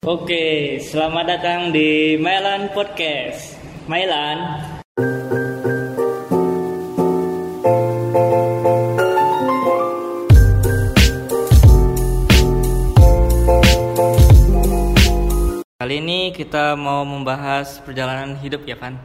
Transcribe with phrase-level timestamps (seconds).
[0.00, 3.60] Oke, selamat datang di Mailan Podcast.
[3.84, 4.40] Mailan.
[15.76, 18.96] Kali ini kita mau membahas perjalanan hidup ya, Van?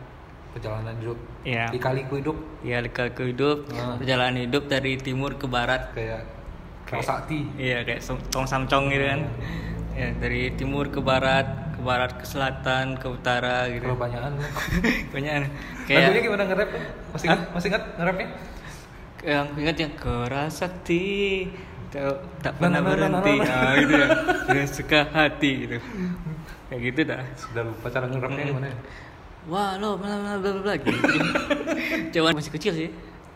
[0.55, 1.67] perjalanan hidup Iya.
[1.67, 3.99] di kaliku hidup Ya, ke ke hidup, Ah.
[3.99, 5.91] perjalanan hidup dari timur ke barat.
[5.91, 6.23] kayak
[6.87, 7.99] Kerasakti Iya, kayak
[8.31, 9.21] tong samcong gitu kan.
[9.95, 13.87] Ya, dari timur ke barat, ke barat ke selatan, ke utara gitu.
[13.87, 14.35] kalau banyakan
[15.15, 15.31] Banyak
[15.87, 16.69] lagunya kayak gimana nge-rap
[17.15, 18.27] masih ingat masih ingat nge-rapnya?
[19.23, 21.05] Yang ingat yang kerasakti
[21.89, 23.33] tak, tak Na, pernah na, na, na, berhenti.
[23.39, 23.55] na, na.
[23.55, 24.07] ah, gitu ya.
[24.51, 25.77] Dengan suka hati gitu.
[26.67, 27.21] Kayak gitu dah.
[27.39, 28.77] Sudah lupa cara nge-rapnya gimana ya?
[29.47, 30.97] Wah lo bla bla bla bla bla gitu.
[32.19, 32.89] Coba masih kecil sih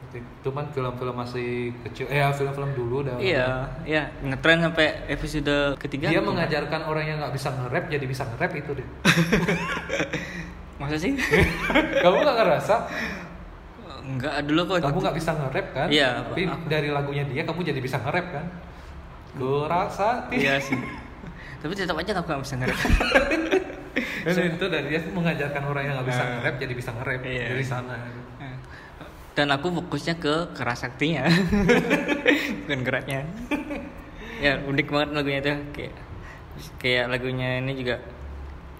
[0.09, 1.49] itu kan film-film masih
[1.83, 3.15] kecil eh film-film dulu dah.
[3.15, 8.25] Iya iya ngetren sampai episode ketiga dia mengajarkan orang yang nggak bisa nge-rap jadi bisa
[8.25, 8.87] nge-rap itu deh
[10.81, 11.13] masa sih?
[12.03, 12.75] Kamu nggak ngerasa?
[14.01, 15.87] Enggak dulu kok kamu nggak bisa nge-rap kan?
[15.87, 18.45] Iya, tapi aku- dari lagunya dia kamu jadi bisa nge-rap kan?
[19.35, 20.79] Kurasa iya sih.
[21.59, 22.87] Tapi tetap aja aku nggak bisa ngerti
[24.19, 26.29] Dan itu dari dia mengajarkan orang yang nggak bisa Ah.
[26.33, 27.45] nge-rap jadi bisa nge-rap Iya.
[27.51, 27.95] dari sana
[29.39, 31.23] dan aku fokusnya ke kerasaktinya
[32.67, 33.23] bukan geraknya
[34.43, 35.93] ya unik banget lagunya tuh kayak
[36.75, 38.03] kayak lagunya ini juga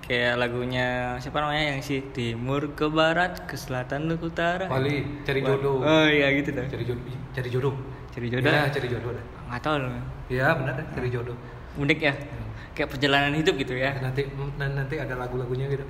[0.04, 4.66] kayak lagunya siapa namanya yang si timur ke barat ke selatan ke utara.
[4.68, 5.80] Wali cari jodoh.
[5.86, 7.74] Oh iya gitu dah cari jodoh cari jodoh.
[8.10, 8.52] Cari jodoh.
[8.52, 9.92] Ya cari jodoh dah nggak tahu loh.
[10.28, 11.38] Ya benar dah cari jodoh.
[11.80, 12.14] Unik ya.
[12.76, 13.96] Kayak perjalanan hidup gitu ya.
[14.02, 14.28] Nanti
[14.60, 15.86] nan- nanti ada lagu-lagunya gitu.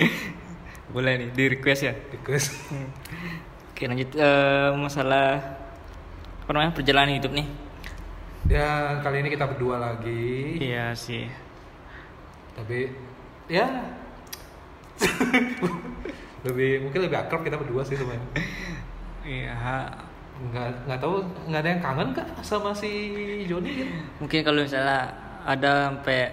[0.96, 1.94] Boleh nih di request ya.
[1.94, 2.48] Request.
[2.72, 2.88] Hmm.
[3.80, 5.40] Oke lanjut eh, masalah
[6.44, 7.48] apa namanya perjalanan hidup nih.
[8.44, 11.24] ya kali ini kita berdua lagi Iya sih.
[12.52, 12.92] tapi
[13.48, 13.64] ya
[16.44, 18.28] lebih mungkin lebih akrab kita berdua sih sebenarnya
[19.24, 19.56] Iya.
[20.52, 22.92] nggak nggak tahu nggak ada yang kangen kak sama si
[23.48, 25.08] Joni gitu Mungkin kalau misalnya
[25.40, 26.28] ada sampai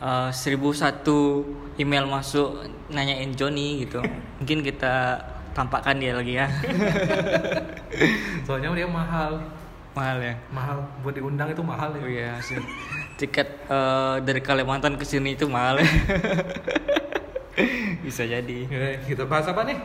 [0.00, 1.44] eh, seribu satu
[1.76, 4.00] email masuk nanyain Joni gitu,
[4.40, 5.20] mungkin kita
[5.52, 6.46] tampakkan dia lagi ya.
[8.46, 9.38] soalnya dia mahal
[9.92, 10.34] Mahal ya.
[10.48, 12.56] mahal buat diundang itu mahal Oh ya iya sih.
[13.14, 15.76] Tiket eh, dari Kalimantan ke sini itu mahal.
[15.76, 15.84] ya.
[18.02, 18.58] Bisa jadi.
[18.64, 19.76] Ya, kita bahas apa nih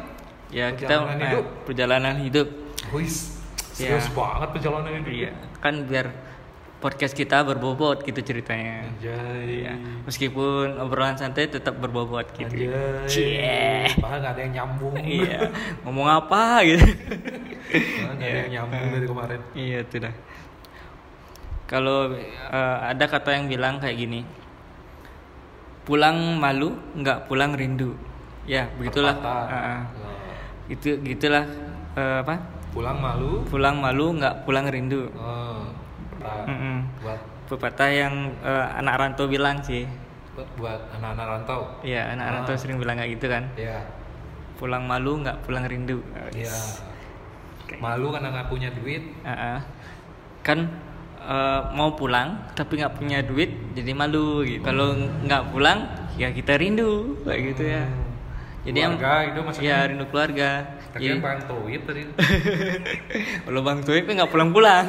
[0.47, 1.45] Ya kita Perjalanan eh, hidup.
[1.63, 2.47] perjalanan hidup.
[2.89, 3.35] Wis,
[3.75, 3.93] Ya.
[3.93, 6.09] serius banget perjalanan ini Iya, kan biar
[6.77, 8.85] podcast kita berbobot gitu ceritanya.
[8.85, 9.65] Anjay.
[9.65, 9.73] Iya.
[10.05, 12.53] Meskipun obrolan santai tetap berbobot gitu.
[12.53, 13.09] Anjay.
[13.09, 13.89] Cie.
[13.97, 14.93] Bahkan gak ada yang nyambung.
[15.17, 15.49] Iya.
[15.81, 16.85] Ngomong apa gitu.
[16.85, 19.39] Bahkan gak ada yang nyambung dari kemarin.
[19.57, 20.13] iya, itu dah.
[21.67, 24.21] Kalau eh, ada kata yang bilang kayak gini.
[25.87, 27.95] Pulang malu, nggak pulang rindu.
[28.43, 29.15] Ya, begitulah.
[29.23, 29.81] Ah, ah.
[29.87, 29.87] Nah,
[30.67, 31.47] Itu gitulah
[31.95, 32.43] eh, apa?
[32.75, 33.41] Pulang malu.
[33.47, 35.07] Pulang malu, nggak pulang rindu.
[36.27, 36.45] Pepatah.
[36.45, 36.77] Mm-mm.
[36.99, 39.87] buat Pepatah yang eh, anak rantau bilang sih.
[40.53, 41.61] buat anak-anak rantau.
[41.81, 42.33] Iya, anak Ah.
[42.37, 43.49] rantau sering bilang kayak gitu kan.
[43.55, 43.81] Ya,
[44.53, 45.97] Pulang malu nggak pulang rindu.
[46.31, 46.53] ya.
[47.77, 49.01] Malu karena nggak punya duit.
[49.21, 49.59] Ah, ah.
[50.41, 50.69] Kan
[51.19, 54.61] eh, mau pulang tapi nggak punya duit jadi malu gitu.
[54.61, 55.83] Kalau nggak pulang
[56.15, 57.83] ya kita rindu kayak gitu ya.
[58.67, 59.71] Jadi yang keluarga itu maksudnya.
[59.71, 60.49] ya rindu keluarga.
[60.91, 62.01] Tapi Jadi yang bang Toib tadi.
[63.47, 64.85] kalau Bang Toib nggak pulang-pulang.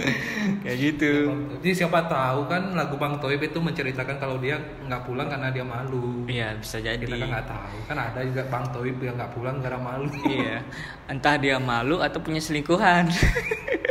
[0.64, 1.12] kayak gitu.
[1.60, 5.60] Jadi siapa tahu kan lagu Bang Toib itu menceritakan kalau dia nggak pulang karena dia
[5.60, 6.24] malu.
[6.24, 7.04] Iya, bisa jadi.
[7.04, 7.76] Kita kan nggak tahu.
[7.92, 10.08] Kan ada juga Bang Toib yang nggak pulang karena malu.
[10.24, 10.64] iya.
[11.04, 13.12] Entah dia malu atau punya selingkuhan.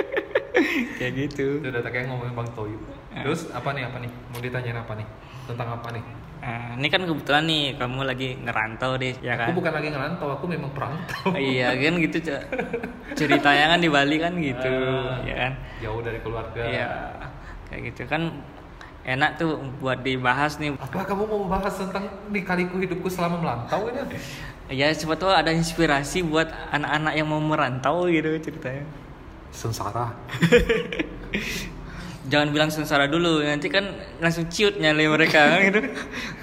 [0.98, 1.62] kayak gitu.
[1.62, 2.82] Itu udah kayak ngomongin Bang Toib.
[3.14, 3.30] Ya.
[3.30, 4.12] Terus apa nih apa nih?
[4.34, 5.08] Mau ditanyain apa nih?
[5.46, 6.19] Tentang apa nih?
[6.50, 9.54] Nah, ini kan kebetulan nih kamu lagi ngerantau deh, ya kan?
[9.54, 11.30] Aku bukan lagi ngerantau, aku memang perantau.
[11.54, 12.46] iya kan gitu Ce-
[13.14, 15.54] ceritanya kan di Bali kan gitu, Ah, ya kan?
[15.78, 16.62] Jauh dari keluarga.
[16.66, 16.90] Iya,
[17.70, 18.34] kayak gitu kan
[19.06, 20.74] enak tuh buat dibahas nih.
[20.74, 24.02] Apa kamu mau bahas tentang di kaliku hidupku selama melantau ini?
[24.70, 28.86] Ya siapa tahu ada inspirasi buat anak-anak yang mau merantau gitu ceritanya.
[29.50, 30.14] Sengsara.
[32.30, 35.82] Jangan bilang sengsara dulu, nanti kan langsung ciut nyali mereka kan gitu.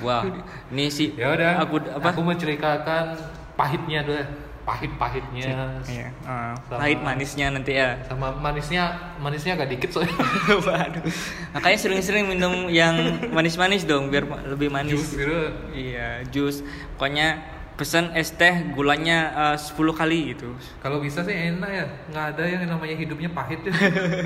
[0.03, 0.27] Wah,
[0.69, 1.62] ini sih Ya udah.
[1.62, 2.11] aku apa?
[2.11, 3.15] Aku menceritakan
[3.55, 4.19] pahitnya dulu.
[4.19, 4.27] ya.
[4.67, 5.47] Pahit-pahitnya.
[5.87, 8.03] Iya, uh, Sama- pahit manisnya nanti ya.
[8.03, 10.11] Sama manisnya, manisnya agak dikit soalnya.
[10.67, 11.06] Waduh.
[11.55, 12.99] Makanya sering-sering minum yang
[13.31, 14.99] manis-manis dong biar lebih manis.
[14.99, 15.39] Jus gitu.
[15.71, 16.67] Iya, jus.
[16.99, 19.19] Pokoknya pesan es teh gulanya
[19.52, 20.49] eh, 10 kali gitu.
[20.81, 23.73] Kalau bisa sih enak ya, nggak ada yang namanya hidupnya pahit ya.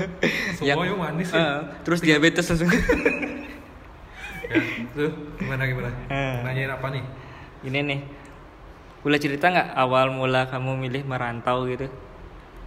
[0.71, 1.59] Yang- Semuanya manis eh, ya.
[1.83, 2.71] terus diabetes langsung.
[4.47, 4.55] ya,
[4.95, 6.35] tuh gimana gimana Eh.
[6.43, 7.03] nanyain apa nih
[7.61, 7.99] Ini nih,
[8.99, 11.85] boleh cerita nggak awal mula kamu milih merantau gitu?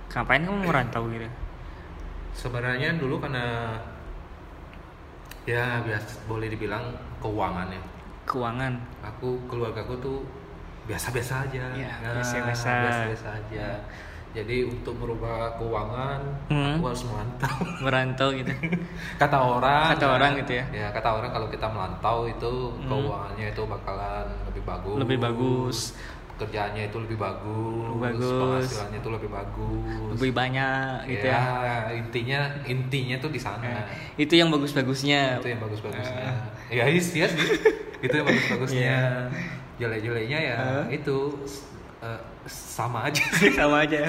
[0.09, 1.29] Ngapain kamu merantau gitu?
[2.35, 3.79] sebenarnya dulu karena
[5.47, 6.83] ya biasa boleh dibilang
[7.21, 7.83] keuangan ya
[8.25, 8.75] Keuangan.
[9.07, 10.19] aku keluarga aku tuh
[10.85, 12.71] biasa-biasa aja Iya, Nah, biasa-biasa.
[12.83, 13.67] biasa-biasa aja
[14.35, 16.19] jadi untuk merubah keuangan
[16.51, 16.75] Hmm.
[16.77, 17.55] aku harus merantau
[17.85, 18.51] Merantau gitu.
[19.23, 20.65] kata orang Kata orang gitu ya?
[20.75, 22.89] ya kata orang kalau kita merantau itu Hmm.
[22.91, 25.79] keuangannya itu bakalan lebih bagus Lebih bagus.
[26.35, 28.35] kerjaannya itu lebih bagus, Lebih bagus.
[28.67, 31.39] penghasilannya itu lebih bagus Lebih banyak gitu ya.
[31.39, 33.87] ya, intinya intinya tuh di sana Nah,
[34.19, 35.39] itu yang bagus-bagusnya.
[35.39, 36.27] itu yang bagus-bagusnya
[36.69, 37.23] ya iya sih
[38.03, 38.99] itu yang bagus-bagusnya
[39.77, 40.85] jelek-jeleknya ya Hah?
[40.89, 41.17] itu
[42.01, 44.05] eh, sama aja sih Sama aja.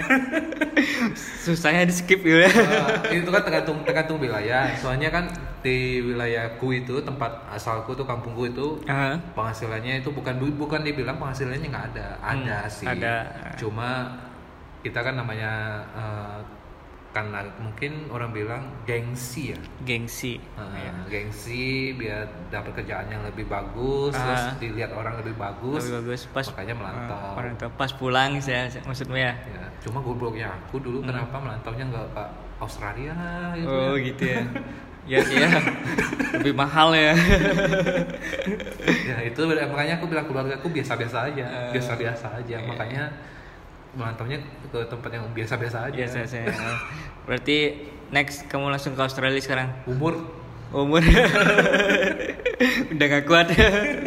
[1.40, 2.52] Susahnya di skip gitu ya.
[3.08, 5.32] Eh, itu kan tergantung tergantung wilayah soalnya kan
[5.62, 11.64] di wilayahku itu tempat asalku tuh kampungku itu Ah, penghasilannya itu bukan bukan dibilang penghasilannya
[11.66, 13.16] nggak ada ada Hmm, sih ada.
[13.56, 14.20] cuma
[14.82, 15.52] kita kan namanya
[15.96, 16.38] eh,
[17.16, 20.36] karena mungkin orang bilang gengsi ya gengsi.
[20.54, 20.92] Uh, Iya.
[21.08, 21.64] gengsi
[21.96, 24.20] biar dapat kerjaan yang lebih bagus Ah.
[24.20, 27.70] terus dilihat orang lebih bagus Lebih bagus pas makanya melantau Ah, merantau.
[27.72, 29.34] Pas pulang saya maksudnya ya.
[29.48, 32.24] ya cuma gobloknya aku dulu kenapa melantaunya nggak ke
[32.58, 33.16] Australia
[33.54, 33.80] gitu Hmm.
[33.86, 34.06] Oh ya.
[34.06, 34.42] gitu ya.
[35.06, 35.62] Ya iya.
[36.36, 37.14] Lebih mahal ya.
[39.06, 42.66] ya itu makanya aku bilang keluarga aku biasa-biasa aja Eh, biasa-biasa aja iya.
[42.66, 43.04] makanya
[43.96, 46.52] melantaunya ke tempat yang biasa-biasa aja Biasa saya.
[47.24, 47.58] Berarti
[48.08, 49.72] next kamu langsung ke Australia sekarang.
[49.86, 50.20] umur
[50.70, 51.00] Umur
[52.92, 53.48] udah gak kuat.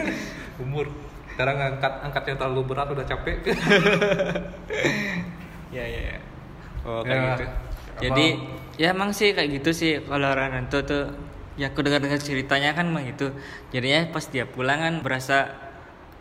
[0.62, 0.86] umur
[1.32, 3.36] sekarang angkat angkat yang terlalu berat udah capek
[5.70, 6.00] ya ya.
[6.12, 6.18] ya.
[6.82, 7.44] Oh kayak Ya, gitu.
[7.46, 7.56] apa-
[7.98, 8.26] Jadi
[8.76, 11.10] ya emang sih kayak gitu sih kalau Rananto tuh
[11.54, 13.34] ya aku dengar-dengar ceritanya kan emang gitu.
[13.70, 15.67] Jadinya pas dia pulang kan berasa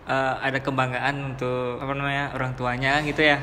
[0.08, 3.38] eh, ada kebanggaan untuk apa namanya orang tuanya gitu ya.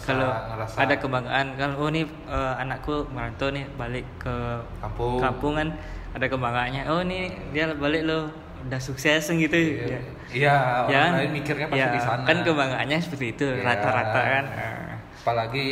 [0.00, 4.32] kalau ngerasa ada kebanggaan kalau oh nih eh, anakku merantau nih balik ke
[4.80, 5.68] kampung kampung kan
[6.10, 8.32] ada kebanggaannya oh nih dia balik loh
[8.64, 10.00] udah sukses gitu Iya, ya.
[10.32, 10.54] iya
[10.88, 11.12] Ya orang kan?
[11.20, 12.22] lain mikirnya pasti Ya, di sana.
[12.24, 13.60] kan kebanggaannya seperti itu Iya.
[13.62, 14.96] rata-rata kan Ah.
[15.20, 15.66] Apalagi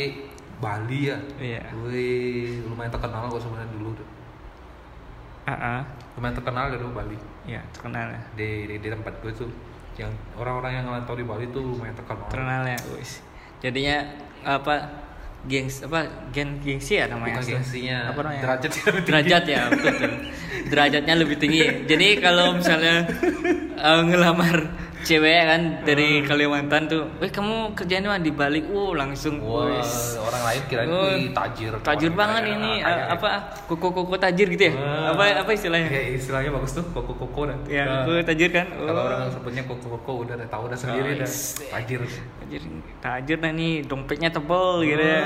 [0.57, 1.17] Bali ya.
[1.35, 1.61] Iya.
[1.75, 4.07] Wih, lumayan terkenal kok sebenarnya dulu tuh.
[5.43, 5.81] Ah, ah.
[6.13, 7.17] Lumayan terkenal dulu Bali.
[7.43, 9.49] ya terkenal ya Di, di, di tempat gue tuh
[9.95, 12.25] yang orang-orang yang ngelantau di Bali tuh lumayan terkenal.
[12.27, 13.21] terkenal ya wis
[13.59, 13.97] jadinya
[14.41, 14.75] apa
[15.43, 15.99] gengs apa
[16.31, 18.71] gen gengsi ya namanya Bukan gengsinya, apa namanya tinggi.
[19.03, 20.11] derajat ya betul, betul.
[20.67, 23.05] derajatnya lebih tinggi jadi kalau misalnya
[23.75, 24.57] eh, ngelamar
[25.03, 30.15] cewek kan dari Kalimantan tuh, weh kamu kerjaan di Bali, uh langsung, wis.
[30.17, 31.71] orang lain Oh, wih, tajir.
[31.79, 33.13] tajir banget kaya, ini kaya, eh, kaya.
[33.13, 33.29] apa
[33.65, 35.11] koko-koko tajir gitu ya Wah.
[35.11, 37.57] apa apa istilahnya Ya, istilahnya bagus tuh, koko-koko dah.
[37.67, 39.05] ya Nah, koko tajir kan Kalau Oh.
[39.05, 41.27] orang sebutnya koko-koko udah tahu udah sendiri dah.
[41.27, 41.67] Nice.
[41.67, 42.01] Tajir.
[42.39, 42.61] tajir
[42.97, 45.21] tajir nah nih dompetnya tebel gitu ya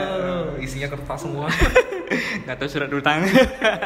[0.58, 1.46] isinya kertas semua.
[2.44, 3.20] nggak tahu surat utang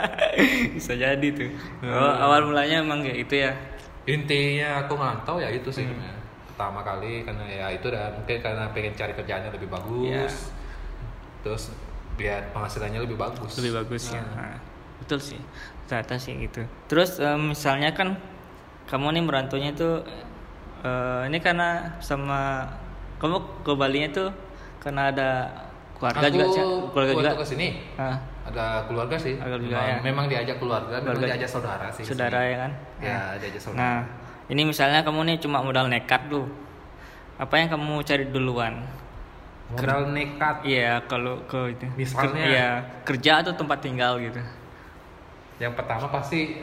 [0.76, 1.50] bisa jadi tuh
[1.84, 3.52] oh, awal mulanya emang kayak itu ya
[4.10, 6.20] Intinya aku ngelantau ya itu sih Hmm.
[6.52, 10.06] Pertama kali karena ya itu dah mungkin karena pengen cari kerjaan yang lebih bagus.
[10.06, 10.26] Iya.
[11.42, 11.64] Terus
[12.20, 13.58] biar penghasilannya lebih bagus.
[13.58, 14.22] lebih bagus ya.
[14.22, 14.56] Nah, Nah,
[15.02, 15.42] betul sih.
[15.90, 16.62] Ternyata sih gitu.
[16.86, 18.14] Terus eh, misalnya kan
[18.86, 20.06] kamu nih merantaunya tuh
[20.86, 22.68] eh, ini karena sama
[23.18, 24.30] kamu ke Bali nya tuh
[24.82, 25.30] karena ada
[25.98, 26.46] keluarga aku juga
[26.90, 27.32] keluarga juga?
[27.38, 29.36] ke sini Ah, ada keluarga sih.
[29.36, 29.98] Ada keluarga, memang, ya.
[30.04, 31.28] memang diajak keluarga, memang Keluarga.
[31.30, 32.04] diajak saudara sih.
[32.04, 33.78] saudara ya kan Ya, diajak saudara.
[33.78, 33.98] nah
[34.48, 36.50] ini misalnya kamu nih cuma modal nekat tuh
[37.36, 38.82] apa yang kamu cari duluan
[39.68, 40.68] Modal nekat.
[40.68, 41.88] Iya, kalau ke itu.
[41.96, 42.36] Misalnya?
[42.36, 42.70] Ker- Iya,
[43.08, 44.36] kerja atau tempat tinggal gitu.
[45.58, 46.60] Yang pertama pasti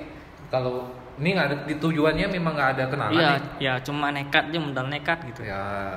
[0.49, 4.87] kalau ini nggak ada tujuannya memang nggak ada kenalan Iya, ya cuma nekat aja modal
[4.87, 5.40] nekat gitu.
[5.42, 5.97] ya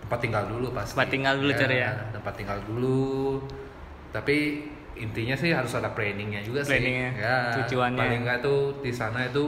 [0.00, 1.90] tempat tinggal dulu pasti Tempat tinggal dulu cari ya.
[2.10, 3.38] tempat tinggal dulu
[4.10, 4.36] tapi
[5.00, 7.96] intinya sih harus ada planningnya juga Planningnya, sih ya tujuannya.
[7.96, 9.44] paling nggak tuh di sana itu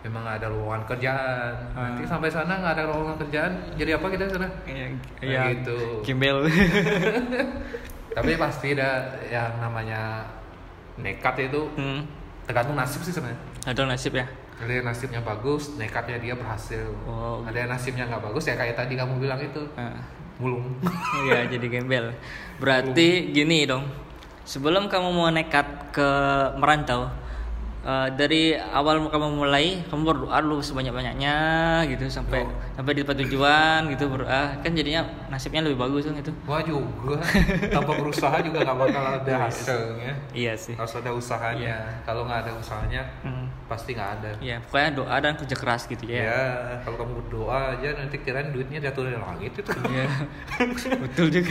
[0.00, 1.90] memang ada lowongan kerjaan Ah.
[1.90, 4.88] nanti sampai sana nggak ada lowongan kerjaan jadi apa kita sana Nah,
[5.20, 5.42] iya.
[5.52, 6.00] gitu.
[6.02, 6.46] Gembel.
[8.16, 8.90] tapi pasti ada
[9.26, 10.24] yang namanya
[10.96, 12.00] nekat itu hmm.
[12.44, 13.36] tergantung nasib sih sebenarnya
[13.66, 14.24] Ada nasib ya.
[14.56, 17.44] ada yang nasibnya bagus nekatnya dia berhasil Oh.
[17.44, 20.00] ada yang nasibnya nggak bagus ya kayak tadi kamu bilang itu Nah,
[20.36, 20.64] mulung
[21.26, 22.12] Iya, jadi gembel.
[22.56, 23.84] Berarti gini dong.
[24.46, 26.08] Sebelum kamu mau nekat ke
[26.54, 27.10] merantau,
[27.86, 31.34] eh, dari awal kamu mulai kamu berdoa dulu sebanyak banyaknya
[31.86, 32.50] gitu sampai Oh.
[32.74, 37.16] sampai di tempat tujuan gitu berdoa kan jadinya nasibnya lebih bagus kan gitu Wah juga,
[37.68, 40.12] tanpa berusaha juga nggak bakal ada hasilnya.
[40.32, 42.02] iya sih Harus ada usahanya.
[42.02, 43.46] Kalau nggak ada usahanya, Hmm.
[43.64, 44.30] pasti nggak ada.
[44.40, 46.42] ya pokoknya doa dan kerja keras gitu ya Ya,
[46.82, 49.70] kalau kamu berdoa aja nanti kirain duitnya jatuh dari langit itu.
[49.86, 50.06] Iya.
[50.98, 51.50] betul juga.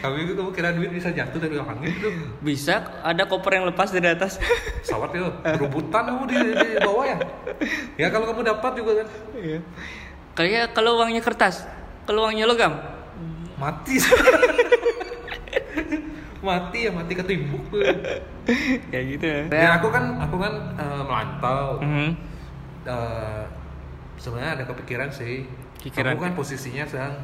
[0.00, 2.08] Kami itu kamu kira duit bisa jatuh dari langit itu.
[2.40, 4.38] bisa ada koper yang lepas dari atas
[4.82, 7.18] Sawat itu, berebutan kamu di, di bawah ya.
[7.96, 9.60] Ya kalau kamu dapat juga kan Iya.
[10.36, 11.64] Kayak kalau uangnya kertas,
[12.04, 12.76] kalau uangnya logam.
[13.56, 13.96] mati.
[16.46, 17.80] mati ya mati ketimbuk tuh.
[18.92, 19.40] Kayak gitu ya.
[19.48, 21.80] Ya aku kan aku kan eh, melantau.
[21.80, 22.08] Mhm.
[22.86, 23.42] Eh,
[24.20, 25.48] sebenarnya ada kepikiran sih.
[25.82, 26.14] Pikiran.
[26.14, 27.16] Aku kan posisinya sedang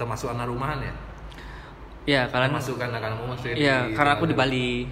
[0.00, 0.94] termasuk anak rumahan ya.
[2.02, 4.90] Ya, kalian Termasuk kan kamu masih Iya, karena aku di Bali.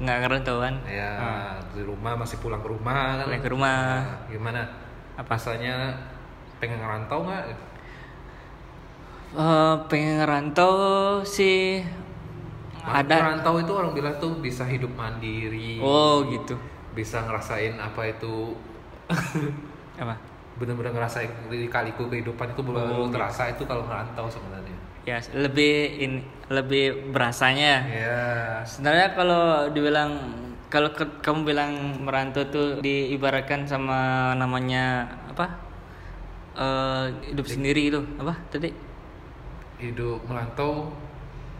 [0.00, 0.74] Nggak ngerantau kan.
[0.84, 1.52] Ya, Ah.
[1.70, 3.26] di rumah masih pulang ke rumah kan.
[3.28, 3.78] Pulang ke rumah.
[4.00, 4.62] Nah, gimana?
[5.14, 5.36] Apa?
[5.36, 5.92] Rasanya
[6.56, 7.44] pengen ngerantau nggak?
[9.32, 10.74] Eh, pengen ngerantau
[11.22, 11.80] sih
[12.78, 13.16] ada.
[13.16, 15.80] Ngerantau itu orang bilang tuh bisa hidup mandiri.
[15.80, 16.56] Oh, gitu.
[16.92, 18.52] Bisa ngerasain apa itu
[19.96, 20.16] Apa?
[20.52, 23.16] bener-bener ngerasain di kaliku kehidupan itu belum Oh, gitu.
[23.16, 24.76] terasa itu kalau ngerantau sebenarnya.
[25.02, 26.12] Ya, lebih in,
[26.46, 27.74] lebih berasanya.
[27.90, 28.22] Ya.
[28.62, 30.14] Sebenarnya kalau dibilang
[30.70, 31.72] kalau ke- kamu bilang
[32.06, 35.58] merantau tuh diibaratkan sama namanya apa?
[36.52, 37.04] Eh,
[37.34, 38.70] hidup sendiri itu apa tadi?
[39.82, 40.94] Hidup merantau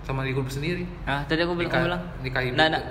[0.07, 0.87] sama hidup sendiri.
[1.03, 2.03] Ah, tadi aku bilang, bilang.
[2.55, 2.83] Nah, nah,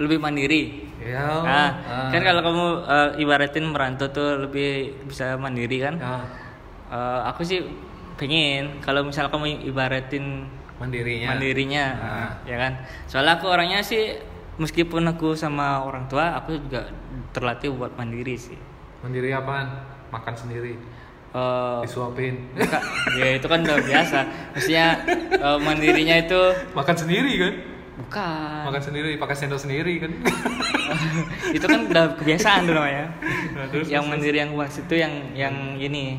[0.00, 0.88] lebih mandiri.
[1.04, 1.20] Ya.
[1.44, 2.08] Nah, ah.
[2.08, 6.00] kan kalau kamu eh, ibaratin merantau tuh lebih bisa mandiri kan?
[6.00, 6.16] Ya,
[6.90, 7.62] Eh, aku sih
[8.20, 10.44] pengen kalau misal kamu ibaratin
[10.76, 11.32] mandirinya.
[11.32, 12.30] mandirinya, Ah.
[12.44, 12.72] ya kan?
[13.08, 14.20] Soalnya aku orangnya sih
[14.60, 16.92] meskipun aku sama orang tua, aku juga
[17.32, 18.60] terlatih buat mandiri sih.
[19.00, 19.72] Mandiri apaan?
[20.12, 20.76] Makan sendiri.
[21.30, 22.50] Eh, Disuapin.
[23.16, 24.18] Ya itu kan udah biasa.
[24.52, 24.86] Maksudnya
[25.32, 26.40] eh, mandirinya itu
[26.76, 27.54] Makan sendiri kan?
[28.00, 28.60] bukan.
[28.72, 30.10] Makan sendiri, pakai sendok sendiri kan?
[31.56, 33.12] itu kan udah kebiasaan tuh namanya.
[33.54, 36.16] Nah, terus, yang terus, mandiri yang maksud itu yang yang ini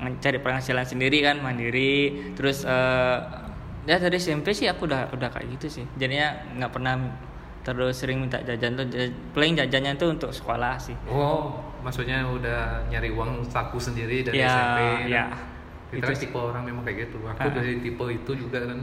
[0.00, 2.32] mencari penghasilan sendiri kan mandiri.
[2.34, 3.16] Terus eh,
[3.84, 5.84] ya dari SMP sih aku udah udah kayak gitu sih.
[5.94, 6.94] Jadinya nggak pernah
[7.60, 8.88] terus sering minta jajan tuh
[9.30, 10.96] paling jajannya tuh untuk sekolah sih.
[11.06, 14.80] Oh, maksudnya udah nyari uang saku sendiri dari Ya, SMP.
[15.12, 15.24] ya.
[15.90, 17.20] Kita Itu tipe orang memang kayak gitu.
[17.20, 17.52] Aku Ah.
[17.52, 18.80] dari tipe itu juga kan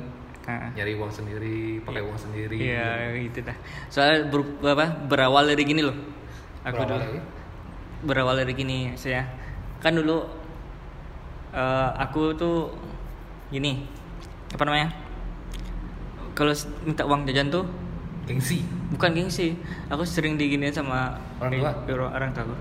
[0.47, 0.71] Nah.
[0.71, 2.55] nyari uang sendiri, pakai uang sendiri.
[2.55, 3.57] Iya gitu dah.
[3.89, 5.97] Soalnya ber, apa, berawal dari gini loh.
[6.63, 7.19] Aku Berawal dulu dari?
[7.97, 9.25] berawal dari gini saya
[9.79, 10.21] kan dulu
[11.53, 12.73] eh, aku tuh
[13.47, 13.87] gini
[14.51, 14.89] apa namanya?
[16.31, 16.53] Kalau
[16.85, 17.65] minta uang jajan tuh
[18.27, 18.61] Gengsi.
[18.91, 19.55] bukan gengsi
[19.87, 21.71] aku sering diginiin sama Orang tua?
[21.87, 22.55] di- orang, tua aku.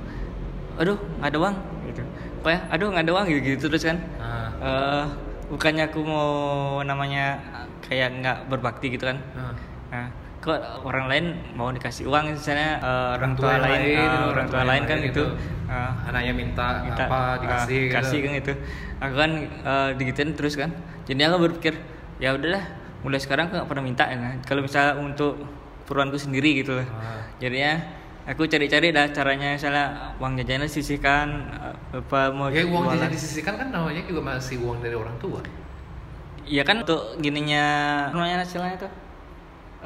[0.78, 1.54] Aduh nggak ada uang
[1.90, 2.02] gitu.
[2.40, 2.58] Apa ya?
[2.70, 3.98] Aduh nggak ada uang gitu, gitu terus kan.
[4.18, 5.04] Nah, Eh,
[5.52, 6.30] bukannya aku mau
[6.80, 7.36] namanya
[7.84, 9.18] kayak nggak berbakti gitu kan.
[9.36, 9.52] Nah.
[10.46, 11.24] Kok orang lain
[11.58, 15.10] mau dikasih uang misalnya eh, orang tua, lain, eh, gitu, orang tua lain kan itu
[15.10, 15.24] gitu.
[15.66, 17.94] eh, Anaknya minta, minta apa eh, dikasih gitu.
[17.98, 18.52] kasih kan itu.
[19.02, 20.70] Aku kan eh, digituin terus kan.
[21.02, 21.74] Jadi aku berpikir
[22.22, 22.62] ya udahlah
[23.02, 24.16] mulai sekarang aku nggak pernah minta ya.
[24.22, 24.38] kan.
[24.46, 25.34] Kalau misalnya untuk
[25.82, 26.86] keperluanku sendiri gitu lah.
[26.94, 27.22] Ah.
[27.42, 27.82] Jadinya
[28.26, 31.26] aku cari-cari dah caranya misalnya uang jajannya sisihkan
[31.90, 35.42] apa mau Ya uang jajan disisihkan kan namanya juga masih uang dari orang tua.
[36.46, 37.64] Iya kan untuk gininya
[38.14, 38.90] namanya istilahnya tuh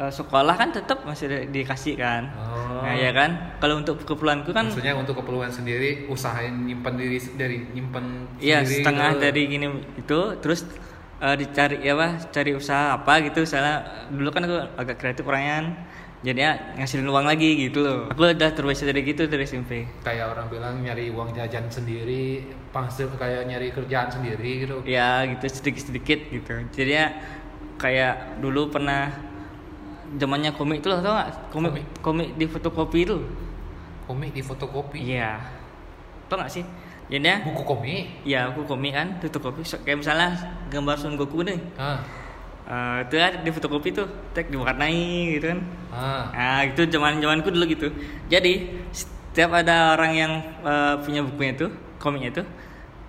[0.00, 2.33] eh, sekolah kan tetap masih di- dikasih kan.
[2.33, 2.80] Oh.
[2.80, 7.57] Nah ya kan kalau untuk keperluanku kan Maksudnya untuk keperluan sendiri usahain nyimpan diri dari
[7.71, 8.04] nyimpan
[8.40, 9.21] Iya setengah gitu.
[9.21, 10.64] dari gini itu terus
[11.21, 15.76] eh, dicari ya apa cari usaha apa gitu misalnya dulu kan aku agak kreatif orangnya
[16.21, 20.49] jadinya ngasilin uang lagi gitu loh aku udah terbiasa dari gitu dari SMP kayak orang
[20.49, 26.21] bilang nyari uang jajan sendiri pangsil kayak nyari kerjaan sendiri gitu ya gitu sedikit sedikit
[26.28, 27.09] gitu jadinya
[27.76, 29.29] kayak dulu pernah
[30.19, 31.87] zamannya komik tuh tau gak komik Komik?
[32.02, 33.17] komik di fotokopi itu
[34.09, 34.99] komik di fotokopi?
[35.14, 35.38] Iya.
[36.26, 36.64] Tau gak sih?
[37.11, 38.23] Jadinya buku komik?
[38.26, 39.62] Ya aku komik kan fotokopi.
[39.62, 40.35] So, kayak misalnya
[40.71, 42.00] gambar Son Goku nih ah
[42.71, 45.59] Eh, itu kan di fotokopi tuh tek diwarnai gitu kan.
[45.90, 47.90] Ah nah itu zaman zamanku dulu gitu.
[48.31, 51.67] Jadi setiap ada orang yang eh, punya bukunya itu
[51.99, 52.43] komiknya itu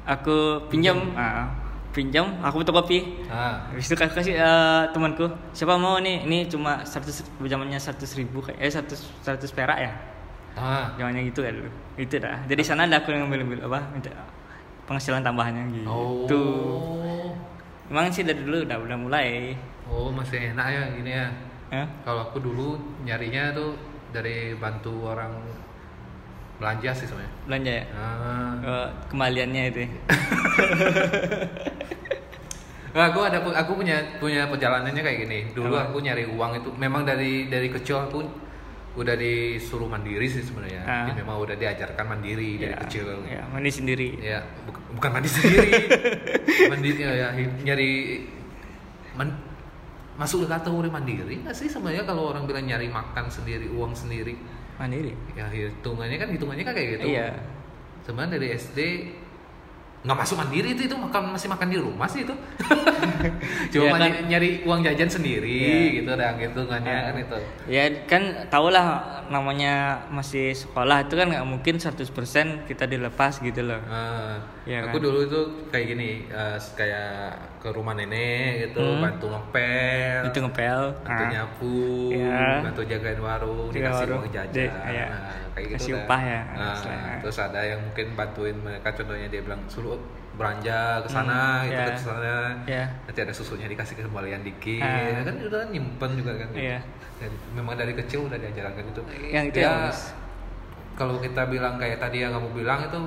[0.02, 1.14] aku pinjam.
[1.14, 1.46] ah,
[1.92, 3.68] pinjam aku fotokopi ah.
[3.72, 6.24] Habis itu kasih, kasih eh, temanku siapa mau nih?
[6.24, 9.92] Ini cuma 100 zamannya 100 ribu kayak eh 100 100 perak ya?
[10.56, 10.96] Ah.
[10.96, 11.70] Zamannya gitu ya dulu
[12.00, 12.40] itu dah.
[12.48, 14.12] Jadi sana ada aku yang ngambil ngambil apa minta
[14.88, 15.88] penghasilan tambahannya gitu.
[16.34, 17.36] Oh.
[17.92, 19.56] Emang sih dari dulu udah udah mulai.
[19.92, 21.28] Oh masih enak ya gini ya.
[21.72, 21.88] Hah?
[22.04, 22.76] kalau aku dulu
[23.08, 23.80] nyarinya tuh
[24.12, 25.32] dari bantu orang
[26.62, 27.34] belanja sih sebenarnya.
[27.44, 28.54] belanja ya Ah.
[28.62, 29.90] Eh, kembaliannya itu ya.
[32.92, 35.40] Nah, aku ada aku punya punya perjalanannya kayak gini.
[35.50, 35.88] Dulu Apa?
[35.88, 38.20] aku nyari uang itu memang dari dari kecil aku
[38.92, 40.84] udah disuruh mandiri sih sebenarnya.
[40.84, 41.08] Ah.
[41.08, 43.08] Ya, memang udah diajarkan mandiri dari Ya, kecil.
[43.24, 45.72] ya mandi sendiri Ya, bu- bukan mandi sendiri.
[46.72, 47.28] mandiri ya, ya
[47.64, 47.92] nyari
[49.16, 49.40] men-
[50.20, 54.36] masuk ke kategori mandiri nggak sih sebenarnya kalau orang bilang nyari makan sendiri, uang sendiri.
[54.82, 57.06] Mandiri Ya hitungannya kan hitungannya kan kayak gitu.
[57.08, 57.30] iya
[58.02, 58.80] Sebenarnya dari SD
[60.02, 62.34] nggak masuk mandiri itu itu makan masih makan di rumah sih itu.
[63.72, 64.26] Cuma Ya kan?
[64.26, 66.02] nyari, uang jajan sendiri Iya.
[66.02, 67.38] gitu dan hitungannya kan itu.
[67.70, 68.86] ya kan tau lah
[69.30, 72.02] namanya masih sekolah itu kan nggak mungkin 100%
[72.66, 75.06] kita dilepas gitu loh Ah, Iya aku kan?
[75.06, 79.06] dulu itu kayak gini, eh, kayak ke rumah nenek gitu, Hmm.
[79.06, 81.78] bantu ngepel, itu ngepel bantu ah, nyapu,
[82.10, 82.66] Iya.
[82.66, 84.18] bantu jagain warung, Jaga dikasih warung.
[84.18, 85.06] uang jajan, iya.
[85.08, 85.22] nah,
[85.54, 85.78] kayak gitu.
[85.78, 86.76] Kasih upah ya, Nah,
[87.22, 89.94] terus ada yang mungkin bantuin mereka, contohnya dia bilang suruh
[90.32, 91.94] belanja ke sana, Hmm, gitu iya.
[91.94, 92.36] ke sana.
[92.66, 95.22] ya Nanti ada susunya dikasih kembalian dikit, Ah.
[95.22, 96.50] kan udah nyimpen juga kan.
[96.52, 96.80] Iya.
[97.22, 99.02] Dan memang dari kecil udah diajarkan gitu.
[99.30, 99.94] yang itu Ya, ya
[100.92, 102.98] kalau kita bilang kayak tadi yang kamu bilang itu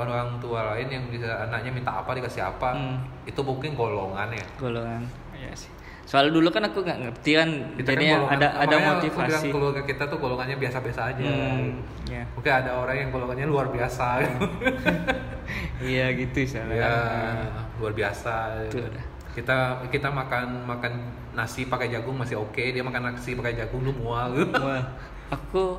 [0.00, 2.96] orang tua lain yang bisa anaknya minta apa dikasih apa Hmm.
[3.24, 4.46] itu mungkin golongan ya.
[4.56, 5.02] Golongan.
[5.34, 5.70] Ya sih.
[6.02, 9.48] Soal dulu kan aku nggak ngerti kan jadi kan golongan- ada ada makanya aku motivasi.
[9.50, 11.20] keluarga kita tuh golongannya biasa-biasa aja.
[11.20, 14.06] Hmm, ya mungkin ada orang yang golongannya luar biasa.
[15.80, 16.92] Iya gitu soalnya ya
[17.76, 18.66] luar biasa.
[18.66, 18.88] Betul
[19.30, 20.92] kita kita makan makan
[21.32, 22.58] nasi pakai jagung masih oke.
[22.58, 24.32] Dia makan nasi pakai jagung lu mual.
[25.28, 25.76] Aku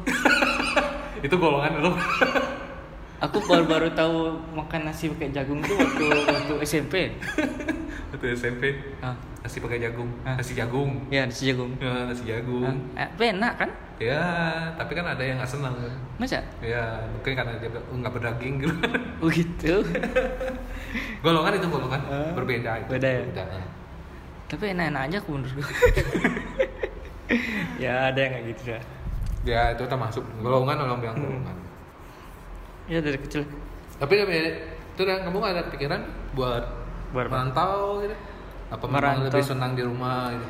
[1.26, 1.92] itu golongan lu
[3.20, 6.94] aku baru-baru tahu makan nasi pakai jagung tuh waktu waktu SMP
[8.16, 10.10] itu SMP ah nasi pakai jagung.
[10.28, 10.36] Ah.
[10.36, 10.92] nasi jagung.
[11.08, 11.72] Ya nasi jagung.
[11.80, 12.76] Ya, nasi jagung.
[12.94, 13.70] Ah, eh, enak kan?
[14.00, 14.20] Ya,
[14.76, 15.76] tapi kan ada yang nggak senang.
[15.80, 15.96] kan.
[16.20, 16.44] masa?
[16.60, 18.76] Ya, mungkin karena dia nggak berdaging gitu.
[19.24, 19.74] oh gitu?
[21.24, 22.02] Golongan itu golongan.
[22.12, 22.90] Ah, berbeda itu.
[22.92, 23.64] beda ya?
[24.50, 25.62] tapi enak-enak aja aku menurutku
[27.78, 28.82] ya ada yang kayak gitu ya
[29.48, 30.20] Ya, itu termasuk.
[30.44, 31.48] Golongan orang bilang Hmm.
[32.90, 32.92] Golongan.
[32.92, 33.44] ya dari kecil
[33.96, 36.02] Tapi itu dan kamu nggak ada pikiran
[36.34, 36.64] buat
[37.10, 38.14] Buat merantau gitu?
[38.70, 39.26] Apa memang Merantau.
[39.32, 40.46] lebih senang di rumah gitu?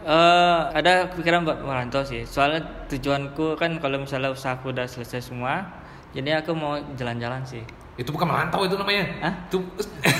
[0.00, 2.22] Eh, ada pikiran buat merantau sih.
[2.22, 5.66] Soalnya tujuanku kan kalau misalnya usahaku udah selesai semua,
[6.10, 7.60] jadi aku mau jalan-jalan sih.
[7.96, 9.04] Itu bukan merantau itu namanya.
[9.20, 9.34] Hah?
[9.44, 9.60] Itu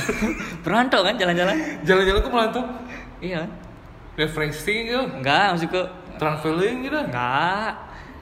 [0.67, 1.57] Merantau kan jalan-jalan?
[1.81, 2.63] jalan-jalan ke merantau.
[3.21, 3.47] Iya.
[4.19, 5.01] Refreshing gitu.
[5.17, 5.81] Enggak, maksudku
[6.19, 6.99] Traveling gitu.
[6.99, 7.73] enggak.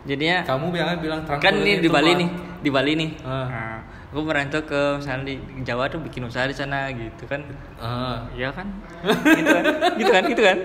[0.09, 3.11] Jadinya Kamu bilang bilang kan ini di Bali nih, di Bali nih.
[3.21, 7.45] Nah, aku merantau ke misalnya di Jawa tuh bikin usaha di sana gitu kan.
[7.77, 8.25] Ah.
[8.33, 8.73] Iya kan?
[9.05, 9.65] gitu kan?
[9.95, 10.25] Gitu kan?
[10.25, 10.59] Gitu kan?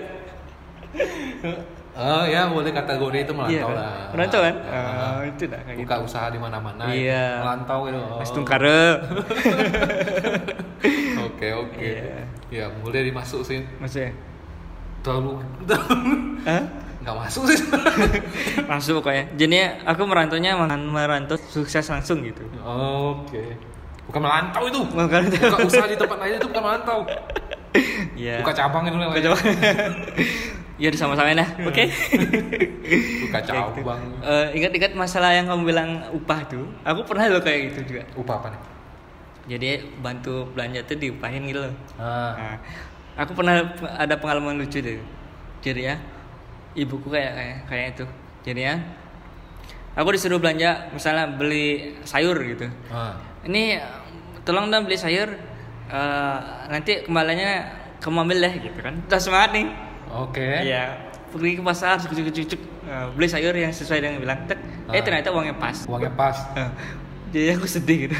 [1.94, 3.76] Oh ya boleh kategori itu melantau Iya kan?
[3.76, 3.92] lah.
[4.10, 4.54] Merantau kan?
[4.64, 4.74] Ah.
[4.74, 6.06] Ah, itu dah kayak buka gitu.
[6.08, 7.26] usaha di mana-mana Iya.
[7.38, 8.18] melantau gitu oh.
[8.18, 8.82] Mas Tungkare.
[11.20, 12.18] oke oke Iya.
[12.48, 14.10] ya mulai dimasukin Maksudnya?
[15.04, 15.36] terlalu
[16.48, 16.62] Hah?
[17.04, 17.60] Nggak masuk sih
[18.70, 19.28] Masuk pokoknya.
[19.34, 22.42] Jadi aku merantaunya makan merantau sukses langsung gitu.
[22.60, 23.44] oke
[24.04, 26.98] bukan melantau itu Bukan buka usaha di tempat lain itu bukan melantau
[28.14, 28.38] Iya.
[28.40, 29.44] buka cabang itu Buka cabang.
[30.74, 31.48] Ya sama-sama dah.
[31.62, 31.86] Oke.
[33.20, 33.82] buka Kayak gitu.
[33.82, 36.66] cabang Eh, ingat-ingat masalah yang kamu bilang upah tuh.
[36.82, 38.02] Aku pernah loh kayak gitu juga.
[38.14, 38.60] upah apa nih
[39.46, 39.68] Jadi
[40.00, 41.74] bantu belanja tuh diupahin gitu loh.
[41.96, 42.32] ah.
[42.34, 42.56] Nah,
[43.16, 43.60] aku pernah
[43.94, 44.98] ada pengalaman lucu deh.
[45.60, 45.96] Jadi ya,
[46.74, 48.04] ibuku kayak kayak kayak itu.
[48.44, 48.74] Jadi ya,
[49.94, 52.66] aku disuruh belanja misalnya beli sayur gitu.
[52.88, 53.16] Ah.
[53.42, 53.78] Ini
[54.42, 55.30] tolong dong beli sayur.
[55.84, 57.52] eh, nanti kembaliannya
[58.00, 58.96] kamu ambil deh gitu kan.
[59.04, 59.66] Udah semangat nih.
[60.10, 60.96] oke Iya.
[61.28, 62.60] Pergi ke pasar, cucuk cucuk
[63.12, 64.40] beli sayur yang sesuai dengan bilang.
[64.44, 65.02] Tek, Eh Ah.
[65.02, 65.84] ternyata uangnya pas.
[65.84, 66.70] uangnya pas Eh,
[67.32, 68.16] Jadi aku sedih gitu.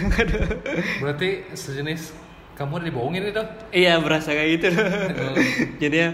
[1.02, 2.12] Berarti sejenis
[2.52, 4.68] kamu udah dibohongin itu iya berasa kayak gitu.
[5.82, 6.10] Jadi ya,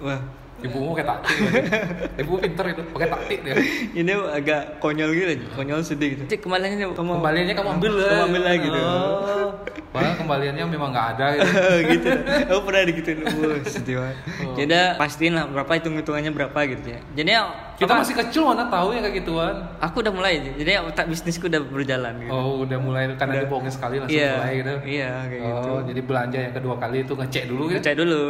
[0.00, 0.18] wah
[0.64, 1.36] ibumu kayak taktik
[2.24, 3.54] ibu pinter itu pakai taktik dia
[3.92, 6.22] ini agak konyol gitu konyol sedih gitu.
[6.24, 8.80] Cik kembaliannya kamu kembaliannya kamu ambil lah Kamu ambil lah gitu.
[8.80, 9.50] oh.
[9.92, 11.52] padahal kembaliannya memang nggak ada gitu.
[11.94, 12.08] gitu.
[12.50, 13.18] Aku pernah digituin.
[13.22, 14.16] Wah, sedih banget.
[14.42, 14.54] Oh.
[14.58, 17.00] Jadi pastiin lah berapa hitung hitungannya berapa gitu ya.
[17.14, 17.42] Jadi ya,
[17.78, 21.50] kita apa, masih kecil mana tahu ya kayak gituan aku udah mulai jadi otak bisnisku
[21.50, 22.30] udah berjalan gitu.
[22.30, 23.42] oh udah mulai karena Udah.
[23.50, 25.70] dibohongin sekali langsung iya, mulai gitu Iya, kayak gitu.
[25.74, 28.22] oh jadi belanja yang kedua kali itu ngecek dulu gitu Cek dulu.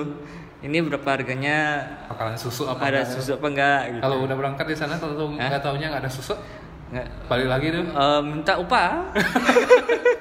[0.64, 1.58] Ini berapa harganya?
[2.08, 3.12] bakalan susu apa ada enggak.
[3.14, 4.00] susu apa enggak gitu.
[4.00, 6.32] kalau udah berangkat di sana kalau nggak taunya nggak ada susu
[6.86, 7.06] Nggak.
[7.26, 8.90] balik lagi tuh Eh, minta upah.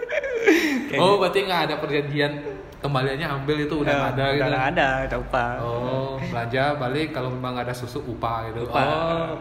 [0.94, 2.32] Oh berarti nggak ada perjanjian
[2.78, 5.52] kembaliannya ambil itu udah Eh, nggak ada gitu Udah nggak ada, minta upah.
[5.58, 8.84] oh belanja balik kalau memang nggak ada susu upah gitu Upah.
[8.84, 9.34] oh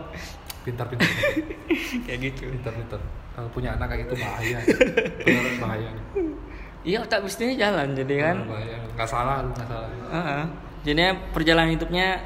[0.62, 1.10] pintar-pintar
[2.06, 3.00] kayak gitu pintar-pintar
[3.32, 4.58] kalau punya anak kayak itu bahaya
[5.18, 5.90] beneran bahaya
[6.82, 10.42] iya otak bisnisnya jalan jadi kan bahaya nggak salah nggak salah Heeh.
[10.82, 12.18] Jadinya perjalanan hidupnya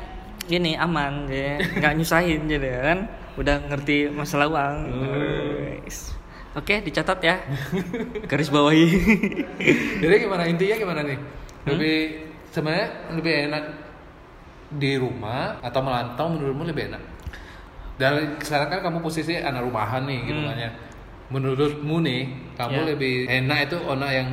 [0.42, 1.58] gini aman ya.
[1.60, 2.98] Nggak nyusahin jadi kan.
[3.36, 4.76] Udah ngerti masalah uang.
[5.84, 6.16] Wes.
[6.52, 7.36] oke dicatat ya.
[8.30, 8.86] Garis bawahi.
[10.00, 10.48] Jadi gimana?
[10.48, 11.18] Intinya gimana nih?
[11.68, 11.96] Lebih
[12.48, 13.64] sebenarnya lebih enak
[14.72, 17.02] di rumah atau melantau menurutmu lebih enak?
[17.96, 20.70] Dari sekarang kan kamu posisi anak rumahan nih gitu kan ya.
[21.28, 22.22] Menurutmu nih
[22.56, 22.84] kamu Ya.
[22.88, 24.28] lebih enak itu anak yang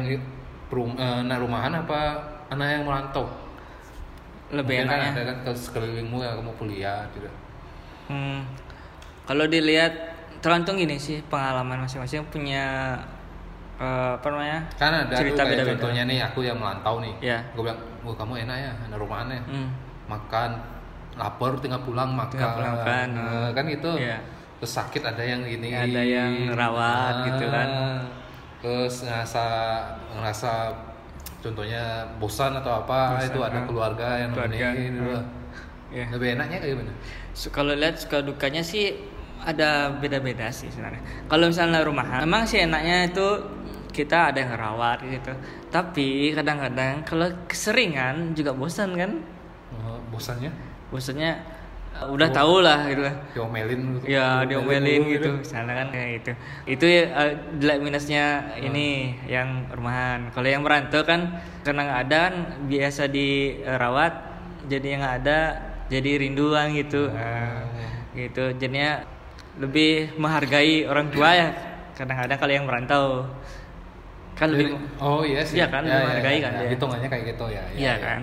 [0.72, 2.00] rum- eh, anak rumahan apa
[2.48, 3.28] anak yang melantau
[4.54, 7.30] lebih Mungkin kan enaknya ada kan ke sekelilingmu ya kamu kuliah gitu
[8.04, 8.44] Hmm,
[9.24, 9.94] kalau dilihat
[10.38, 12.94] tergantung gini sih pengalaman masing-masing punya
[13.76, 15.72] eh, apa namanya kan ada cerita kayak beda-beda.
[15.80, 17.40] contohnya nih aku yang melantau nih Ya.
[17.50, 19.70] gue bilang wah kamu enak ya anak rumahan ya Hmm,
[20.06, 20.50] makan
[21.14, 22.74] lapar tinggal pulang makan, Tinggal pulang.
[23.10, 24.18] Nah, kan itu Iya.
[24.58, 27.68] terus sakit ada yang ini Ada yang ngerawat gitu kan.
[28.60, 29.44] terus ngerasa
[30.14, 30.52] ngerasa
[31.44, 33.66] contohnya bosan atau apa Bosan, itu ada ah.
[33.68, 35.04] keluarga yang Keluarga, nemenin gitu.
[35.12, 35.24] ah.
[35.94, 36.06] Iya.
[36.10, 36.94] lebih enaknya kayak gimana
[37.34, 38.94] So, kalau lihat suka dukanya sih
[39.42, 41.02] ada beda-beda sih sebenarnya.
[41.26, 43.28] Kalau misalnya rumahan, memang sih enaknya itu
[43.90, 45.34] kita ada yang ngerawat gitu.
[45.74, 49.12] Tapi kadang-kadang kalau keseringan juga bosan kan?
[49.74, 50.54] Oh, bosannya
[50.94, 51.42] Bosannya
[51.94, 53.16] uh, udah tahu lah gitu lah.
[53.32, 56.32] diomelin gitu Ya diomelin mulu gitu, misalnya kan kayak gitu.
[56.66, 58.26] Itu uh, jelek minusnya
[58.58, 58.88] ini
[59.26, 60.30] yang rumahan.
[60.30, 64.14] Kalau yang merantau kan karena nggak ada kan biasa dirawat,
[64.66, 65.40] jadi yang nggak ada
[65.88, 67.08] jadi rinduan gitu.
[67.08, 67.70] Nah,
[68.12, 68.54] gitu.
[68.56, 69.06] Jadinya
[69.56, 71.50] lebih menghargai orang tua ya.
[71.94, 73.06] Kadang-kadang kalau yang merantau
[74.34, 76.70] kan lebih Jadi- oh iya sih Iya kan, menghargai kan dia.
[76.74, 78.20] hitungannya kayak gitu ya Iya kan,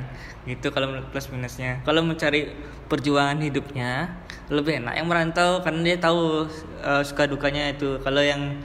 [0.48, 1.84] gitu kalau plus minusnya.
[1.84, 2.48] Kalau mencari
[2.88, 4.08] perjuangan hidupnya
[4.50, 6.48] lebih enak yang merantau karena dia tahu
[6.80, 8.00] eh, suka dukanya itu.
[8.00, 8.60] Kalau yang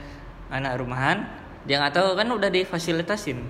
[0.48, 1.26] anak rumahan
[1.66, 3.42] dia nggak tahu kan udah difasilitasin.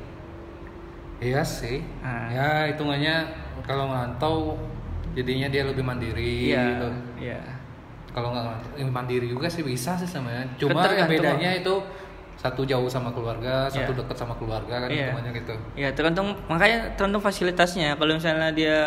[1.20, 1.80] Iya sih.
[2.04, 2.28] Ah.
[2.28, 3.24] Ya hitungannya
[3.64, 4.56] kalau ngantau
[5.16, 6.88] jadinya dia lebih mandiri Iya, gitu.
[7.32, 7.40] iya.
[8.12, 10.44] Kalau nggak eh, mandiri juga sih bisa sih sebenarnya.
[10.60, 11.74] Cuma yang bedanya itu
[12.46, 13.98] satu jauh sama keluarga, satu Iya.
[14.00, 15.10] dekat sama keluarga kan Iya.
[15.10, 15.54] hitungannya gitu.
[15.74, 17.98] Ya tergantung makanya tergantung fasilitasnya.
[17.98, 18.78] Kalau misalnya dia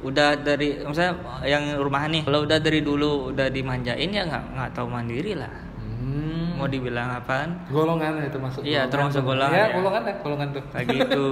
[0.00, 1.12] udah dari misalnya
[1.44, 5.52] yang rumahan nih, kalau udah dari dulu udah dimanjain ya nggak nggak tahu mandiri lah.
[6.00, 6.56] Hmm.
[6.56, 7.56] Mau dibilang apaan?
[7.68, 8.60] Golongan itu masuk.
[8.64, 9.76] Iya, termasuk golongan, Ya, ya.
[9.76, 10.64] golongan ya, golongan tuh.
[10.72, 11.28] Kayak gitu.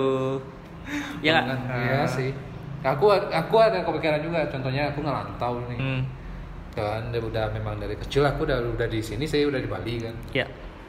[1.26, 1.36] ya?
[1.44, 2.30] Golongan, Iya sih.
[2.80, 4.44] Aku aku ada kepikiran juga.
[4.48, 5.78] Contohnya aku ngerantau nih.
[5.80, 6.02] Hmm.
[6.72, 10.14] Kan udah memang dari kecil aku udah udah di sini, saya udah di Bali kan.
[10.30, 10.46] Ya.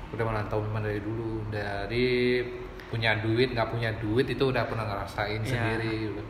[0.10, 2.42] Udah merantau memang dari dulu dari
[2.86, 5.48] punya duit nggak punya duit itu udah pernah ngerasain Ya.
[5.48, 6.22] sendiri gitu.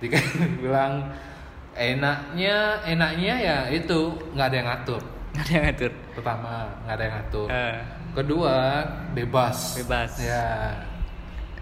[0.00, 0.16] Jika
[0.62, 1.12] bilang
[1.72, 3.98] enaknya enaknya ya itu
[4.32, 5.92] nggak ada yang ngatur Nggak ada yang ngatur.
[6.12, 7.76] pertama nggak ada yang ngatur Eh,
[8.12, 8.56] kedua
[9.12, 10.10] bebas Bebas.
[10.18, 10.46] ya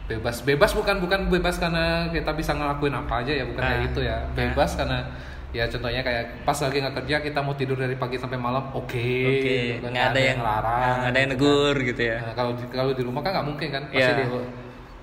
[0.06, 3.68] bebas bebas bukan bukan bebas karena kita bisa ngelakuin apa aja ya bukan Ah.
[3.68, 5.04] kayak gitu ya bebas karena
[5.48, 9.06] ya contohnya kayak pas lagi nggak kerja kita mau tidur dari pagi sampai malam oke
[9.24, 11.88] Oke, Bukan nggak ada yang ngelarang nggak ada yang gitu negur kan.
[11.88, 12.16] gitu ya.
[12.18, 14.12] Nah, kalau kalau di rumah kan nggak mungkin kan pasti Iya.
[14.14, 14.44] dia "Wah,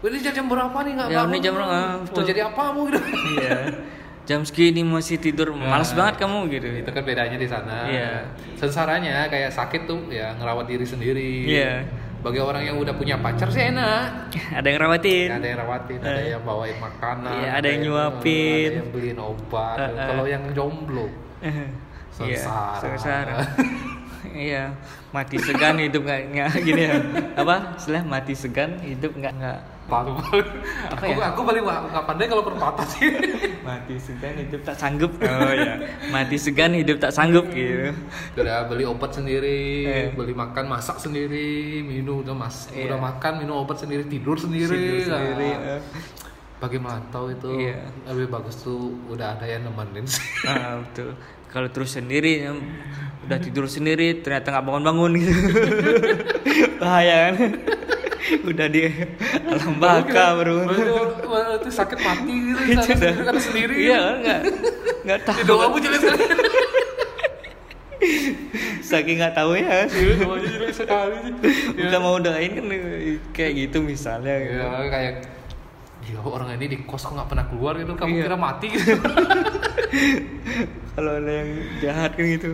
[0.05, 1.73] ini jam berapa nih nggak Ya, bangun ini jam berapa?
[1.73, 2.23] Mau betul.
[2.23, 2.99] jadi apa kamu gitu
[3.33, 3.59] Iya.
[4.25, 5.97] Jam segini masih tidur, malas Nah.
[5.99, 6.65] banget kamu gitu.
[6.75, 8.11] itu kan bedanya di sana Iya.
[8.55, 11.73] sensaranya kayak sakit tuh ya ngerawat diri sendiri Iya.
[12.25, 15.29] Bagi orang yang udah punya pacar sih enak Ada yang rawatin.
[15.29, 16.33] ada yang rawatin, ada Eh.
[16.33, 18.65] yang bawain makanan, Iya, ada yang nyuapin.
[18.67, 19.77] ada yang beliin obat.
[19.77, 20.07] Eh, eh.
[20.09, 21.05] Kalau yang jomblo,
[21.45, 21.69] Iya,
[22.09, 22.79] Sengsara.
[22.79, 23.37] sengsara.
[24.47, 24.63] iya,
[25.11, 26.95] mati segan hidup nggak gini ya.
[27.35, 27.75] Apa?
[27.75, 30.17] Istilah mati segan hidup nggak nggak palu
[30.87, 31.29] Apa aku, ya?
[31.29, 33.05] aku paling nggak pandai kalau perpatah sih.
[33.61, 35.11] mati segan hidup tak sanggup.
[35.17, 35.73] Oh ya,
[36.09, 37.93] mati segan hidup tak sanggup gitu.
[38.35, 40.07] udah beli obat sendiri, Eh.
[40.11, 42.89] beli makan, masak sendiri, minum udah mas, Iya.
[42.89, 44.69] udah makan, minum obat sendiri, tidur sendiri.
[44.69, 45.81] Tidur Nah, sendiri, eh.
[46.55, 47.77] Bagi melantau itu Iya.
[48.07, 50.23] lebih bagus tuh udah ada yang nemenin sih.
[50.45, 51.13] Ah, betul.
[51.47, 52.51] Kalau terus sendiri ya,
[53.23, 55.33] udah tidur sendiri ternyata nggak bangun-bangun gitu.
[56.81, 57.35] Bahaya kan.
[58.49, 58.81] udah di
[59.45, 60.57] alam baka baru.
[61.61, 63.15] Itu sakit mati gitu, dah.
[63.37, 63.75] sendiri.
[63.85, 64.41] Iya kan nggak
[65.05, 65.39] nggak tahu.
[65.45, 66.23] Doa jelek sekali.
[68.81, 69.89] Saking nggak tahu ya.
[69.89, 71.33] Iya, doanya jelek sekali sih.
[71.79, 72.65] Udah mau doain kan
[73.33, 74.35] kayak gitu misalnya.
[74.41, 74.61] Gitu.
[74.61, 75.13] Ya kayak
[76.05, 78.23] Ya orang ini di kos kok nggak pernah keluar gitu, kamu Iya.
[78.29, 78.93] kira mati gitu.
[80.95, 81.49] Kalau ada yang
[81.83, 82.49] jahat kan gitu.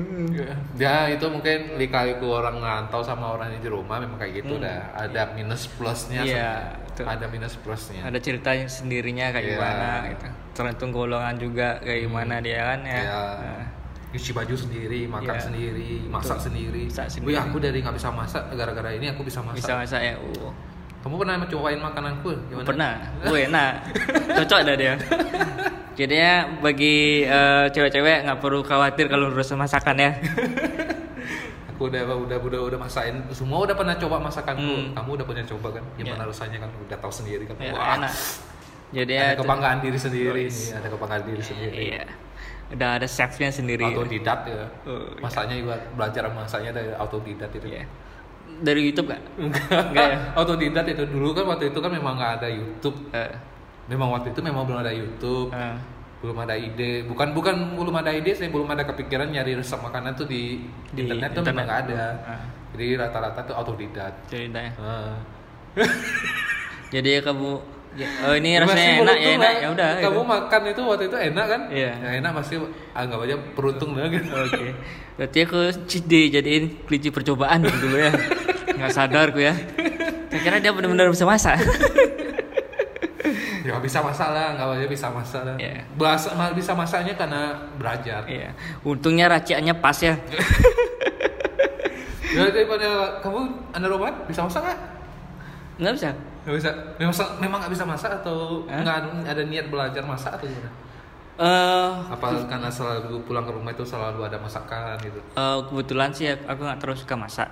[0.75, 4.65] ya itu mungkin lika-liku orang ngantau sama orang di rumah memang kayak gitu Hmm.
[4.65, 4.81] dah.
[4.97, 6.25] Ada minus plusnya.
[6.25, 6.81] Iya, sebenarnya.
[6.81, 7.05] betul.
[7.05, 8.01] Ada minus plusnya.
[8.01, 9.53] Ada ceritanya sendirinya kayak Iya.
[9.55, 10.25] gimana gitu.
[10.51, 12.97] Tergantung golongan juga kayak gimana dia kan ya.
[12.97, 13.21] Iya.
[13.37, 13.63] Nah,
[14.11, 15.45] nyuci baju sendiri makan Iya.
[15.45, 16.45] sendiri masak Betul.
[16.51, 17.37] sendiri Masak Wih, sendiri.
[17.39, 20.51] aku dari nggak bisa masak gara-gara ini aku bisa masak bisa masak ya uh.
[20.99, 22.91] kamu pernah cobain makananku gimana pernah
[23.23, 23.71] gue enak
[24.35, 24.93] cocok dah dia
[25.93, 30.11] jadinya bagi eh, cewek-cewek nggak perlu khawatir kalau urusan masakan ya.
[31.71, 34.93] Aku udah udah udah udah masakin semua udah pernah coba masakanku Hmm.
[34.93, 35.83] kamu udah pernah coba kan?
[35.95, 36.29] Gimana Iya.
[36.29, 36.69] rasanya kan?
[36.77, 37.55] Udah tahu sendiri kan?
[37.57, 37.97] Ya, wah.
[37.97, 38.13] enak.
[38.91, 41.73] Jadi ya ada kebanggaan diri sendiri nih ada kebanggaan diri sendiri.
[41.75, 42.03] iya.
[42.71, 43.83] Udah ada chefnya sendiri.
[43.83, 44.63] Autodidat ya.
[44.85, 45.19] Oh, iya.
[45.19, 47.67] masaknya juga belajar masaknya dari autodidat itu.
[47.67, 47.83] Iya.
[48.61, 49.21] dari YouTube gak?
[49.41, 49.63] enggak.
[49.89, 50.17] Enggak ya?
[50.39, 52.93] autodidat itu dulu kan waktu itu kan memang nggak ada YouTube.
[53.09, 53.31] Eh,
[53.87, 55.75] memang waktu itu memang belum ada YouTube eh,
[56.21, 57.01] belum ada ide.
[57.05, 60.61] Bukan bukan belum ada ide saya belum ada kepikiran nyari resep makanan tuh di,
[60.93, 61.53] Di internet tuh internet.
[61.55, 62.03] memang nggak ada.
[62.21, 62.41] Ah.
[62.71, 65.17] jadi rata-rata tuh autodidat ceritanya Ah.
[66.93, 67.59] jadi kamu
[67.95, 69.53] ya, oh ini Masih rasanya enak ya enak.
[69.59, 70.31] Ya udah kamu gitu.
[70.31, 71.61] makan itu waktu itu enak kan?
[71.67, 71.91] Iya.
[71.99, 72.55] ya enak pasti
[72.93, 74.29] anggap aja beruntung lah gitu.
[74.31, 74.67] Oke.
[75.17, 75.59] Berarti aku
[76.05, 78.11] day jadiin kelinci percobaan dulu ya.
[78.77, 79.53] Nggak sadar aku ya.
[80.31, 81.59] Kira dia benar-benar bisa masak
[83.61, 85.85] ya bisa masak lah nggak aja bisa masak lah Iya.
[85.93, 88.25] bahasa bisa masaknya karena belajar.
[88.25, 88.49] Iya.
[88.81, 90.17] Untungnya raciannya pas ya.
[92.31, 93.43] Ya daripada kamu
[93.75, 94.79] anak roman bisa masak nggak?
[95.83, 96.09] Nggak bisa.
[96.47, 96.69] Nggak bisa.
[96.95, 98.79] Memang memang nggak bisa masak atau Hah?
[98.87, 100.71] nggak ada niat belajar masak atau gimana?
[101.35, 105.19] Eh apa karena selalu pulang ke rumah itu selalu ada masakan gitu?
[105.19, 107.49] eh, kebetulan sih aku nggak terus suka masak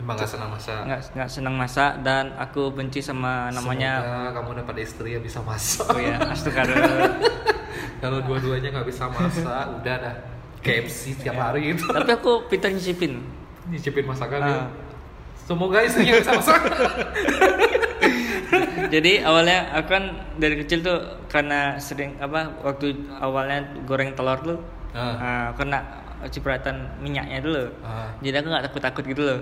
[0.00, 0.80] emang nggak senang masak?
[0.82, 4.00] Nggak nggak senang masak dan aku benci sama namanya.
[4.00, 5.86] Semoga kamu dapat istri yang bisa masak.
[5.86, 7.10] Oh ya astagfirullah
[8.02, 10.14] kalau dua-duanya nggak bisa masak udah dah.
[10.60, 11.84] KFC tiap hari itu.
[11.84, 13.24] Tapi aku pintar nyicipin.
[13.66, 14.48] Nyicipin masakan Ah.
[14.48, 14.60] ya.
[15.40, 16.60] semoga istrinya bisa masak.
[18.90, 20.04] Jadi awalnya aku kan
[20.36, 24.58] dari kecil tuh karena sering apa waktu awalnya goreng telur tuh
[24.90, 25.14] Ah.
[25.16, 25.78] ah, kena
[26.26, 27.64] cipratan minyaknya dulu.
[27.80, 28.10] Ah.
[28.18, 29.38] jadi aku nggak takut takut gitu loh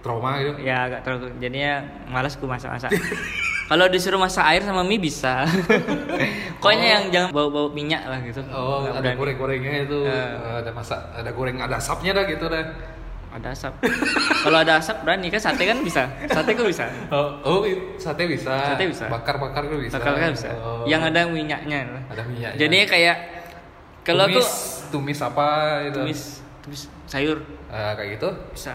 [0.00, 0.60] trauma gitu.
[0.64, 2.90] Ya agak terlalu jadinya malas aku masak masak
[3.70, 5.46] kalau disuruh masak air sama mie bisa.
[6.60, 6.92] Pokoknya Oh.
[6.98, 8.42] yang jangan bau bau minyak lah gitu.
[8.52, 9.98] Oh Nggak ada goreng-gorengnya itu.
[10.04, 10.60] Ah.
[10.60, 12.66] ada masak ada goreng ada asapnya dah gitu dah.
[13.30, 13.86] Ada asap.
[14.42, 15.30] Kalau ada asap berani.
[15.30, 16.02] Kan sate kan bisa.
[16.26, 16.90] Sate kok bisa?
[17.14, 17.58] Oh, oh
[17.94, 18.74] sate bisa.
[18.74, 19.06] Sate bisa.
[19.06, 19.96] bakar-bakar juga bisa.
[20.02, 20.50] Bakal kan bisa.
[20.58, 20.82] Oh.
[20.82, 22.58] yang ada minyaknya ada minyaknya.
[22.58, 23.16] Jadi kayak
[24.02, 24.50] kalau aku tumis,
[24.90, 25.46] tumis apa
[25.86, 25.94] itu?
[26.02, 26.20] Tumis
[26.66, 27.38] tumis sayur.
[27.70, 28.28] Ah, kayak gitu?
[28.50, 28.74] Bisa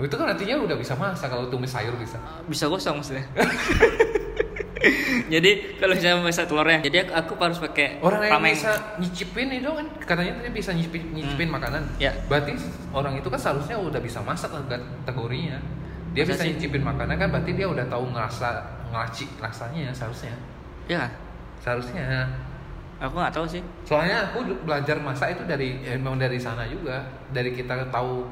[0.00, 2.16] itu kan artinya udah bisa masak kalau tumis sayur bisa
[2.48, 3.24] bisa gosong maksudnya
[5.32, 9.48] jadi kalau misalnya masak telurnya jadi aku, aku harus pakai Orang yang tameng bisa nyicipin
[9.52, 11.82] itu kan katanya tadi bisa nyicipin, nyicipin makanan.
[12.00, 12.12] Ya.
[12.26, 12.56] Berarti
[12.96, 15.60] orang itu kan seharusnya udah bisa masak lah kategorinya.
[16.16, 16.48] Dia Bisa bisa sih.
[16.56, 18.48] nyicipin makanan kan berarti dia udah tahu ngerasa
[18.90, 20.34] ngelacik rasanya seharusnya.
[20.90, 21.12] ya kan?
[21.60, 22.04] Seharusnya.
[23.00, 27.04] aku nggak tahu sih Soalnya aku belajar masak itu dari ya emang dari sana juga.
[27.30, 28.24] Dari kita tahu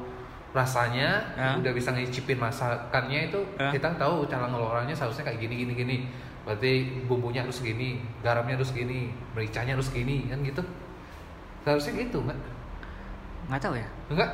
[0.49, 1.53] rasanya, Ya.
[1.55, 3.69] udah bisa ngicipin masakannya itu Ya.
[3.69, 5.97] kita tahu cara ngelolanya seharusnya kayak gini gini gini.
[6.41, 10.61] Berarti bumbunya harus gini, garamnya harus gini, mericanya harus gini kan gitu.
[11.61, 12.39] Seharusnya gitu nggak?
[13.49, 14.29] nggak tahu ya Enggak?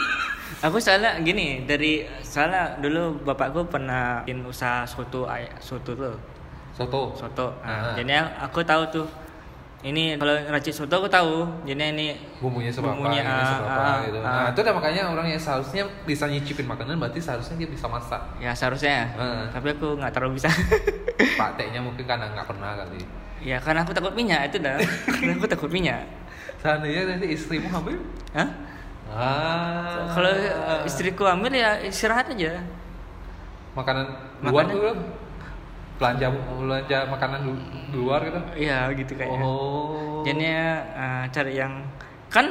[0.68, 5.24] aku soalnya gini dari soalnya dulu bapakku pernah bikin usaha soto
[5.56, 6.12] soto tuh
[6.76, 7.16] Soto.
[7.16, 7.92] soto Ah.
[7.92, 9.06] nah, jadi aku tahu tuh
[9.80, 13.96] ini kalau racik soto aku tahu jadi ini bumbunya seberapa, Bumbunya, ini ah, seberapa ah,
[14.04, 14.18] gitu.
[14.18, 14.24] ah.
[14.28, 18.20] Nah, itu udah makanya orang yang seharusnya bisa nyicipin makanan berarti seharusnya dia bisa masak.
[18.36, 19.48] ya seharusnya Ah.
[19.48, 20.52] tapi aku nggak terlalu bisa
[21.36, 23.00] Prakteknya mungkin karena nggak pernah kali.
[23.40, 24.76] ya karena aku takut minyak itu dah
[25.08, 26.04] karena aku takut minyak
[26.60, 27.96] Seandainya nanti istrimu hamil,
[28.36, 28.48] Hah?
[29.08, 32.60] ah, kalau eh, istriku hamil ya istirahat aja
[33.72, 34.04] makanan
[34.44, 34.76] Makanan?
[34.76, 34.98] belum?
[36.00, 38.40] Belanja belanja makanan lu- di luar gitu.
[38.56, 40.24] Iya gitu kayaknya Oh.
[40.24, 41.84] jadinya eh, cari yang
[42.26, 42.46] kan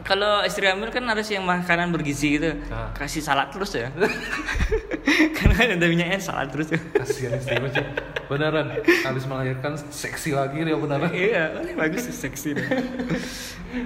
[0.00, 2.88] kalau istri hamil kan harus yang makanan bergizi gitu Ah.
[2.94, 3.92] kasih salad terus ya
[5.36, 7.84] karena ada minyaknya salad terus ya kasihan istrimu sih.
[8.24, 11.12] Beneran habis melahirkan seksi lagi dia beneran.
[11.12, 12.66] iya bagus sih, seksi deh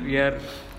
[0.05, 0.39] biar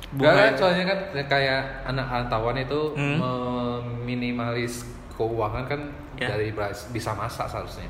[0.10, 3.21] Gak soalnya kan kayak anak rantauan itu Hmm.
[3.21, 5.82] meminimalis keuangan kan
[6.15, 6.34] Ya.
[6.34, 6.49] dari
[6.89, 7.86] bisa masak seharusnya.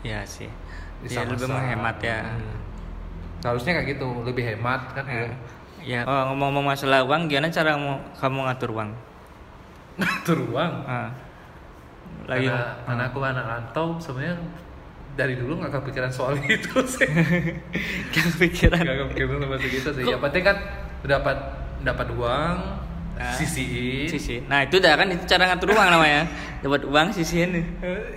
[0.00, 0.50] Ya sih
[0.98, 2.56] Bisa ya, lebih menghemat ya Hmm.
[3.38, 5.06] Seharusnya kayak gitu, lebih hemat kan.
[5.06, 5.30] ya,
[5.78, 6.00] ya.
[6.02, 7.78] Oh, ngomong-ngomong masalah uang gimana cara
[8.18, 8.90] kamu ngatur uang
[10.02, 10.72] Atur uang.
[10.82, 11.10] Ah.
[12.26, 14.36] lagi Karena, karena aku anak rantau sebenarnya
[15.14, 17.06] dari dulu nggak kepikiran soal itu sih.
[18.10, 20.02] kepikiran Nggak kepikiran sama segitu sih.
[20.02, 20.56] Yang penting kan
[21.02, 21.38] dapat
[21.80, 22.58] dapat uang,
[23.34, 26.22] Sisi nah itu dah kan itu cara ngatur uang namanya.
[26.58, 27.50] Dapat uang sisihin.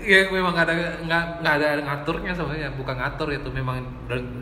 [0.01, 2.69] Ya memang nggak ada nggak nggak ada ngaturnya sebenarnya.
[2.77, 3.81] Bukan ngatur itu memang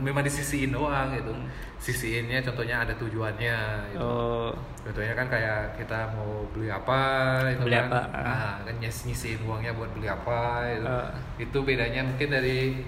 [0.03, 1.31] memang disisiin doang gitu.
[1.79, 3.57] Sisiinnya contohnya ada tujuannya
[3.95, 4.03] gitu.
[4.03, 4.51] oh.
[4.83, 6.99] Contohnya kan kayak kita mau beli apa
[7.55, 7.87] itu Beli kan.
[7.87, 8.23] apa, ah.
[8.23, 10.83] nah, kan nyis- nyisiin uangnya buat beli apa itu.
[10.83, 11.07] Ah.
[11.39, 12.83] itu bedanya mungkin dari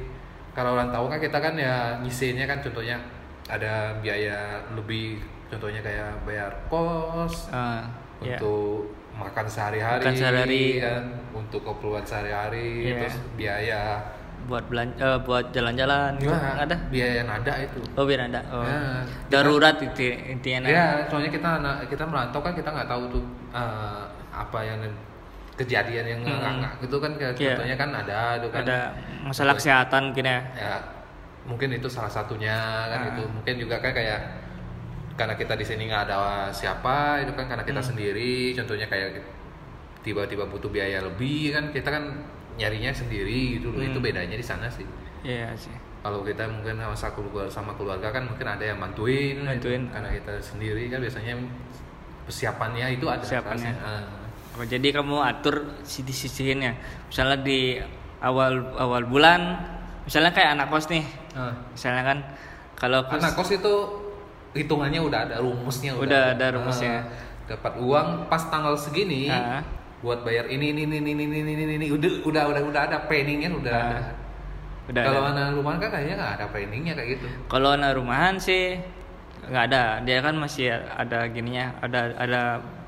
[0.51, 2.99] kalau orang tahu kan kita kan ya nyisiinnya kan contohnya
[3.47, 8.39] ada biaya lebih contohnya kayak bayar kos ya.
[8.39, 10.65] untuk makan sehari-hari Makan sehari.
[10.79, 12.95] kan untuk keperluan sehari-hari Iya.
[13.03, 13.81] terus biaya
[14.41, 18.65] buat belanja buat jalan-jalan gitu ada biaya nada itu oh biar ada oh.
[18.65, 20.69] Ya, darurat itu intinya nah.
[20.71, 24.01] ya soalnya kita anak kita merantau kan kita nggak tahu tuh eh,
[24.33, 24.81] apa yang
[25.53, 26.57] kejadian yang Hmm.
[26.57, 27.53] nggak gitu kan kayak Iya.
[27.53, 28.79] contohnya kan ada tuh kan ada
[29.21, 30.75] masalah kesehatan mungkin ya ya
[31.45, 32.57] mungkin itu salah satunya
[32.89, 33.09] kan Ah.
[33.13, 34.40] itu mungkin juga kan kayak
[35.13, 36.17] karena kita di sini nggak ada
[36.49, 37.89] siapa itu kan karena kita Hmm.
[37.91, 39.21] sendiri contohnya kayak
[40.01, 42.03] tiba-tiba butuh biaya lebih kan kita kan
[42.55, 44.05] nyarinya sendiri gitu loh itu Hmm.
[44.05, 44.85] bedanya di sana sih
[45.21, 49.85] iya sih kalau kita mungkin sama keluarga sama keluarga kan mungkin ada yang bantuin, Bantuin.
[49.93, 51.37] karena kita sendiri kan biasanya
[52.25, 53.73] persiapannya itu ada Persiapannya.
[54.57, 56.73] Oh, jadi kamu atur si disisihinnya.
[57.05, 57.77] Misalnya di
[58.17, 59.61] awal awal bulan,
[60.03, 61.05] misalnya kayak anak kos nih.
[61.31, 61.53] Ah.
[61.71, 62.17] Misalnya kan
[62.75, 63.73] kalau anak kos itu
[64.53, 66.95] hitungannya udah ada rumusnya Udah ada rumusnya.
[66.97, 67.03] Ah,
[67.47, 69.59] dapat uang pas tanggal segini Ah.
[69.99, 73.49] buat bayar ini ini ini ini ini ini ini, udah udah udah udah ada planningnya
[73.49, 73.87] udah Ah.
[73.87, 74.01] ada
[74.89, 78.75] udah kalau anak rumahan kan kayaknya nggak ada planningnya kayak gitu Kalau anak rumahan sih
[79.41, 79.83] nggak ada.
[79.99, 82.41] Dia kan masih ada gininya, ada ada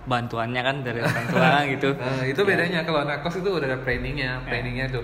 [0.04, 1.90] bantuannya kan dari orang tua gitu.
[1.96, 2.46] Nah, itu Ya.
[2.46, 5.02] bedanya kalau anak kos itu udah ada planningnya planningnya tuh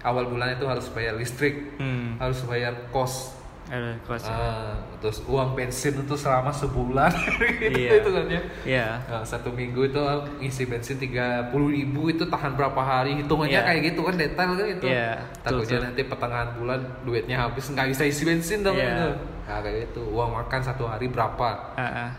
[0.00, 2.16] awal bulan itu harus bayar listrik Hmm.
[2.16, 3.35] harus bayar kos
[3.66, 3.98] Ada.
[4.24, 7.10] Ah, terus uang bensin itu selama sebulan
[7.62, 7.90] gitu Iya.
[7.98, 8.86] itu kan ya Iya.
[9.04, 9.98] Nah, satu minggu itu
[10.38, 13.66] ngisi bensin tiga puluh ribu itu tahan berapa hari hitungannya Iya.
[13.66, 18.02] kayak gitu kan detail kan itu Iya, takutnya nanti pertengahan bulan duitnya habis nggak bisa
[18.04, 18.86] isi bensin dong Iya.
[18.88, 19.08] itu
[19.46, 22.10] nah kayak gitu uang makan satu hari berapa Ah, ah.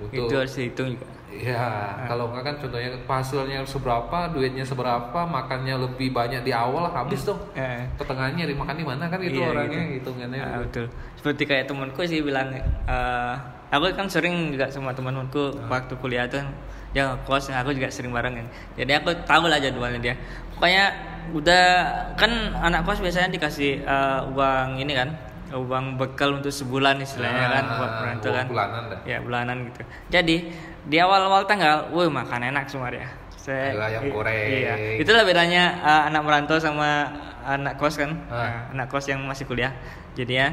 [0.00, 1.06] Untuk Itu harus dihitung juga.
[1.30, 1.62] ya
[2.10, 7.38] kalau nggak kan contohnya hasilnya seberapa duitnya seberapa makannya lebih banyak di awal habis dong
[7.54, 7.86] Eh.
[7.94, 10.10] pertengahannya dimakan di mana kan itu Iya, orangnya gitu.
[10.10, 10.86] hitungannya Ah, betul.
[11.14, 13.34] Seperti kayak temanku sih bilang, eh,
[13.70, 15.70] aku kan sering juga sama teman-temanku Ah.
[15.70, 16.42] waktu kuliah tuh
[16.90, 18.46] dia kos, aku juga sering bareng kan.
[18.74, 20.14] Jadi aku tahu lah jadwalnya dia.
[20.50, 20.90] Pokoknya
[21.30, 21.64] udah
[22.18, 25.14] kan anak kos biasanya dikasih eh, uang ini kan,
[25.50, 28.46] uang bekal untuk sebulan istilahnya kan, Ah, buat merantau uang kan.
[28.46, 29.00] bulanan dah.
[29.06, 29.80] Ya bulanan gitu.
[30.10, 30.36] Jadi
[30.86, 33.08] di awal-awal tanggal, wah makan enak semua dia.
[33.40, 34.36] Saya, ayam goreng.
[34.36, 35.00] Iya.
[35.00, 37.08] Itulah bedanya uh, anak merantau sama
[37.42, 38.12] anak kos kan.
[38.28, 38.36] Ah.
[38.36, 39.72] Nah, anak kos yang masih kuliah.
[40.12, 40.52] Jadi ya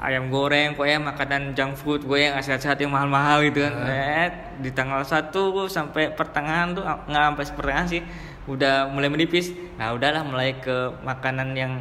[0.00, 3.74] ayam goreng, pokoknya makanan junk food, gue yang sehat-sehat yang mahal-mahal gitu kan.
[3.82, 4.24] Ah.
[4.24, 4.28] Eh,
[4.62, 8.02] di tanggal 1 sampai pertengahan tuh nggak sampai pertengahan sih
[8.48, 9.52] udah mulai menipis.
[9.76, 11.72] Nah, udahlah mulai ke makanan yang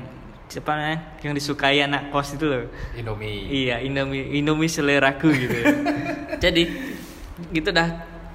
[0.50, 2.66] siapa namanya yang disukai anak kos itu loh.
[2.98, 5.54] Indomie Iya, Indomie Indomie seleraku gitu.
[6.44, 6.64] Jadi
[7.54, 7.88] gitu dah.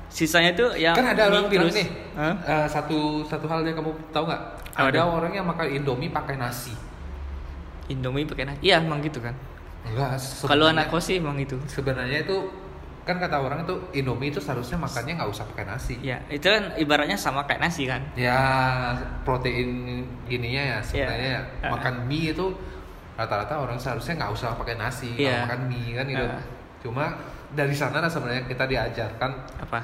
[0.07, 2.39] Sisanya tuh ya kan ada orang bilang nih Hah?
[2.47, 4.43] eh, satu satu hal yang kamu tahu nggak
[4.79, 5.11] ada tuh?
[5.11, 6.71] orang yang makan indomie pakai nasi
[7.91, 8.63] Indomie pakai nasi.
[8.63, 9.35] Iya, emang gitu kan.
[9.85, 11.59] enggak Kalau anak kos sih emang itu.
[11.69, 12.47] sebenarnya itu
[13.05, 16.73] kan kata orang itu indomie itu seharusnya makannya nggak usah pakai nasi Ya, itu kan
[16.75, 18.01] ibaratnya sama kayak nasi kan.
[18.15, 18.41] ya
[19.23, 21.41] protein gininya ya sebenarnya Iya.
[21.61, 22.47] ya, makan mie itu
[23.15, 25.45] rata-rata orang seharusnya nggak usah pakai nasi Iya.
[25.45, 26.43] kalau makan mie kan gitu Ah.
[26.81, 27.05] cuma
[27.51, 29.81] dari sana lah sebenarnya kita diajarkan Apa?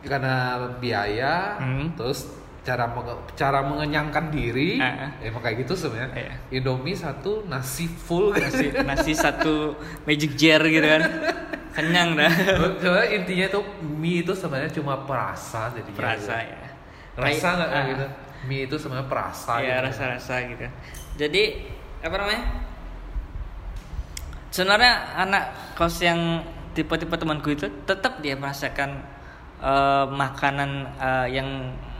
[0.00, 0.34] karena
[0.76, 1.92] biaya Hmm.
[1.94, 2.28] terus
[2.60, 5.16] cara menge- cara mengenyangkan diri Ah.
[5.18, 6.32] emang kayak gitu sebenarnya Iya.
[6.54, 9.72] Indomie satu nasi full Nasi nasi satu
[10.04, 11.02] magic jar gitu kan.
[11.70, 12.28] Kenyang dah.
[12.76, 16.60] Soalnya intinya tuh mie itu sebenarnya cuma perasa jadi Perasa ya.
[17.14, 17.84] rasa nggak Ah.
[17.86, 18.06] gitu
[18.42, 19.84] mie itu sebenarnya perasa Iya, gitu.
[19.86, 20.66] rasa-rasa gitu.
[21.16, 21.42] Jadi
[22.00, 22.42] apa namanya?
[24.50, 25.44] Sebenarnya anak
[25.74, 26.42] kos yang
[26.72, 28.98] tipe-tipe temanku itu tetap dia merasakan
[29.60, 31.48] eh, makanan eh, yang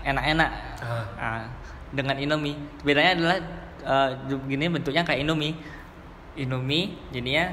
[0.04, 1.04] enak-enak Ah.
[1.20, 1.42] Ah,
[1.92, 2.56] dengan Indomie.
[2.82, 3.38] Bedanya adalah
[3.84, 4.08] eh,
[4.48, 5.54] gini bentuknya kayak Indomie.
[6.38, 7.52] Indomie jadinya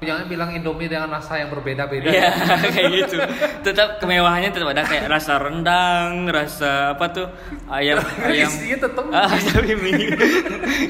[0.00, 2.30] jangan bilang Indomie dengan rasa yang berbeda-beda Iya
[2.70, 3.18] kayak gitu.
[3.60, 7.26] Tetap kemewahannya tetap ada kayak rasa rendang, rasa apa tuh
[7.66, 8.46] ayam ayam.
[8.46, 10.06] isinya tetap Ah, tapi mie.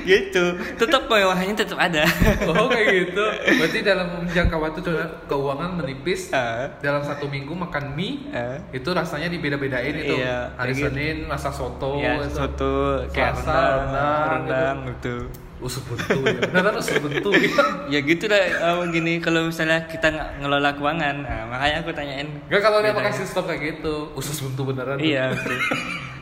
[0.04, 0.44] gitu.
[0.76, 2.04] Tetap kemewahannya tetap ada.
[2.46, 3.24] oh kayak gitu
[3.56, 4.80] berarti dalam jangka waktu
[5.24, 6.68] keuangan menipis Ah.
[6.78, 8.60] dalam satu minggu makan mie Ah.
[8.70, 10.84] itu rasanya dibeda-bedain itu Iya, hari gitu.
[10.86, 12.36] Senin rasa soto ya, itu.
[12.36, 15.16] soto kayak rendang, rendang, rendang gitu.
[15.58, 17.34] Usus buntu ya beneran usus buntu
[17.92, 20.06] Ya gitu dah eh, gini kalau misalnya kita
[20.38, 22.28] ngelola keuangan, nah, makanya aku tanyain.
[22.46, 22.98] Enggak kalau dia bedanya.
[23.04, 25.58] pakai sistem kayak gitu usus buntu beneran Iya betul.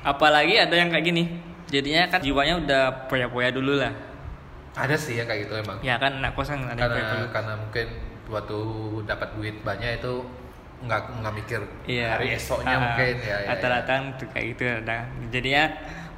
[0.02, 1.24] apalagi ada yang kayak gini
[1.66, 3.90] jadinya kan jiwanya udah poya-poya dulu lah
[4.72, 7.52] ada sih ya kayak gitu emang ya kan anak kosan ada yang poya karena karena
[7.58, 7.86] mungkin
[8.26, 8.58] waktu
[9.02, 10.14] dapat duit banyak itu
[10.78, 12.06] nggak nggak mikir Iya.
[12.14, 15.08] hari esoknya Ah, mungkin ya, ya, rata-rata tuh kayak gitu ada.
[15.26, 15.64] Jadinya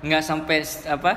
[0.02, 1.12] nggak sampai apa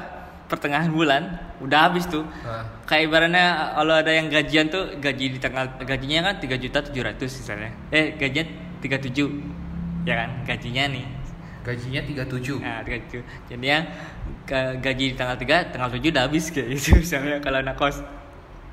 [0.52, 1.24] pertengahan bulan
[1.60, 2.28] udah habis tuh.
[2.43, 2.68] Ah.
[2.84, 6.99] Kayak ibaratnya kalau ada yang gajian tuh gaji di tanggal gajinya kan tiga juta tujuh
[7.02, 7.72] ratus misalnya.
[7.89, 8.45] Eh gajinya
[8.80, 11.06] 37 ya kan gajinya nih.
[11.62, 13.22] gajinya 37 Nah, 37.
[13.45, 13.86] Jadinya
[14.43, 18.02] ga- gaji di tanggal 3, tanggal 7 udah habis kayak gitu misalnya kalau anak kos.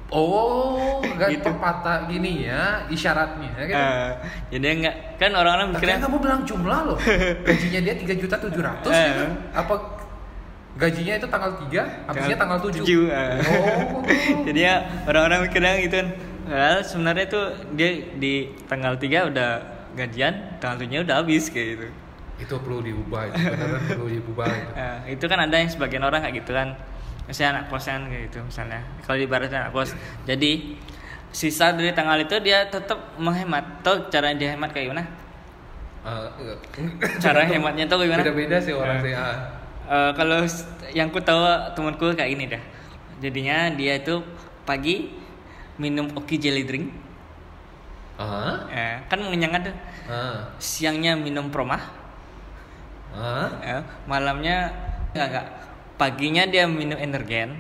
[0.08, 1.50] oh nggak Gitu.
[1.60, 4.10] patah gini ya isyaratnya ya kan Eh,
[4.50, 6.98] jadinya nggak kan orang-orang mikirnya kamu bilang jumlah loh
[7.46, 9.04] gajinya dia tiga juta tujuh ratus Eh.
[9.04, 9.24] gitu.
[9.52, 9.74] apa
[10.78, 13.34] gajinya itu tanggal 3 habisnya tanggal 7 tujuh, eh.
[13.42, 13.98] oh
[14.46, 14.74] Jadi ya
[15.04, 16.08] orang-orang mikirnya gitu kan.
[16.44, 19.50] Padahal sebenarnya tuh dia di tanggal 3 udah
[19.92, 21.88] gajian, tanggal 7 udah habis kayak gitu.
[22.38, 26.22] itu perlu diubah itu beneran perlu diubah itu Nah, itu kan ada yang sebagian orang
[26.22, 26.78] kayak gitu kan.
[27.26, 28.78] Misalnya anak kosan kayak gitu misalnya.
[29.02, 29.90] Kalau ibaratnya anak kos.
[30.22, 30.78] Jadi
[31.28, 33.82] sisa dari tanggal itu dia tetap menghemat.
[33.82, 35.04] Tahu cara dia hemat kayak gimana?
[36.06, 36.56] Eh,
[37.18, 38.22] Cara hematnya tuh gimana?
[38.22, 39.10] beda-beda sih orang Eh.
[39.10, 39.57] sih ah.
[39.88, 40.44] Eh, kalau
[40.92, 41.40] yang ku tahu
[41.72, 42.62] temanku kayak gini dah.
[43.18, 44.20] Jadinya dia itu
[44.68, 45.08] pagi
[45.80, 46.86] minum oki jelly drink.
[48.68, 49.76] Eh, kan mengenyangkan tuh.
[50.10, 51.78] ah, Siangnya minum promah,
[53.14, 53.46] ah.
[53.62, 54.74] eh, malamnya
[55.14, 55.46] enggak enggak.
[55.98, 57.58] Paginya dia minum energen,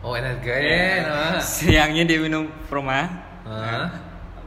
[0.00, 1.36] oh energen ah.
[1.40, 3.08] siangnya dia minum promah,
[3.48, 3.56] Ah.
[3.64, 3.86] eh,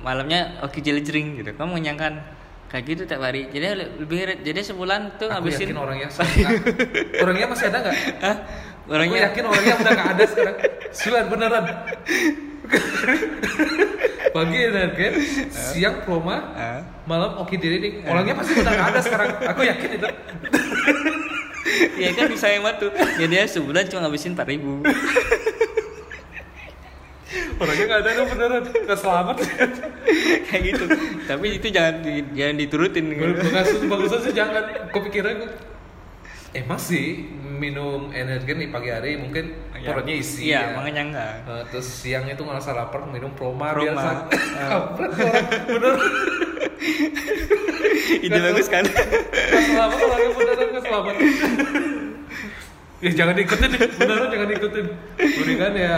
[0.01, 1.51] malamnya oki jelly drink gitu.
[1.57, 2.21] Kamu mengenyangkan
[2.69, 3.49] kayak gitu tiap hari.
[3.49, 3.65] Jadi
[4.05, 6.07] lebih jadi sebulan tuh Aku ngabisin yakin orangnya
[7.25, 7.95] orangnya masih ada nggak?
[8.21, 8.37] Hah?
[8.85, 10.55] Aku orangnya yakin orangnya udah nggak ada sekarang.
[10.93, 11.63] Sulan beneran.
[14.29, 15.13] Pagi energen,
[15.49, 16.81] siang proma, Ah.
[17.09, 19.29] malam oke diri Orangnya pasti udah nggak ada sekarang.
[19.49, 20.07] Aku yakin itu.
[22.05, 22.93] ya kan bisa hemat tuh.
[23.17, 24.85] Ya dia sebulan cuma ngabisin 4000 ribu.
[27.55, 28.63] Orangnya nggak ada tuh beneran.
[28.65, 29.35] Nggak selamat.
[30.47, 30.83] kayak gitu.
[31.23, 33.05] Tapi itu jangan di- jangan diturutin.
[33.07, 33.33] gitu.
[33.47, 34.63] Bagus, bagusan sih jangan.
[34.89, 35.51] Kepikiran gue.
[36.49, 39.95] Emang sih minum energen di pagi hari mungkin Ya.
[39.95, 40.49] perutnya isi.
[40.49, 40.75] Iya, ya.
[40.75, 41.33] makanya enggak.
[41.45, 44.01] Eh, terus siangnya tuh ngerasa lapar minum proma, biar Proma.
[44.01, 44.27] sak-
[44.57, 44.91] Ah.
[44.91, 45.11] Orang.
[45.65, 45.93] bener
[48.19, 48.83] Ide bagus kan?
[48.83, 51.15] Selamat orangnya beneran selamat
[52.99, 54.85] ya jangan diikutin beneran jangan diikutin
[55.17, 55.93] mendingan ya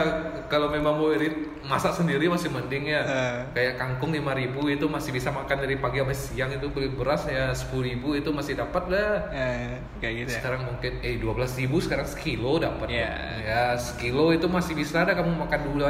[0.45, 1.33] kalau memang mau irit
[1.63, 3.37] masak sendiri masih mending ya Eh.
[3.51, 4.27] kayak kangkung 5000
[4.69, 7.71] itu masih bisa makan dari pagi sampai siang itu beli beras ya 10000
[8.13, 10.37] itu masih dapat lah Eh, kayak gitu ya.
[10.37, 13.11] sekarang mungkin eh 12.000 sekarang sekilo dapat Iya.
[13.39, 15.89] ya sekilo itu masih bisa ada kamu makan dua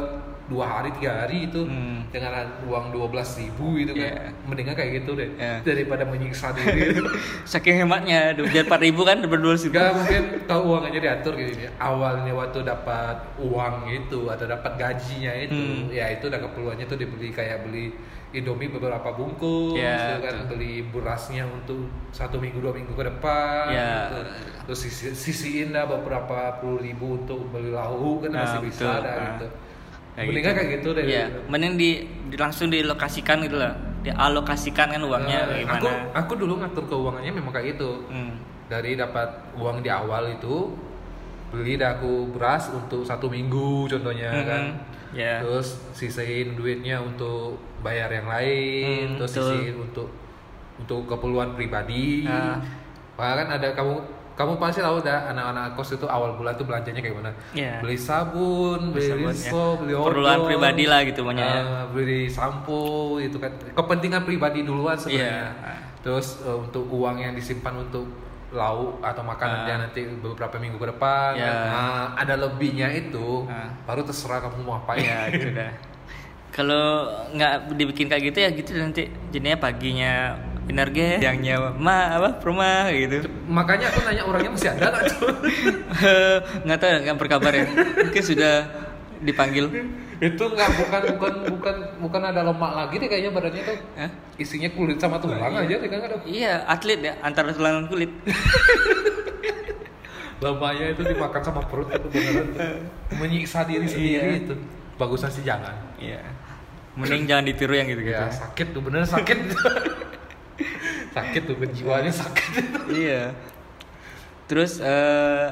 [0.51, 2.03] dua hari tiga hari itu Hmm.
[2.11, 3.47] dengan uang 12.000
[3.79, 4.35] itu kan Iya.
[4.43, 5.63] mendingan kayak gitu deh Iya.
[5.63, 6.99] daripada menyiksa diri
[7.47, 9.71] Saking hematnya, aduh, biar 4000 kan berdua sih.
[9.71, 11.71] Gak mungkin kalau uang aja diatur gitu ya.
[11.77, 15.87] Awalnya waktu dapat uang itu atau dapat gajinya itu, Hmm.
[15.89, 17.95] ya itu udah keperluannya tuh dibeli kayak beli
[18.31, 20.47] Indomie beberapa bungkus, Ya, gitu kan betul.
[20.49, 24.07] beli berasnya untuk satu minggu dua minggu ke depan, Ya.
[24.07, 24.19] gitu.
[24.61, 28.99] terus sisi, sisiin dah beberapa puluh ribu untuk beli lauk kan Nah, masih bisa betul.
[28.99, 29.47] ada Nah, gitu.
[30.13, 30.57] Kayak Mendingan gitu.
[30.57, 31.03] kayak gitu deh.
[31.05, 31.89] Iya, mending di,
[32.27, 33.73] di- langsung dilokasikan gitu lah.
[34.01, 35.77] Dialokasikan kan uangnya Nah, gimana.
[35.77, 37.91] aku aku dulu ngatur keuangannya memang kayak gitu.
[38.07, 38.33] Hmm.
[38.65, 40.71] dari dapat uang di awal itu
[41.49, 44.63] beli dah aku beras untuk satu minggu contohnya Mhm, kan
[45.11, 45.43] ya.
[45.43, 49.43] terus sisain duitnya untuk bayar yang lain Hmm, terus betul.
[49.51, 50.07] sisihin untuk
[50.79, 52.63] untuk keperluan pribadi Ah.
[53.13, 53.99] bahkan ada kamu
[54.31, 57.77] kamu pasti tahu dah anak-anak kos itu awal bulan tuh belanjanya kayak mana Iya.
[57.77, 59.77] beli sabun beli Sabun, rinso ya.
[59.77, 61.59] beli Keperluan odol, pribadi lah gitu maunya ya.
[61.59, 62.81] ah, beli sampo
[63.17, 65.75] itu kan kepentingan pribadi duluan sebenarnya Iya.
[66.01, 68.07] terus eh, untuk uang yang disimpan untuk
[68.51, 71.51] lauk atau makanan dia nanti beberapa minggu ke depan Ya.
[71.67, 73.71] nah ada lebihnya itu Ah.
[73.83, 75.71] baru terserah kamu mau apain ya gitu dah
[76.49, 80.35] kalau nggak dibikin kayak gitu ya gitu nanti jadinya paginya
[80.67, 83.25] energi siangnya ma apa rumah gitu.
[83.49, 85.29] Makanya aku nanya orangnya masih ada nggak tuh
[86.65, 87.65] nggak tahu nggak berkabar ya.
[88.05, 88.53] Mungkin sudah
[89.21, 89.65] dipanggil.
[90.21, 93.77] Itu nggak bukan bukan bukan bukan ada lemak lagi deh kayaknya badannya tuh.
[93.97, 94.11] Hah?
[94.37, 96.17] isinya kulit sama tulang aja deh kan ada.
[96.25, 98.11] Iya atlet ya antara tulang dan kulit.
[100.41, 102.81] Lemaknya itu dimakan sama perut itu beneran tuh.
[103.13, 104.41] menyiksa diri sendiri Iya.
[104.41, 104.53] itu.
[104.97, 105.73] Bagusnya sih jangan.
[106.01, 106.17] Iya.
[106.97, 109.37] Mending jangan ditiru yang gitu gitu ya sakit tuh bener sakit
[111.15, 113.33] sakit tuh jiwanya sakit iya
[114.47, 115.49] terus eh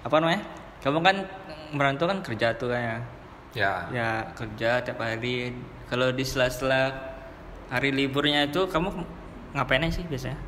[0.00, 0.42] apa namanya
[0.80, 1.16] kamu kan
[1.76, 3.00] merantau kan kerja tuh kayaknya
[3.52, 5.52] ya ya kerja tiap hari
[5.90, 6.94] kalau di sela-sela
[7.68, 8.88] hari liburnya itu kamu
[9.54, 10.38] ngapain sih biasanya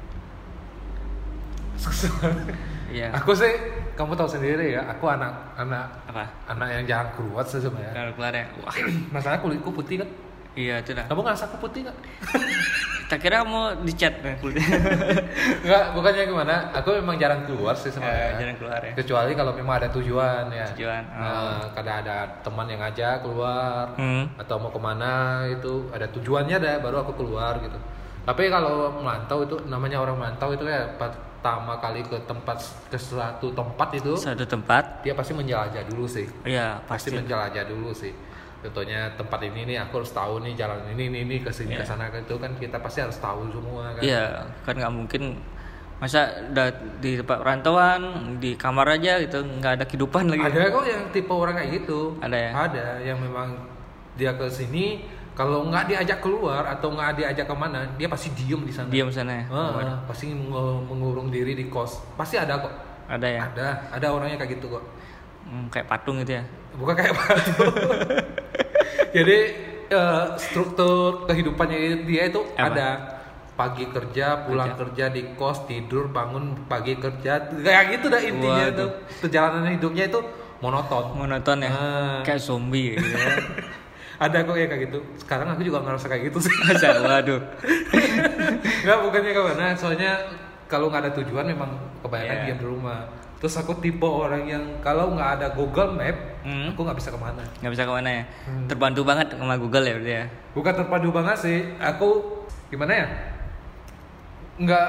[2.93, 3.09] Iya.
[3.17, 3.49] Aku sih
[3.97, 6.29] kamu tahu sendiri ya, aku anak anak Apa?
[6.45, 8.13] anak yang jarang keluar sih sebenarnya.
[8.13, 8.45] Keluar ya.
[8.61, 8.77] Wah.
[9.17, 10.09] Masalahnya kulitku putih kan.
[10.53, 11.05] Iya itu dah.
[11.07, 11.97] Kamu ngerasa aku putih nggak?
[13.03, 14.65] Tak kira mau dicat nah, kulitnya.
[15.61, 16.55] Enggak, bukannya gimana.
[16.73, 18.33] Aku memang jarang keluar sih Ya, sebenarnya.
[18.41, 18.93] jarang keluar ya.
[18.97, 20.65] Kecuali kalau memang ada tujuan ya.
[20.73, 21.21] Tujuan, oh.
[21.21, 24.25] Nah, kadang ada teman yang ngajak keluar Hmm.
[24.35, 25.13] atau mau ke mana
[25.47, 27.77] itu ada tujuannya dah baru aku keluar gitu.
[28.25, 33.53] Tapi kalau melantau itu namanya orang melantau itu ya pertama kali ke tempat ke suatu
[33.53, 35.05] tempat itu Satu tempat.
[35.05, 36.25] dia pasti menjelajah dulu sih.
[36.49, 37.21] Iya Pasti pasti.
[37.21, 38.17] menjelajah dulu sih.
[38.63, 41.83] Contohnya tempat ini nih aku harus tahu nih jalan ini ini ini ke sini ke
[41.83, 41.89] Iya.
[41.89, 44.01] sana itu kan kita pasti harus tahu semua kan.
[44.01, 45.23] Iya kan nggak mungkin
[45.99, 46.67] masa udah
[46.99, 48.03] di tempat perantauan
[48.39, 50.47] di kamar aja gitu nggak ada kehidupan lagi.
[50.47, 52.15] Ada kok yang tipe orang kayak gitu.
[52.19, 52.51] Ada ya?
[52.55, 53.49] Ada yang memang
[54.15, 58.63] dia ke sini kalau nggak diajak keluar atau nggak diajak ke mana dia pasti diem
[58.63, 58.87] di sana.
[58.87, 59.45] Diam sana ya.
[59.51, 61.99] Ah, pasti meng- mengurung diri di kos.
[62.15, 62.71] Pasti ada kok.
[63.11, 63.43] Ada ya.
[63.51, 64.85] Ada, ada orangnya kayak gitu kok.
[65.43, 66.45] Hmm, kayak patung gitu ya.
[66.79, 67.53] Bukan kayak batu.
[69.13, 69.39] Jadi
[69.89, 72.65] eh, struktur kehidupannya dia itu Apa?
[72.67, 72.89] ada
[73.53, 75.13] pagi kerja, pulang kerja.
[75.13, 78.79] di kos, tidur, bangun, pagi kerja, kayak gitu dah intinya Waduh.
[78.81, 78.91] tuh.
[79.21, 80.21] Perjalanan hidupnya itu
[80.59, 81.05] monoton.
[81.15, 81.71] Monoton ya.
[81.71, 82.21] Ah.
[82.25, 83.37] Kayak zombie gitu ya.
[84.25, 84.99] Ada kok ya kayak gitu.
[85.19, 86.55] Sekarang aku juga ngerasa kayak gitu sih.
[87.03, 87.41] Waduh.
[88.83, 90.13] Enggak bukannya ke mana, soalnya
[90.67, 92.45] kalau nggak ada tujuan memang kebanyakan Iya.
[92.49, 93.01] diam di rumah.
[93.43, 96.15] Terus aku tipe orang yang kalau nggak ada Google Map,
[96.47, 96.71] Hmm.
[96.71, 97.43] aku nggak bisa ke mana.
[97.59, 98.25] nggak bisa ke mana ya.
[98.47, 98.67] Hmm.
[98.71, 100.25] Terbantu banget sama Google ya berarti ya.
[100.55, 101.59] Bukan terpadu banget sih.
[101.83, 102.09] Aku
[102.71, 103.07] gimana ya?
[104.63, 104.87] Nggak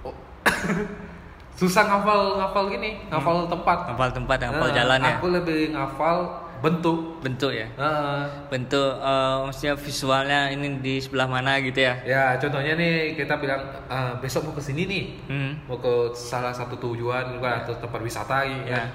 [0.00, 0.16] oh,
[1.60, 3.78] susah ngafal ngafal gini, ngafal tempat.
[3.92, 5.14] Ngapal tempat, ngapal Nah, jalan ya.
[5.20, 6.16] Aku lebih ngafal
[6.58, 7.18] bentuk.
[7.18, 7.66] Bentuk ya.
[7.74, 11.94] Nah, Bentuk eh, maksudnya visualnya ini di sebelah mana gitu ya.
[12.02, 15.04] ya contohnya nih kita bilang "Ah, besok mau ke sini nih.
[15.26, 15.52] Hmm.
[15.64, 18.82] mau ke salah satu tujuan gitu kan atau tempat wisata gitu Ya.
[18.82, 18.88] kan.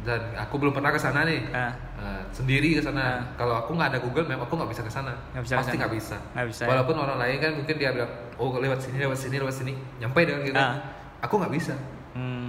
[0.00, 1.44] Dan aku belum pernah ke sana nih.
[1.52, 1.68] Ah.
[2.00, 3.00] Nah, sendiri ke sana.
[3.00, 3.16] Ah.
[3.36, 5.12] Kalau aku nggak ada Google Map, aku nggak bisa ke sana.
[5.36, 6.16] Pasti nggak bisa.
[6.32, 6.68] Nggak bisa, ya.
[6.72, 8.08] Walaupun orang lain kan mungkin dia bilang,
[8.40, 10.56] oh lewat sini, lewat sini, lewat sini, nyampe dengan gitu.
[10.56, 10.80] Ah.
[11.20, 11.76] Aku nggak bisa.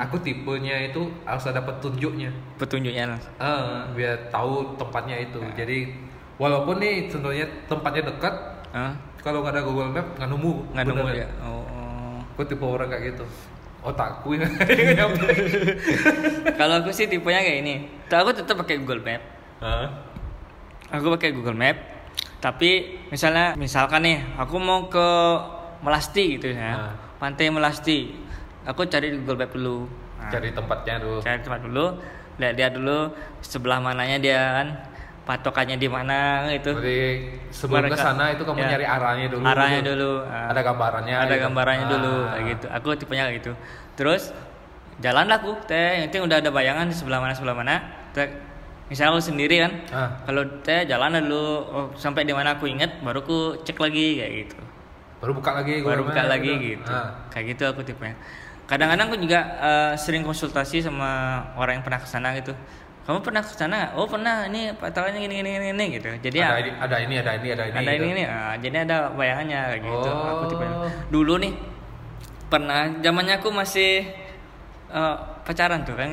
[0.01, 2.33] Aku tipenya itu harus ada petunjuknya.
[2.57, 3.33] Petunjuknya langsung.
[3.37, 5.37] Ah, biar tahu tempatnya itu.
[5.37, 5.53] Ah.
[5.53, 5.93] Jadi
[6.41, 8.33] walaupun nih contohnya tempatnya dekat,
[8.73, 8.93] Hah?
[9.21, 10.53] kalau nggak ada Google Map nggak nemu.
[10.73, 11.27] nggak nemu ya.
[11.45, 12.17] Oh, oh.
[12.33, 13.25] Aku tipe orang kayak gitu.
[13.81, 14.45] Otakku yang
[14.97, 15.25] nyampe.
[16.53, 17.75] Kalau aku sih tipenya kayak ini.
[18.09, 19.21] Tuh aku tetap pakai Google Map.
[19.61, 19.85] Hah?
[20.97, 21.77] Aku pakai Google Map.
[22.41, 25.07] Tapi misalnya misalkan nih aku mau ke
[25.81, 26.73] Melasti gitu ya.
[26.73, 26.93] Ah.
[27.17, 28.17] Pantai Melasti.
[28.63, 29.77] Aku cari di Google Map dulu.
[30.17, 31.17] Nah, Cari tempatnya dulu.
[31.19, 31.85] cari tempat dulu.
[32.37, 32.97] Lihat dia dulu
[33.39, 34.67] sebelah mananya dia kan.
[35.21, 36.73] Patokannya di mana gitu.
[36.73, 37.01] Berarti
[37.51, 38.67] sebelum ke sana itu kamu ya.
[38.69, 39.43] nyari arahnya dulu.
[39.43, 40.11] Arahnya dulu.
[40.23, 40.49] ah.
[40.49, 41.15] Ada gambarannya.
[41.15, 41.43] ada gitu.
[41.43, 42.25] gambarannya dulu Ah.
[42.31, 43.51] kayak gitu aku tipenya kayak gitu
[43.93, 44.33] terus
[44.97, 47.75] jalan lah aku teh yang penting udah ada bayangan di sebelah mana sebelah mana
[48.11, 48.27] teh
[48.87, 50.09] misalnya aku sendiri kan Ah.
[50.23, 54.33] kalau teh jalan dulu oh, sampai di mana aku inget baru aku cek lagi kayak
[54.41, 54.57] gitu
[55.17, 55.73] Baru buka lagi.
[55.79, 56.81] baru buka lagi gitu.
[56.81, 57.13] gitu Ah.
[57.29, 58.17] kayak gitu aku tipenya
[58.71, 62.55] kadang-kadang aku juga eh, sering konsultasi sama orang yang pernah ke sana gitu
[63.01, 63.91] kamu pernah ke sana nggak?
[63.99, 67.15] oh pernah ini patokannya gini gini gini, gini gitu jadi ya ada, ini, ada ini,
[67.19, 67.75] ada ini, ada ini.
[67.75, 68.03] ada gitu.
[68.07, 70.87] ini nih ah, jadi ada bayangannya gitu aku tipe Oh.
[71.11, 71.53] dulu nih
[72.47, 74.07] pernah zamannya aku masih
[74.87, 76.09] eh, pacaran tuh kan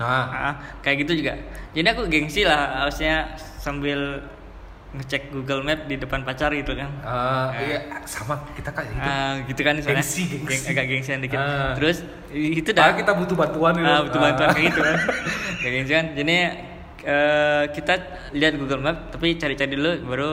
[0.00, 1.36] Nah, Ah, kayak gitu juga
[1.76, 4.24] jadi aku gengsi lah harusnya sambil
[4.90, 9.06] ngecek Google Map di depan pacar gitu kan ah, iya, sama kita kayak gitu.
[9.06, 10.50] Ah, gitu kan soalnya Gengsi, gengsi.
[10.50, 11.78] Geng- agak gengsian dikit Ah.
[11.78, 13.86] terus itu dah kita butuh bantuan gitu.
[13.86, 14.54] Ah, butuh bantuan Ah.
[14.54, 14.96] kayak gitu kan.
[15.62, 16.04] Kayak kan.
[16.18, 16.34] Jadi
[17.00, 17.92] eh, kita
[18.34, 20.30] lihat Google Map tapi cari-cari dulu baru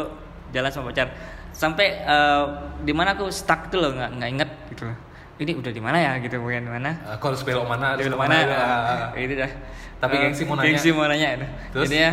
[0.49, 1.13] jalan sama pacar.
[1.53, 2.43] Sampai eh,
[2.81, 4.89] di mana aku stuck tuh loh nggak nggak inget gitu.
[5.37, 6.97] Ini udah di mana ya gitu bukan di mana?
[7.05, 8.35] Harus belok mana, harus mana?
[8.41, 8.57] Ah, ah.
[8.57, 9.51] Ah, Kayak gitu dah.
[9.97, 10.65] Tapi Eh, gengsi mau nanya.
[10.65, 11.29] Gengsi mau nanya.
[11.69, 11.85] Terus?
[11.85, 12.11] Jadi ya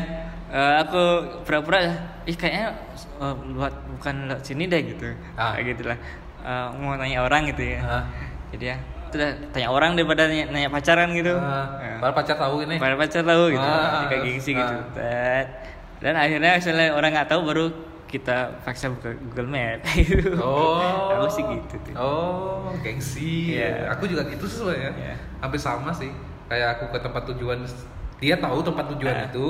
[0.55, 1.03] eh, aku
[1.43, 1.79] pura-pura
[2.25, 2.79] ih kayaknya
[3.51, 5.11] buat bukan lewat sini deh gitu.
[5.35, 5.59] Ah.
[5.59, 5.99] Kayak gitulah.
[6.41, 7.81] Eh, mau nanya orang gitu ya.
[7.83, 8.05] Ah.
[8.55, 11.35] Jadi ya itu dah tanya orang daripada nanya, nanya pacaran gitu.
[11.35, 12.11] Ah, Ya.
[12.11, 12.77] Pacar tahu ini.
[12.79, 14.59] Pada pacar tahu gitu, Ah, kayak gengsi ah.
[14.59, 14.75] gitu.
[15.99, 17.67] Dan akhirnya misalnya orang nggak tahu baru
[18.05, 19.83] kita paksa buka Google Map.
[19.91, 20.39] gitu.
[20.43, 21.11] Oh.
[21.17, 21.95] Aku sih gitu tuh.
[21.97, 23.59] Oh, gengsi.
[23.59, 23.91] Iya.
[23.95, 24.91] Aku juga gitu sih sebenarnya.
[24.95, 25.15] Iya.
[25.41, 26.11] Hampir sama sih.
[26.47, 27.59] Kayak aku ke tempat tujuan,
[28.21, 29.27] dia tahu tempat tujuan Ah.
[29.27, 29.47] itu.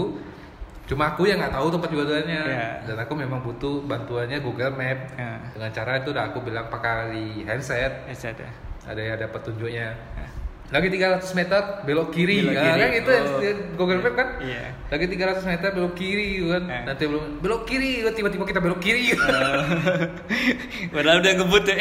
[0.84, 2.42] Cuma aku yang nggak tahu tempat tujuannya.
[2.44, 2.68] Iya.
[2.84, 4.98] Dan aku memang butuh bantuannya Google Map.
[5.16, 5.40] Ah.
[5.56, 8.04] Dengan cara itu udah aku bilang pakai handset.
[8.04, 8.48] Ya ada.
[8.84, 9.96] Ada ada petunjuknya.
[10.20, 10.43] Ah.
[10.64, 12.40] Lagi 300 meter belok kiri.
[12.40, 12.80] Belok Ah, kiri.
[12.80, 13.40] kan itu Oh.
[13.76, 14.28] Google Map kan?
[14.40, 14.62] Iya.
[14.88, 16.62] Lagi 300 meter belok kiri gitu kan.
[16.66, 16.82] Ah.
[16.88, 19.12] Nanti belum belok kiri, tiba-tiba kita belok kiri.
[20.94, 21.78] Padahal udah ngebut eh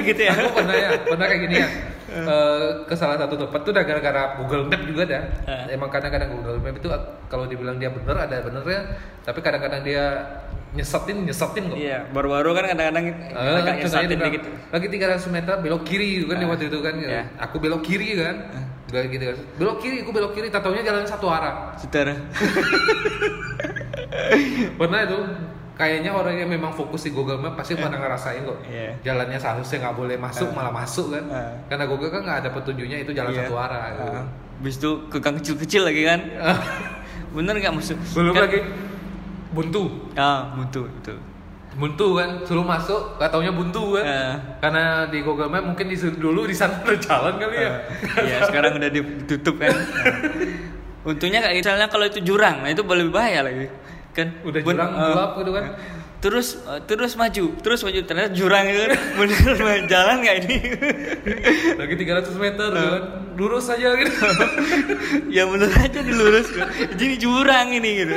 [0.08, 0.32] gitu ya.
[0.34, 1.68] aku pernah ya pernah kayak gini ya
[2.14, 5.22] eh, ke salah satu tempat tuh udah gara-gara Google Map juga dah.
[5.46, 5.74] Eh.
[5.74, 6.88] Emang kadang-kadang Google Map itu
[7.26, 8.80] kalau dibilang dia bener ada benernya,
[9.22, 10.04] tapi kadang-kadang dia
[10.74, 11.76] nyesetin nyesetin kok.
[11.78, 14.42] Iya, baru-baru kan kadang-kadang Eh, dia bilang, dikit.
[14.68, 16.48] lagi 300 meter belok kiri gitu kan Ah.
[16.50, 17.22] waktu itu kan Iya.
[17.38, 18.36] aku belok kiri kan
[18.84, 22.14] Gak gitu kan belok kiri aku belok kiri tatonya jalan satu arah Saudara.
[24.76, 25.18] pernah itu
[25.74, 28.90] kayaknya orang yang memang fokus di Google Map pasti pernah ngerasain kok Iya.
[29.02, 31.50] jalannya seharusnya nggak boleh masuk malah masuk kan Ah.
[31.66, 33.40] karena Google kan nggak ada petunjuknya itu jalan Iya.
[33.42, 34.10] satu arah gitu.
[34.12, 36.20] Ah, Habis itu ke gang kecil-kecil lagi kan.
[37.32, 37.98] Bener nggak masuk?
[38.12, 38.58] belum Kan- lagi
[39.54, 41.14] buntu Ah, buntu itu.
[41.74, 44.34] buntu kan suruh masuk gak taunya buntu kan Ah.
[44.60, 47.72] karena di Google Map mungkin di dulu di sana ada jalan kali ya
[48.16, 49.70] Iya, sekarang udah ditutup kan.
[49.70, 49.82] Nah.
[51.04, 53.66] Untungnya kayak misalnya kalau itu jurang, nah itu lebih bahaya lagi.
[54.10, 55.64] Kan Udah Ben- jurang, gelap gitu kan.
[56.16, 58.80] Terus eh, terus maju, terus maju ternyata jurang itu
[59.12, 60.56] bener jalan nggak ini?
[61.76, 62.72] lagi 300 meter Ah.
[62.72, 63.02] gitu kan
[63.34, 64.12] lurus aja gitu
[65.36, 66.70] ya bener aja dilurus kan.
[66.94, 68.16] Jadi jurang ini gitu.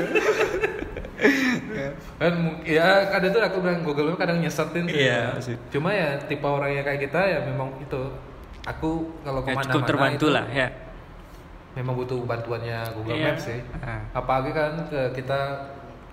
[2.17, 5.01] Kan ya kadang tuh aku bilang Google Map kadang nyesetin sih.
[5.03, 5.55] Iya, sih.
[5.69, 8.01] cuma ya tipe orang yang kayak kita ya memang itu
[8.63, 8.91] aku
[9.21, 10.67] kalau Ya, ke mana-mana cukup terbantu itu lah ya.
[11.73, 13.25] memang butuh bantuannya Google Iya.
[13.31, 14.01] Maps sih Ah.
[14.11, 15.39] apalagi kan ke- kita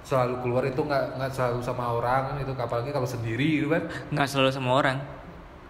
[0.00, 3.88] selalu keluar itu nggak nggak selalu sama orang kan itu apalagi kalau sendiri gitu kan
[4.10, 4.96] Nggak selalu sama orang.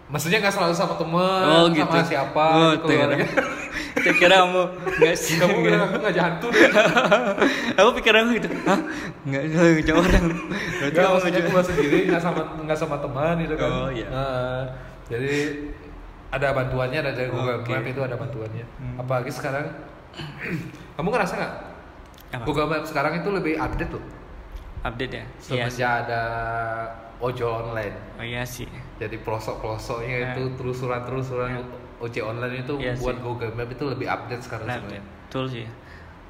[0.05, 1.81] Maksudnya nggak selalu sama temen Oh gitu.
[1.83, 3.25] sama siapa Oh, gitu, keluarga.
[3.95, 4.61] Saya kira kamu
[5.01, 5.35] nggak sih.
[5.35, 6.63] kamu bilang aku nggak hantu deh
[7.79, 8.49] aku pikir aku gitu.
[8.63, 8.79] Hah?
[9.23, 10.25] Nggak selalu ngejauh orang.
[10.29, 13.69] Berarti Enggak, kamu maksudnya keluar sendiri nggak sama nggak sama teman gitu kan.
[13.71, 14.07] Oh, iya.
[14.07, 14.61] Nah,
[15.05, 15.35] jadi
[16.29, 17.71] ada bantuannya ada dari Google Oke.
[17.71, 18.65] Map itu ada bantuannya.
[18.77, 18.95] Hmm.
[18.99, 19.65] Apalagi sekarang
[20.95, 21.53] kamu ngerasa nggak
[22.31, 22.43] Apa?
[22.43, 24.03] Google Map sekarang itu lebih update loh.
[24.83, 25.25] Update ya?
[25.39, 26.23] Semenjak ada
[27.17, 27.95] ojol online.
[28.15, 28.67] Oh iya sih.
[28.95, 30.27] Jadi pelosok-pelosoknya Nah.
[30.31, 31.61] itu telusuran-telusuran Ya.
[31.97, 33.23] ojek online itu Iya buat sih.
[33.23, 35.03] Google Map itu lebih update sekarang Nah, sebenarnya.
[35.25, 35.65] betul sih.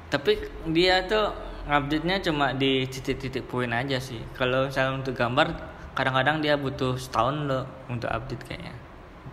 [0.06, 0.32] Tapi
[0.70, 1.26] dia tuh
[1.66, 4.22] update-nya cuma di titik-titik poin aja sih.
[4.32, 5.50] Kalau misalnya untuk gambar,
[5.92, 8.74] kadang-kadang dia butuh setahun loh untuk update kayaknya.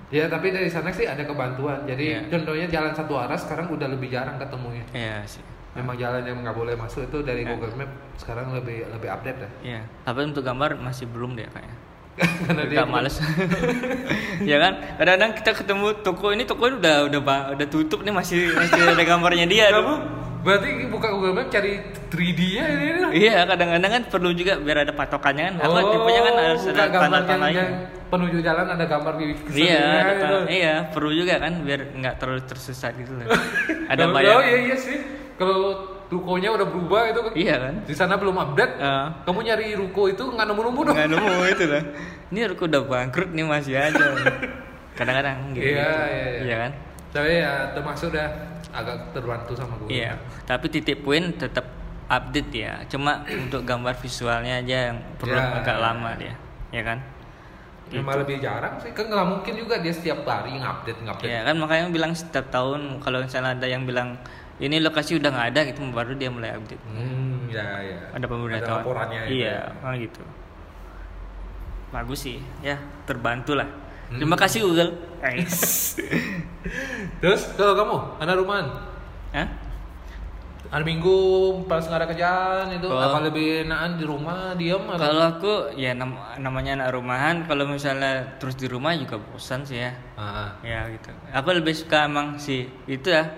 [0.09, 1.85] Ya tapi dari sana sih ada kebantuan.
[1.85, 2.19] Jadi Iya.
[2.29, 4.85] contohnya jalan satu arah sekarang udah lebih jarang ketemunya.
[4.89, 5.41] Iya sih.
[5.73, 7.49] Memang jalan yang nggak boleh masuk itu dari Nah.
[7.51, 9.49] Google Map sekarang lebih lebih update ya.
[9.63, 9.81] Iya.
[10.03, 11.77] Tapi untuk gambar masih belum deh kayaknya.
[12.45, 13.17] Karena dia males.
[14.51, 14.73] ya kan?
[14.95, 17.19] Kadang-kadang kita ketemu toko ini toko ini udah udah
[17.53, 19.65] udah tutup nih masih masih ada gambarnya dia.
[19.69, 22.85] Kamu berarti buka Google Map cari 3D-nya ini.
[22.85, 23.01] ini.
[23.23, 25.53] Iya, kadang-kadang kan perlu juga biar ada patokannya kan.
[25.57, 27.65] Aku Oh, tipenya kan harus ada tanda-tandanya.
[28.13, 29.81] penuju jalan ada gambar di Iya,
[30.13, 30.35] gitu.
[30.45, 33.25] iya, perlu juga kan biar nggak terlalu tersesat gitu loh.
[33.89, 34.37] ada Kalau- bayang.
[34.37, 35.22] Oh iya iya sih.
[35.33, 35.61] Kalau
[36.07, 37.31] rukonya udah berubah itu kan.
[37.33, 37.73] Iya kan?
[37.83, 38.73] Di sana belum update.
[38.77, 40.95] Eh, Kamu nyari ruko itu nggak nemu-nemu dong.
[40.95, 41.83] nggak nemu itu lah.
[42.29, 44.05] Ini aku udah bangkrut nih masih aja.
[44.93, 45.73] Kadang-kadang gitu.
[45.73, 46.41] Iya, iya, iya.
[46.43, 46.71] Iya kan?
[47.13, 48.27] Tapi ya termasuk udah
[48.73, 49.93] agak terbantu sama Google.
[49.93, 50.17] Iya.
[50.45, 51.65] Tapi titik poin tetap
[52.05, 52.73] update ya.
[52.85, 55.61] Cuma untuk gambar visualnya aja yang perlu Ya.
[55.61, 56.33] agak lama dia.
[56.69, 57.01] Ya kan?
[57.89, 58.89] Memang lebih jarang sih.
[58.91, 61.29] Kan nggak mungkin juga dia setiap hari ngupdate ngupdate.
[61.29, 64.17] Ya kan makanya bilang setiap tahun kalau misalnya ada yang bilang
[64.59, 66.83] ini lokasi udah nggak ada gitu baru dia mulai update.
[66.83, 67.97] Hmm, ya ya.
[68.11, 68.81] Ada pemberitahuan.
[68.81, 69.81] laporannya itu Iya, ya.
[69.81, 70.23] oh gitu.
[71.89, 73.69] Bagus sih, ya terbantu lah.
[74.09, 74.17] Hmm.
[74.17, 74.93] Terima kasih Google.
[75.19, 75.93] Guys.
[77.21, 78.67] Terus kalau kamu anak rumahan,
[79.31, 79.47] Hah?
[80.65, 81.17] hari Minggu
[81.63, 82.97] pas nggak ada kerjaan itu Oh.
[82.97, 84.97] apa lebih enakan di rumah diam atau?
[84.99, 89.77] Kalau aku ya nam- namanya anak rumahan, kalau misalnya terus di rumah juga bosan sih
[89.79, 89.93] ya.
[90.13, 91.13] Ah, Ya gitu.
[91.29, 93.29] Apa lebih suka emang sih itu ya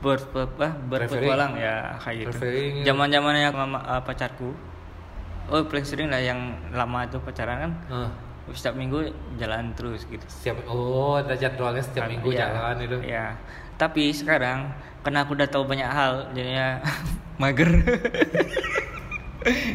[0.00, 2.36] ber, ber, apa, berpetualang ya kayak gitu.
[2.82, 4.50] Zaman zamannya mama eh, pacarku.
[5.46, 6.38] Oh paling sering lah yang
[6.70, 7.72] lama itu pacaran kan.
[7.88, 8.10] ah.
[8.50, 10.24] Setiap minggu jalan terus gitu.
[10.26, 12.96] Setiap oh ada jadwalnya setiap minggu Iya, jalan itu.
[13.00, 13.26] Iya.
[13.76, 16.82] Tapi sekarang karena aku udah tahu banyak hal, jadinya
[17.42, 17.70] mager.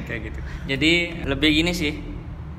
[0.06, 0.40] Kayak gitu.
[0.68, 0.92] Jadi
[1.24, 1.98] lebih gini sih.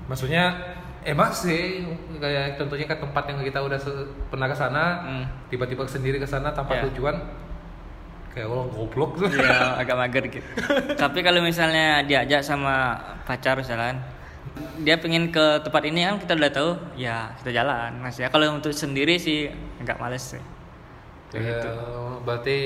[0.06, 0.54] Maksudnya
[1.02, 1.86] emang sih
[2.16, 3.78] kayak contohnya ke tempat yang kita udah
[4.26, 5.24] pernah ke sana, Hmm.
[5.46, 6.90] tiba-tiba sendiri ke sana tanpa Iya.
[6.90, 7.14] tujuan
[8.37, 9.32] kayak orang goblok tuh.
[9.32, 10.49] ya agak mager gitu.
[10.93, 13.97] Tapi kalau misalnya diajak sama pacar misalkan,
[14.84, 16.70] dia pengen ke tempat ini kan kita udah tahu,
[17.01, 17.97] ya kita jalan.
[18.05, 19.49] Mas ya kalau untuk sendiri sih
[19.80, 20.43] agak males sih.
[21.32, 21.70] Kayak Ya, gitu.
[22.28, 22.59] Berarti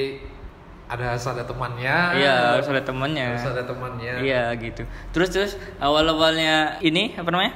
[0.91, 1.97] ada harus ada temannya.
[2.19, 3.27] Iya harus ada temennya.
[3.39, 4.13] Harus ada temannya.
[4.27, 4.83] Iya gitu.
[5.15, 7.55] Terus terus awal awalnya ini apa namanya?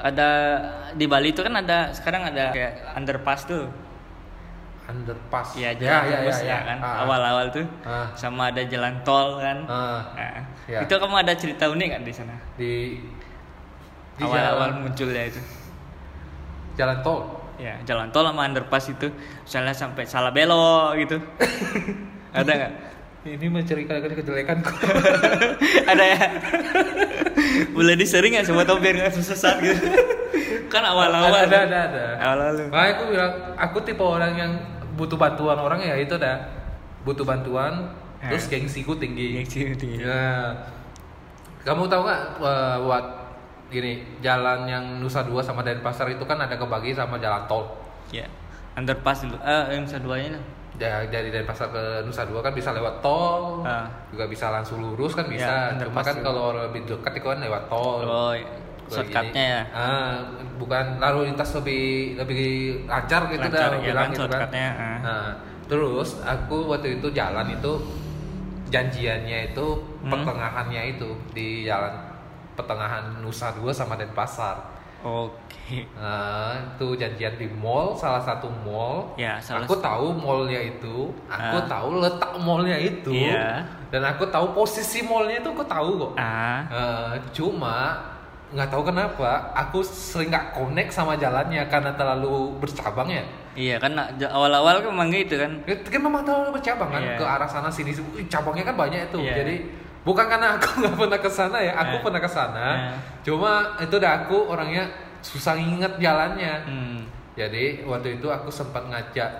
[0.00, 0.28] Ada
[0.92, 3.68] di Bali itu kan ada sekarang ada kayak underpass tuh.
[4.90, 5.48] Underpass.
[5.54, 6.58] Iya ya, jalan ya, tembus ya, ya, ya.
[6.66, 6.78] kan.
[6.80, 7.66] Ah, Awal-awal tuh.
[7.82, 8.06] Ah.
[8.12, 9.58] Sama ada jalan tol kan.
[9.64, 10.00] Ah.
[10.12, 10.82] Nah, Ya.
[10.82, 12.34] Itu kamu ada cerita unik kan di sana?
[12.54, 12.98] di
[14.12, 15.40] di Awal-awal munculnya itu.
[16.72, 17.20] jalan tol.
[17.56, 19.12] ya jalan tol sama underpass itu
[19.42, 21.20] misalnya sampai salah belok gitu
[22.32, 22.72] ada nggak
[23.20, 24.72] Ini menceritakan kejelekanku.
[25.92, 26.18] ada ya
[27.70, 29.76] boleh disering nggak sama tau biar nggak sesat gitu
[30.72, 32.02] kan awal-awal ada, ada, ada.
[32.22, 34.52] awal-awal Makanya aku bilang, aku tipe orang yang
[34.92, 36.38] butuh bantuan orang ya itu dah.
[37.00, 38.28] Butuh bantuan, Eh.
[38.28, 39.40] terus gengsiku tinggi.
[39.40, 40.00] Gengsi tinggi.
[40.00, 40.52] Ya.
[41.60, 43.04] Kamu tahu nggak eh, buat
[43.68, 47.64] gini jalan yang Nusa Dua sama Denpasar itu kan ada kebagi sama jalan tol.
[48.10, 48.26] ya
[48.72, 50.44] underpass dulu eh yang keduanya nih
[50.76, 53.86] Ya, dari Denpasar ke Nusa Dua kan bisa lewat tol, Ah.
[54.08, 55.46] juga bisa langsung lurus kan Ya, bisa.
[55.46, 58.02] Cuma underpass kan kalau lebih dekat itu kan lewat tol.
[58.02, 58.48] oh iya.
[58.92, 60.14] Shortcutnya ya Ah,
[60.56, 61.84] bukan lalu lintas lebih
[62.14, 62.42] lebih
[62.84, 64.48] lancar gitu Lancar, dah ya bilang kan, gitu kan.
[64.50, 64.98] ah.
[65.00, 65.28] Nah,
[65.64, 67.72] terus aku waktu itu jalan itu
[68.66, 69.66] janjiannya itu
[70.00, 70.10] Hmm.
[70.10, 71.90] pertengahannya itu di jalan
[72.52, 74.78] pertengahan Nusa Dua sama Denpasar.
[75.00, 79.14] oke Nah, itu janjian di mall, salah satu mall.
[79.14, 81.64] Ya, salah aku tahu mallnya itu, aku Ah.
[81.64, 83.64] tahu letak mallnya itu, Iya.
[83.88, 86.12] dan aku tahu posisi mallnya itu aku tahu kok.
[86.16, 87.96] ah Eh, cuma
[88.50, 93.22] nggak tahu kenapa aku sering nggak connect sama jalannya karena terlalu bercabang ya.
[93.54, 93.94] iya kan
[94.26, 97.14] awal-awal kan emang gitu kan Itu kan memang terlalu bercabang kan Iya.
[97.14, 97.94] ke arah sana sini.
[98.26, 99.18] Cabangnya kan banyak itu.
[99.20, 99.34] Iya.
[99.42, 99.54] Jadi
[100.02, 102.02] bukan karena aku nggak pernah ke sana ya, aku Eh.
[102.02, 102.66] pernah ke sana.
[102.66, 102.94] Eh.
[103.22, 104.86] Cuma itu dah aku orangnya
[105.20, 106.52] susah nginget jalannya.
[106.66, 106.98] hmm.
[107.34, 109.30] Jadi waktu itu aku sempat ngajak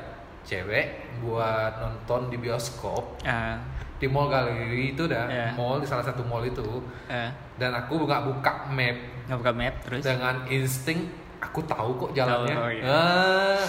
[0.40, 0.86] cewek
[1.20, 3.60] buat nonton di bioskop ah
[4.00, 5.46] di mall galeri itu dah, Iya.
[5.52, 6.80] mall di salah satu mall itu.
[7.06, 8.96] eh Dan aku nggak buka map
[9.28, 11.06] nggak buka map terus dengan insting
[11.38, 12.50] aku tahu kok jalannya.
[12.50, 12.82] Tahu, oh iya.
[12.82, 13.60] Ah,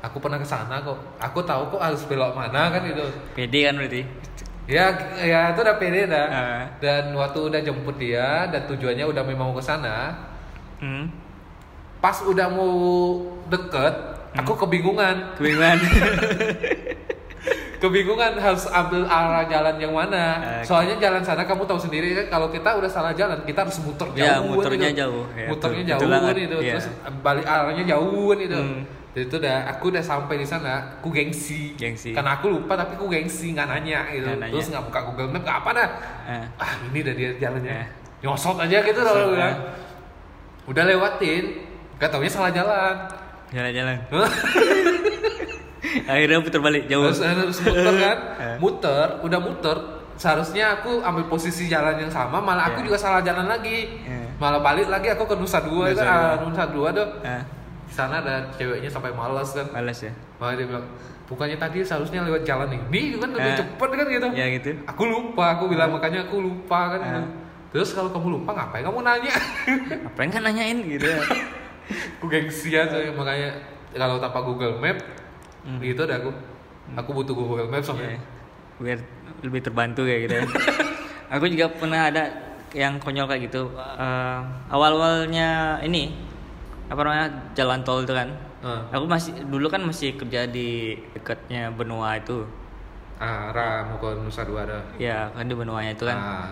[0.00, 0.94] aku pernah ke sana kok.
[1.18, 3.02] Aku tahu kok harus belok mana kan itu.
[3.34, 4.02] pede kan berarti
[4.64, 4.86] Ya,
[5.18, 6.26] ya itu udah pede dah.
[6.26, 6.62] Ah.
[6.78, 10.14] Dan waktu udah jemput dia dan tujuannya udah memang mau ke sana,
[10.78, 11.10] hmm.
[11.98, 12.70] pas udah mau
[13.46, 13.94] deket,
[14.32, 14.60] aku Hmm.
[14.62, 15.16] kebingungan.
[15.34, 15.78] kebingungan
[17.80, 20.60] kebingungan harus ambil arah jalan yang mana.
[20.60, 20.68] Oke.
[20.68, 24.08] Soalnya jalan sana kamu tahu sendiri kan kalau kita udah salah jalan, kita harus muter
[24.12, 24.28] jauh.
[24.28, 25.24] Ya, muternya jauh.
[25.32, 26.34] Ya, muternya jauh banget.
[26.44, 26.58] itu.
[26.60, 26.72] Iya.
[26.76, 26.86] Terus
[27.24, 28.60] balik arahnya jauh itu.
[28.60, 28.84] Hmm.
[29.10, 31.74] Jadi itu udah aku udah sampai di sana, aku gengsi.
[31.74, 32.14] Gengsi.
[32.14, 34.28] Karena aku lupa tapi aku gengsi nggak nanya gitu.
[34.28, 34.54] Nanya.
[34.54, 35.88] Terus nggak buka Google Map nggak apa dah.
[36.30, 36.44] Eh.
[36.62, 37.74] Ah, ini udah dia jalannya.
[37.74, 37.86] Eh.
[38.20, 39.56] Nyosot aja gitu loh eh.
[40.68, 41.66] Udah lewatin,
[41.98, 42.94] gak taunya salah jalan.
[43.50, 43.98] jalan-jalan
[46.04, 48.56] akhirnya putar balik jauh Harus, harus muter kan Eh.
[48.58, 49.76] muter udah muter
[50.14, 52.86] seharusnya aku ambil posisi jalan yang sama malah aku Iya.
[52.86, 54.36] juga salah jalan lagi Iya.
[54.36, 56.46] malah balik lagi aku ke Nusa Dua Nusa kan Dua.
[56.46, 57.42] Nusa Dua tuh ah
[57.90, 60.86] di sana ada ceweknya sampai malas kan males ya malah dia bilang
[61.26, 63.58] bukannya tadi seharusnya lewat jalan ini kan lebih Eh.
[63.58, 67.06] cepet kan gitu ya gitu aku lupa aku bilang makanya aku lupa kan Eh.
[67.08, 67.22] gitu.
[67.70, 69.34] terus kalau kamu lupa ngapain kamu nanya
[70.10, 71.18] apa yang kan nanyain gitu ya
[72.14, 73.58] aku gengsi aja makanya
[73.90, 74.98] kalau tanpa Google Map
[75.60, 75.78] Hmm.
[75.78, 76.30] gitu dah aku
[76.92, 78.20] aku butuh Google Map soalnya Iya.
[78.80, 78.98] biar
[79.42, 80.36] lebih terbantu kayak gitu
[81.34, 82.24] aku juga pernah ada
[82.72, 84.40] yang konyol kayak gitu Eh,
[84.70, 85.48] awal-awalnya
[85.80, 86.16] ini
[86.86, 88.28] apa namanya jalan tol itu kan
[88.60, 88.84] Ah.
[88.90, 92.44] aku masih dulu kan masih kerja di dekatnya benua itu
[93.16, 94.80] Ah, arah mau ke Nusa Dua ada.
[94.96, 96.48] ya kan di benuanya itu kan Ah,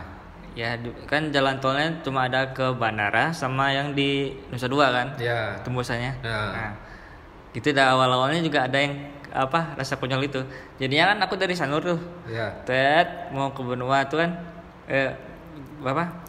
[0.52, 0.72] ya
[1.04, 5.56] kan jalan tolnya cuma ada ke bandara sama yang di Nusa Dua kan ya.
[5.60, 6.40] tembusannya Ya.
[6.48, 6.70] nah
[7.50, 8.94] gitu dah awal-awalnya juga ada yang
[9.28, 10.40] apa rasa konyol itu
[10.76, 12.48] jadinya kan aku dari Sanur tuh Ya.
[12.62, 14.30] Ted mau ke benua tuh kan
[14.86, 15.12] eh
[15.78, 16.24] apa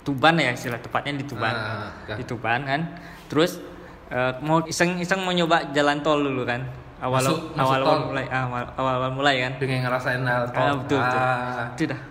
[0.00, 2.14] Tuban ya istilah tepatnya di Tuban Ah, ya.
[2.14, 2.80] di Tuban kan
[3.26, 3.60] terus
[4.08, 6.64] eh, mau iseng-iseng mau nyoba jalan tol dulu kan
[6.98, 7.98] awal Masuk- masuk awal, tol.
[8.08, 10.58] mulai awal awal mulai kan Dengan ngerasain hal tol.
[10.58, 11.20] Ah, betul, betul.
[11.20, 11.66] Ah,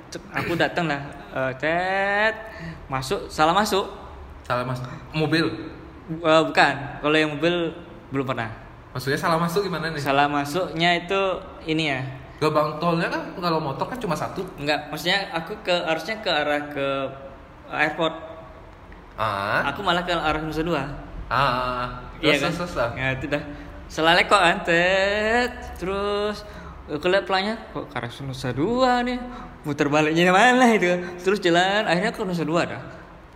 [0.08, 1.02] cek, aku datang lah,
[1.34, 2.36] eh, Ted,
[2.88, 3.84] masuk, salah masuk,
[4.42, 4.80] salah mas
[5.12, 5.44] mobil.
[6.08, 6.74] Eh, bukan,
[7.04, 7.76] kalau yang mobil
[8.10, 8.50] belum pernah.
[8.92, 10.02] Maksudnya salah masuk gimana nih?
[10.02, 11.22] Salah masuknya itu
[11.66, 12.02] ini ya,
[12.38, 14.46] Gerbang tolnya kan kalau motor kan cuma satu.
[14.58, 16.88] enggak, maksudnya aku ke harusnya ke arah ke
[17.68, 18.14] airport,
[19.18, 19.66] Ah.
[19.70, 20.86] aku malah ke arah Nusa Dua.
[21.28, 22.06] Ah.
[22.18, 22.52] Iya Terus, kan?
[22.54, 22.92] terus, terus, ah.
[22.94, 23.44] Ya itu dah,
[23.86, 26.46] salah lekok kan, Ted, terus
[26.86, 29.18] aku lihat pelannya kok ke arah Nusa Dua nih,
[29.62, 31.00] muter baliknya mana itu, kan.
[31.18, 32.82] terus jalan, akhirnya ke Nusa Dua dah.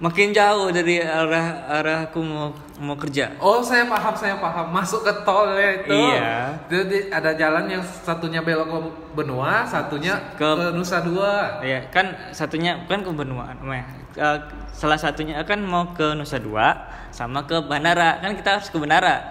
[0.02, 2.50] Makin jauh dari arah arah aku mau
[2.82, 3.38] mau kerja.
[3.38, 5.94] Oh saya paham saya paham masuk ke tolnya itu.
[5.94, 6.58] Iya.
[6.66, 8.80] Jadi ada jalan yang satunya belok ke
[9.14, 11.62] benua, satunya ke, Ke- Nusa Dua.
[11.62, 13.54] Ya kan satunya bukan ke benua.
[14.18, 14.38] Eh,
[14.74, 16.82] salah satunya kan mau ke Nusa Dua
[17.14, 19.22] sama ke bandara kan kita harus ke bandara.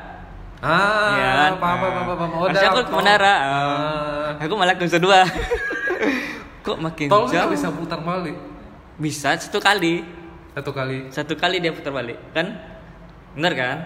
[0.62, 1.52] Ah, Iya kan?
[1.56, 2.30] paham, paham, Nah, paham, paham.
[2.30, 2.94] Oh, harusnya aku ke tol.
[2.94, 3.34] bandara.
[3.34, 4.28] Ah.
[4.38, 5.20] Aku malah ke Nusa Dua.
[6.62, 7.50] Kok makin Tol jauh?
[7.50, 8.38] bisa putar balik
[8.94, 10.19] Bisa satu kali.
[10.60, 10.98] Satu kali.
[11.08, 12.46] Satu kali dia putar balik kan?
[13.32, 13.76] Bener kan?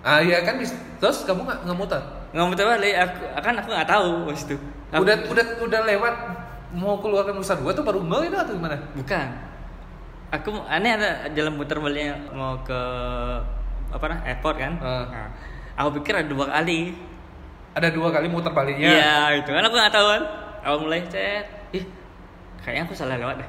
[0.00, 0.60] Ah iya kan
[0.96, 2.02] terus kamu nggak nggak muter?
[2.30, 4.56] nggak muter balik aku kan aku nggak tahu pas itu
[4.90, 6.14] Aku- Udah udah udah lewat
[6.74, 8.74] mau keluarkan Nusa Dua tuh baru nggak itu atau gimana?
[8.92, 9.26] bukan
[10.28, 12.80] aku aneh ada jalan muter baliknya mau ke
[13.88, 15.06] apa nah airport kan Ah.
[15.06, 15.28] Nah,
[15.78, 16.90] aku pikir ada dua kali
[17.72, 18.86] Ada dua kali muter baliknya.
[18.88, 20.22] iya itu kan aku nggak tahu kan
[20.62, 21.86] awal mulai cet ih
[22.60, 23.48] kayaknya aku salah lewat deh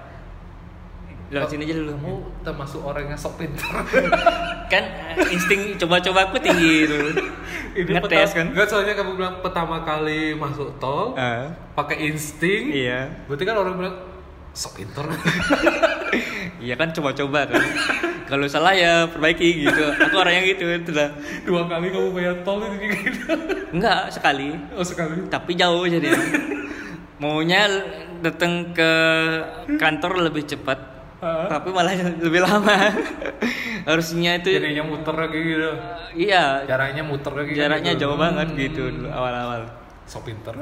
[1.28, 1.92] lewat Oh, sini aja dulu.
[1.92, 3.82] Kamu termasuk orang yang sok pintar.
[4.74, 7.00] kan eh, insting coba-coba aku tinggi itu
[7.94, 8.32] ngetes.
[8.32, 8.50] kan?
[8.50, 12.70] Enggak soalnya kamu bilang pertama kali masuk tol Ah, pakai insting.
[12.72, 13.10] iya.
[13.26, 13.96] Berarti kan orang bilang
[14.52, 15.06] sok pintar.
[16.64, 17.62] iya kan coba-coba kan.
[18.26, 19.84] Kalau salah ya perbaiki gitu.
[20.02, 21.14] Aku orang yang gitu itu lah.
[21.42, 23.22] Dua kali kamu bayar tol itu gitu.
[23.72, 24.56] enggak sekali.
[24.74, 25.26] Oh sekali.
[25.28, 26.10] tapi jauh jadi
[27.16, 27.68] maunya
[28.20, 28.92] datang ke
[29.78, 30.80] kantor lebih cepat
[31.18, 31.48] Ah.
[31.48, 32.76] tapi malah lebih lama
[33.84, 35.72] harusnya itu Jadinya muter lagi gitu.
[36.14, 37.52] iya Jaraknya muter lagi.
[37.52, 38.02] kan jaraknya gitu.
[38.04, 39.64] jauh banget gitu dulu awal-awal
[40.06, 40.54] Sok pintar.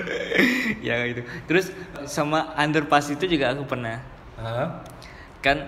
[0.86, 1.74] ya gitu terus
[2.04, 4.00] sama underpass itu juga aku pernah
[4.34, 4.80] Hah?
[5.38, 5.58] kan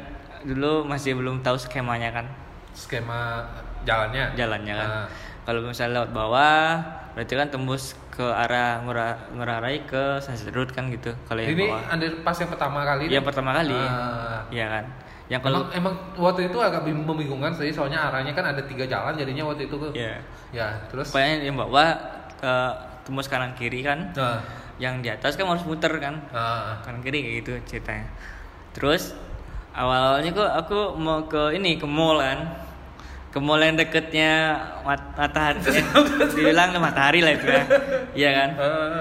[0.43, 2.27] dulu masih belum tahu skemanya kan
[2.73, 3.45] Skema
[3.83, 4.35] jalannya.
[4.35, 5.07] jalannya kan Ah.
[5.45, 6.67] Kalau misalnya lewat bawah
[7.15, 11.15] berarti kan tembus ke arah ngurah ngurah rai ke Sunset Road kan gitu.
[11.25, 11.93] Kalau yang Ini bawah.
[11.93, 13.05] underpass yang pertama kali.
[13.07, 13.75] yang pertama kali.
[13.75, 14.43] Ah.
[14.49, 14.85] Iya kan?
[15.25, 19.15] Yang kalau Emang, emang waktu itu agak membingungkan sih soalnya arahnya kan ada tiga jalan
[19.15, 19.91] jadinya waktu itu tuh.
[19.93, 20.17] ya
[20.51, 21.11] Ya, terus?
[21.11, 21.89] Pokoknya yang bawah
[22.39, 22.73] eh,
[23.03, 24.11] tembus kanan kiri kan.
[24.15, 24.39] Nah,
[24.77, 26.19] yang di atas kan harus muter kan.
[26.31, 28.07] Nah, kanan kiri kayak gitu ceritanya.
[28.73, 29.15] Terus
[29.71, 32.55] awalnya kok aku mau ke ini ke mall kan
[33.35, 34.55] ke mall yang deketnya
[34.87, 35.59] mat- matahari.
[35.59, 35.83] Eh,
[36.39, 37.65] dibilang matahari lah itu ya.
[38.15, 38.51] Iya kan?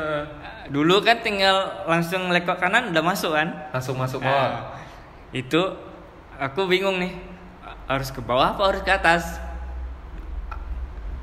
[0.73, 1.53] Dulu kan tinggal
[1.85, 3.69] langsung lekok kanan udah masuk kan?
[3.69, 4.33] Langsung masuk mall.
[4.33, 4.73] Nah,
[5.29, 5.61] itu
[6.33, 7.13] aku bingung nih
[7.85, 9.37] harus ke bawah apa harus ke atas?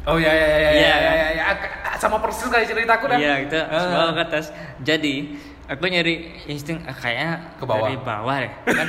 [0.02, 1.12] Oh ya ya ya ya Iya, ya, kan?
[1.12, 1.48] ya, ya,
[1.82, 1.92] ya.
[1.98, 3.18] sama persis kayak ceritaku dah.
[3.18, 3.58] iya gitu.
[3.58, 4.46] Ke bawah ke atas.
[4.80, 5.14] Jadi
[5.66, 6.14] aku nyari
[6.46, 7.84] insting ah, kayaknya Ke bawah.
[7.84, 8.52] dari bawah deh.
[8.66, 8.88] Kan?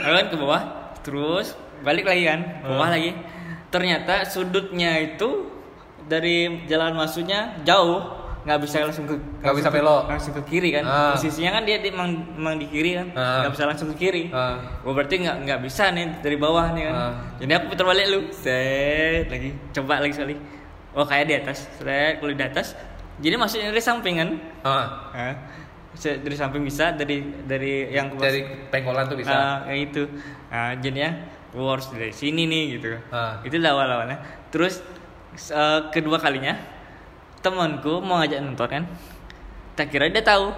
[0.00, 0.62] Kan ke bawah
[1.00, 2.40] terus balik lagi kan?
[2.58, 2.96] Ke bawah Hmm.
[2.96, 3.12] lagi
[3.68, 5.48] ternyata sudutnya itu
[6.04, 8.00] dari jalan masuknya jauh
[8.38, 9.12] nggak bisa langsung ke
[9.44, 10.08] Nggak bisa belok.
[10.08, 11.12] langsung ke kiri kan Ah.
[11.12, 13.44] posisinya kan dia di, emang, emang di kiri kan Ah.
[13.44, 14.56] nggak bisa langsung ke kiri Ah.
[14.80, 16.94] Oh berarti nggak nggak bisa nih dari bawah nih kan.
[16.96, 17.12] Ah.
[17.36, 20.34] Jadi aku putar balik lu, set lagi, coba lagi sekali.
[20.96, 22.72] Oh kayak di atas, set kalau di atas.
[23.20, 24.30] Jadi maksudnya dari samping kan?
[24.64, 25.34] Ah?
[25.92, 29.34] Set, dari samping bisa, dari dari yang dari pengkolan tuh bisa.
[29.34, 30.02] Ah, kayak itu.
[30.48, 31.10] Nah, jadinya
[31.58, 32.94] gua harus dari sini nih gitu.
[33.10, 33.42] Ah.
[33.42, 34.22] Itu lah awal-awalnya.
[34.54, 34.78] Terus
[35.50, 36.54] eh, kedua kalinya
[37.42, 38.82] temanku mau ngajak nonton kan.
[39.74, 40.54] Tak kira dia tahu.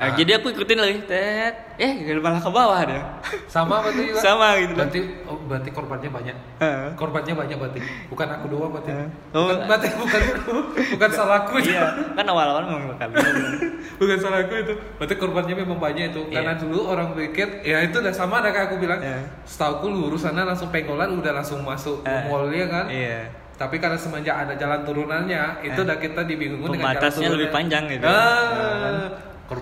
[0.00, 0.16] Ah, Ah.
[0.16, 1.54] Jadi aku ikutin lagi, tet.
[1.76, 3.02] Eh, malah ke bawah dia.
[3.50, 4.20] Sama berarti juga.
[4.20, 4.72] Sama gitu.
[4.72, 6.36] Berarti oh, berarti korbannya banyak.
[6.60, 6.88] Heeh.
[6.96, 7.80] Korbannya banyak berarti.
[8.08, 8.90] Bukan aku doang berarti.
[9.32, 9.46] Oh.
[9.46, 10.54] Bukan, berarti bukan aku.
[10.96, 11.84] Bukan salahku iya,
[12.16, 13.14] kan awal-awal memang kali.
[14.00, 14.72] Bukan salahku itu.
[14.96, 16.22] Berarti korbannya memang banyak itu.
[16.28, 16.34] Iya.
[16.40, 19.00] Karena dulu orang pikir ya itu udah sama ada kayak aku bilang.
[19.00, 19.20] Iya.
[19.44, 22.86] Setauku lurus sana langsung pengkolan udah langsung masuk ke Eh, mallnya kan.
[22.88, 23.20] Iya.
[23.52, 27.84] Tapi karena semenjak ada jalan turunannya, itu udah kita dibingungin dengan jalan Pembatasnya lebih panjang
[27.86, 28.02] gitu.
[28.10, 29.01] Ah,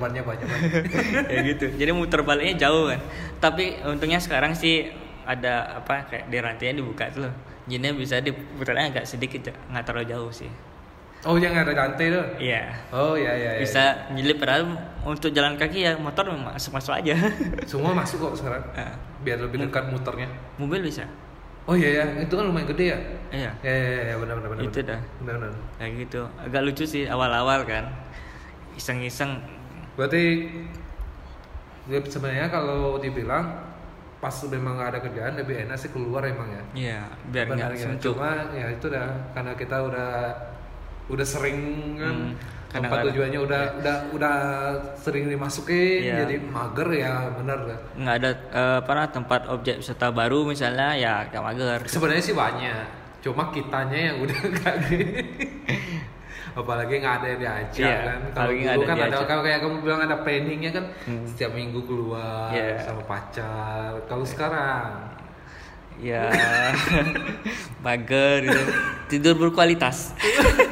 [0.01, 0.73] korbannya banyak banget.
[1.37, 1.67] ya gitu.
[1.77, 3.01] Jadi muter baliknya jauh kan.
[3.37, 4.89] Tapi untungnya sekarang sih
[5.29, 7.35] ada apa kayak di rantainya dibuka tuh loh.
[7.69, 10.49] Jadi bisa diputarnya agak sedikit nggak terlalu jauh sih.
[11.29, 12.25] oh, yang ada rantai tuh.
[12.41, 12.73] Iya.
[12.97, 13.51] Oh iya iya.
[13.53, 13.61] iya.
[13.61, 14.73] Bisa nyelip padahal
[15.05, 17.13] untuk jalan kaki ya motor masuk-masuk aja.
[17.69, 18.65] Semua masuk kok sekarang.
[18.73, 18.97] Ah.
[19.21, 20.33] Biar lebih dekat muternya.
[20.57, 21.05] Mobil bisa.
[21.69, 22.99] Oh iya ya, itu kan lumayan gede ya.
[23.37, 23.51] Iya.
[23.61, 24.63] Ya ya ya benar benar benar.
[24.65, 25.01] Itu dah.
[25.21, 25.53] Benar benar.
[25.77, 26.21] Kayak gitu.
[26.41, 27.85] Agak lucu sih awal-awal kan.
[28.81, 29.60] Iseng-iseng
[30.01, 30.25] Berarti
[31.85, 33.69] ya, sebenarnya kalau dibilang
[34.17, 36.63] pas memang nggak ada kerjaan lebih enak sih keluar emang ya.
[36.73, 37.89] Iya, biar nggak ya.
[38.01, 40.11] Cuma ya itu dah karena kita udah
[41.11, 41.59] udah sering
[41.97, 42.33] kan Hmm,
[42.71, 43.07] tempat kadang-kadang.
[43.11, 44.37] tujuannya udah udah udah
[44.95, 46.17] sering dimasukin Iya.
[46.23, 47.79] jadi mager ya benar dah.
[47.93, 48.31] nggak ada
[48.79, 52.85] apa namanya, tempat objek wisata baru misalnya ya agak mager Sebenarnya sih banyak,
[53.21, 54.39] cuma kitanya yang udah
[54.87, 55.03] gini.
[56.53, 58.21] Apalagi nggak ada yang diajak Iya, kan.
[58.33, 61.25] Kalau dulu ada kan ada kalau kayak kamu bilang ada planningnya kan Hmm.
[61.25, 62.81] setiap minggu keluar Iya.
[62.81, 63.95] sama pacar.
[64.05, 65.13] Kalau sekarang
[65.97, 66.33] ya
[67.85, 68.63] mager gitu.
[69.07, 70.17] tidur berkualitas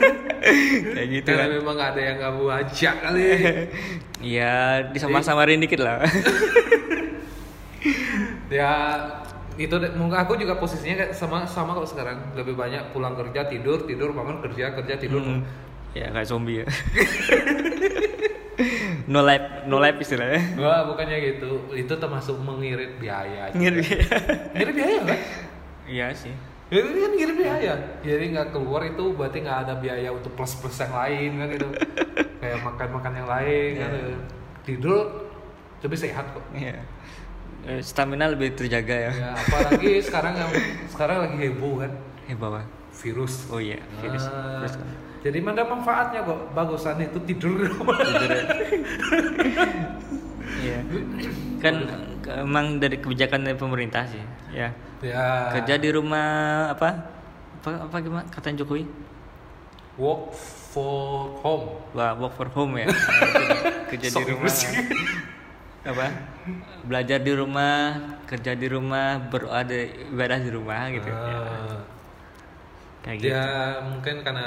[0.95, 3.29] kayak gitu karena kan memang nggak ada yang kamu ajak kali.
[4.41, 4.57] ya
[4.89, 6.01] disama-samarin dikit lah
[8.49, 8.73] ya
[9.55, 13.85] itu mungkin aku juga posisinya kayak sama sama kok sekarang lebih banyak pulang kerja tidur
[13.85, 15.43] tidur bangun kerja kerja tidur Hmm.
[15.99, 16.67] Ya kayak zombie ya
[19.07, 24.07] no life no life istilahnya Gua bukannya gitu itu termasuk mengirit biaya Ngirit biaya.
[24.53, 25.19] ngirit biaya kan
[25.87, 26.35] iya sih
[26.69, 27.73] Ya, ini kan ngirim biaya.
[28.05, 31.65] Jadi nggak keluar itu berarti nggak ada biaya untuk plus plus yang lain kan itu.
[32.45, 33.89] Kayak makan makan yang lain kan.
[33.89, 34.17] Iya.
[34.69, 35.01] Tidur
[35.81, 36.45] lebih sehat kok.
[36.53, 36.77] Iya.
[37.65, 39.13] Eh, Stamina lebih terjaga ya.
[39.17, 40.51] Ya, apalagi sekarang yang
[40.93, 41.93] sekarang lagi heboh kan
[42.29, 42.61] Eh bawa.
[43.01, 43.49] virus.
[43.49, 44.29] Oh iya, virus.
[44.29, 44.77] Ah, Virus.
[45.25, 47.97] Jadi mana manfaatnya kok bagusan itu tidur di rumah.
[47.99, 48.45] Tidur ya.
[50.59, 50.83] Iya.
[51.63, 51.87] Kan
[52.27, 54.19] emang dari kebijakan dari pemerintah sih,
[54.51, 54.75] ya.
[54.99, 55.55] ya.
[55.55, 56.27] Kerja di rumah
[56.75, 57.15] apa?
[57.63, 58.83] Apa apa gimana kata Jokowi?
[59.99, 60.33] work
[60.71, 61.67] for home.
[61.93, 62.87] Wah, work for home ya.
[63.91, 64.55] Kerja di rumah.
[65.83, 66.07] Apa?
[66.87, 67.77] Belajar di rumah,
[68.25, 71.09] kerja di rumah, berdoa di ibadah di rumah gitu.
[71.11, 71.17] Ya.
[71.19, 71.81] Ah.
[73.05, 73.33] Kayak gitu.
[73.33, 73.47] Ya
[73.89, 74.47] mungkin karena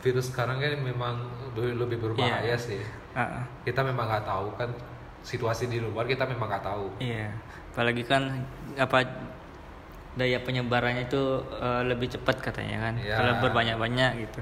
[0.00, 1.14] virus sekarang kan memang
[1.52, 2.56] lebih lebih berbahaya Iya.
[2.56, 2.80] sih.
[3.12, 3.44] Ah.
[3.62, 4.70] Kita memang nggak tahu kan
[5.20, 6.86] situasi di luar kita memang nggak tahu.
[6.98, 7.28] Iya,
[7.72, 8.40] apalagi kan
[8.80, 9.04] apa
[10.16, 11.22] daya penyebarannya itu
[11.54, 12.94] eh, lebih cepat katanya kan.
[12.96, 13.14] Iya.
[13.20, 14.40] Kalau berbanyak-banyak gitu.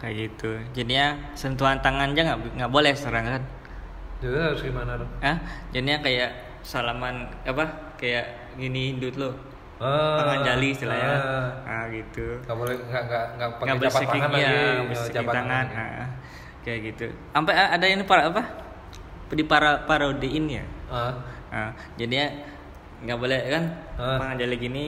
[0.00, 0.50] Kayak gitu.
[0.74, 3.42] Jadinya sentuhan tangan aja nggak nggak boleh sekarang kan.
[4.22, 5.10] Jadi harus gimana dong?
[5.20, 5.36] Ah,
[5.70, 6.30] jadinya kayak
[6.62, 7.94] salaman apa?
[8.00, 9.30] Kayak gini hindut lo.
[9.82, 11.10] Ah, Tangan jali istilahnya.
[11.10, 11.46] ah.
[11.64, 12.26] Ah, gitu.
[12.40, 14.44] Nggak boleh nggak nggak nggak pakai jabat berseking tangan lagi.
[14.44, 15.64] ya, berseking jabat tangan.
[15.66, 15.82] lagi.
[15.98, 16.08] ah,
[16.62, 17.06] kayak gitu.
[17.28, 18.42] Sampai a- ada ini para apa?
[19.28, 20.64] Di para parodiin ya.
[20.86, 21.12] Ah.
[21.48, 22.26] Nah, jadinya
[23.02, 23.64] nggak boleh kan
[23.96, 24.16] Ah.
[24.16, 24.86] tangan jali gini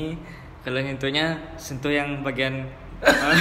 [0.60, 1.26] kalau nyentuhnya
[1.56, 2.64] sentuh yang bagian
[3.00, 3.34] ah,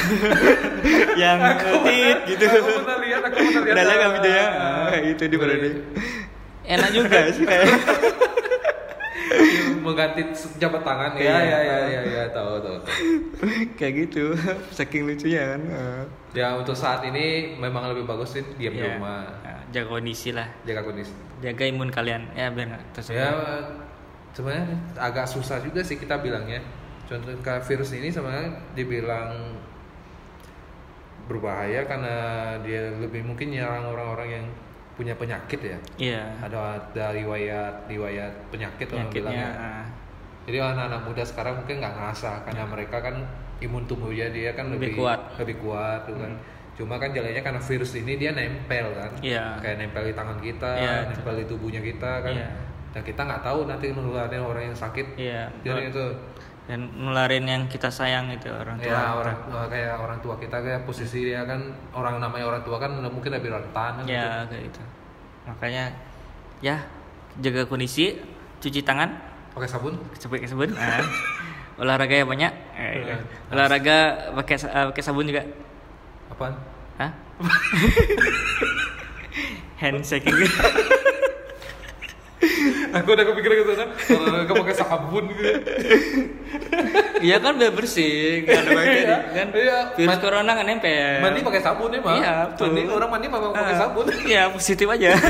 [1.16, 1.38] yang
[1.86, 3.70] tit gitu Aku pernah lihat, aku pernah lihat.
[3.70, 4.90] udah lihat video ya Ah.
[4.90, 5.72] ah, itu di parodi
[6.66, 7.68] enak juga sih kayak
[9.80, 10.22] mengganti
[10.56, 11.38] jabat tangan ya Iya.
[11.42, 12.78] ya ya ya ya tahu tahu.
[12.78, 12.94] tahu.
[13.78, 14.38] kayak gitu
[14.70, 15.62] saking lucunya kan.
[16.32, 18.96] Ya untuk saat ini memang lebih bagus sih diam di Iya.
[18.96, 21.14] rumah Nah, jaga kondisi lah jaga kondisi.
[21.40, 23.36] jaga imun kalian ya biar nggak Ya tersebar
[24.32, 24.66] sebenarnya
[24.96, 26.62] agak susah juga sih kita bilangnya.
[27.04, 29.30] Contoh virus ini sebenarnya dibilang
[31.24, 32.16] berbahaya karena
[32.60, 34.46] dia lebih mungkin nyerang orang-orang yang
[34.94, 35.78] punya penyakit ya.
[35.98, 39.82] iya Ada ada riwayat riwayat penyakit orang bilang penyakitnya ya.
[39.82, 39.86] ah.
[40.44, 43.16] Jadi anak-anak muda sekarang mungkin nggak ngerasa karena mereka kan
[43.58, 45.20] imun tubuhnya dia kan Lebih lebih, kuat.
[45.40, 46.32] lebih kuat tuh kan.
[46.74, 49.12] Cuma kan jalannya karena virus ini dia nempel kan.
[49.24, 49.56] Iya.
[49.58, 52.34] Kayak nempel di tangan kita, Iya, nempel di tubuhnya kita kan.
[52.34, 52.50] Iya.
[52.92, 55.16] Dan kita nggak tahu nanti nularin orang yang sakit.
[55.16, 56.04] iya Jadi itu
[56.64, 58.88] dan nularin yang kita sayang itu orang tua.
[58.88, 61.60] ya orang tua kayak orang tua kita kayak posisi dia kan
[61.92, 64.82] orang namanya orang tua kan mungkin lebih rentan kan, ya kayak gitu.
[65.44, 65.92] Makanya
[66.64, 66.80] ya
[67.44, 68.16] jaga kondisi
[68.64, 69.12] cuci tangan.
[69.12, 69.60] Gitu.
[69.60, 69.94] pakai sabun?
[70.18, 71.04] Sebaik sabun ah.
[71.84, 72.54] olahraga yang banyak.
[72.80, 73.12] Eh, gitu.
[73.12, 73.22] Eh,
[73.54, 73.98] olahraga
[74.40, 75.44] pakai eh, pakai sabun juga.
[76.32, 76.56] Apaan?
[76.96, 77.12] Hah?
[79.84, 80.32] hand shaking
[82.96, 85.44] aku udah kepikiran ke sana olahraga pakai sabun gitu.
[87.20, 88.44] Iya kan biar bersih.
[88.44, 89.48] Nggak ada bakteri Iya, kan?
[89.54, 89.78] Iya.
[89.96, 91.18] virus Man- corona kan nempel.
[91.20, 92.66] mandi pakai sabun emang Iya, betul.
[92.68, 94.06] mandi orang mandi memang pakai Ah, sabun.
[94.30, 95.10] Iya positif aja.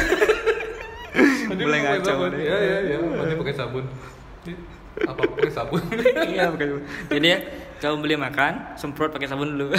[1.43, 2.25] Mandi Mulai pakai ngaco.
[2.33, 3.85] Iya iya iya, mandi pakai sabun.
[4.95, 5.81] Apa pakai sabun?
[6.25, 6.83] iya pakai sabun.
[7.09, 7.37] Jadi ya
[7.77, 9.69] kalau beli makan semprot pakai sabun dulu.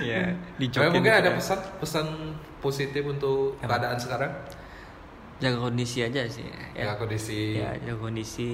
[0.00, 1.36] Iya, Coba dijokin mungkin gitu ada ya.
[1.36, 2.06] pesan pesan
[2.58, 4.32] positif untuk keadaan sekarang.
[5.38, 6.46] Jaga kondisi aja sih.
[6.74, 7.62] Ya, ya kondisi.
[7.62, 8.50] Ya jaga kondisi.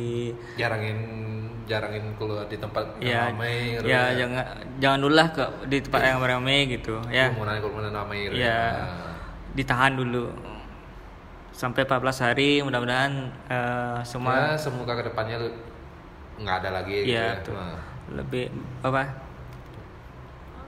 [0.61, 0.99] Jarangin
[1.65, 4.45] jarangin keluar di tempat ya yang ramai gitu ya jangan
[4.77, 7.33] jangan dulu lah ke di tempat yang ramai gitu ya.
[7.33, 8.37] Kerumunan kerumunan ramai gitu.
[8.37, 8.61] Ya
[9.57, 10.29] ditahan dulu.
[11.55, 13.13] Sampai 14 hari mudah-mudahan
[13.47, 15.39] eh, semua ya semoga ke depannya
[16.35, 17.45] nggak ada lagi gitu ya, ya.
[17.47, 17.79] tuh, Nah,
[18.11, 18.51] lebih
[18.83, 19.07] apa?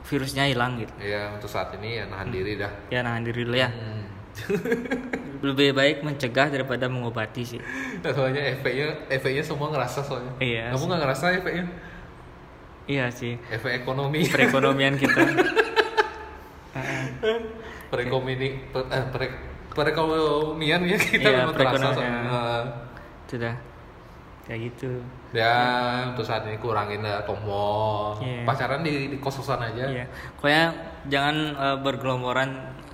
[0.07, 0.95] Virusnya hilang gitu.
[1.03, 2.71] Ya untuk saat ini ya nahan diri dah.
[2.89, 3.67] Ya nahan diri dulu ya.
[3.67, 3.96] Hmm.
[5.47, 7.61] lebih baik mencegah daripada mengobati sih.
[8.01, 10.33] Nah, soalnya efeknya efeknya semua ngerasa soalnya.
[10.39, 11.65] Iya kamu nggak ngerasa efeknya?
[12.87, 13.35] Iya sih.
[13.49, 14.27] Efek ekonomi.
[14.27, 15.21] Perekonomian kita.
[16.77, 17.05] Heeh.
[17.87, 18.35] perekonomi
[18.69, 19.39] per- eh, pere-
[19.71, 22.21] perekonomian ya kita Iya, terasa soalnya.
[23.27, 23.55] Sudah.
[24.45, 24.91] Kayak gitu.
[25.35, 25.55] Ya
[26.07, 28.43] untuk saat ini kurangin lah tombol Iya.
[28.45, 29.85] pacaran di, di kos-kosan aja.
[29.87, 30.05] Iya,
[30.37, 30.65] pokoknya
[31.07, 32.51] jangan eh, bergelomboran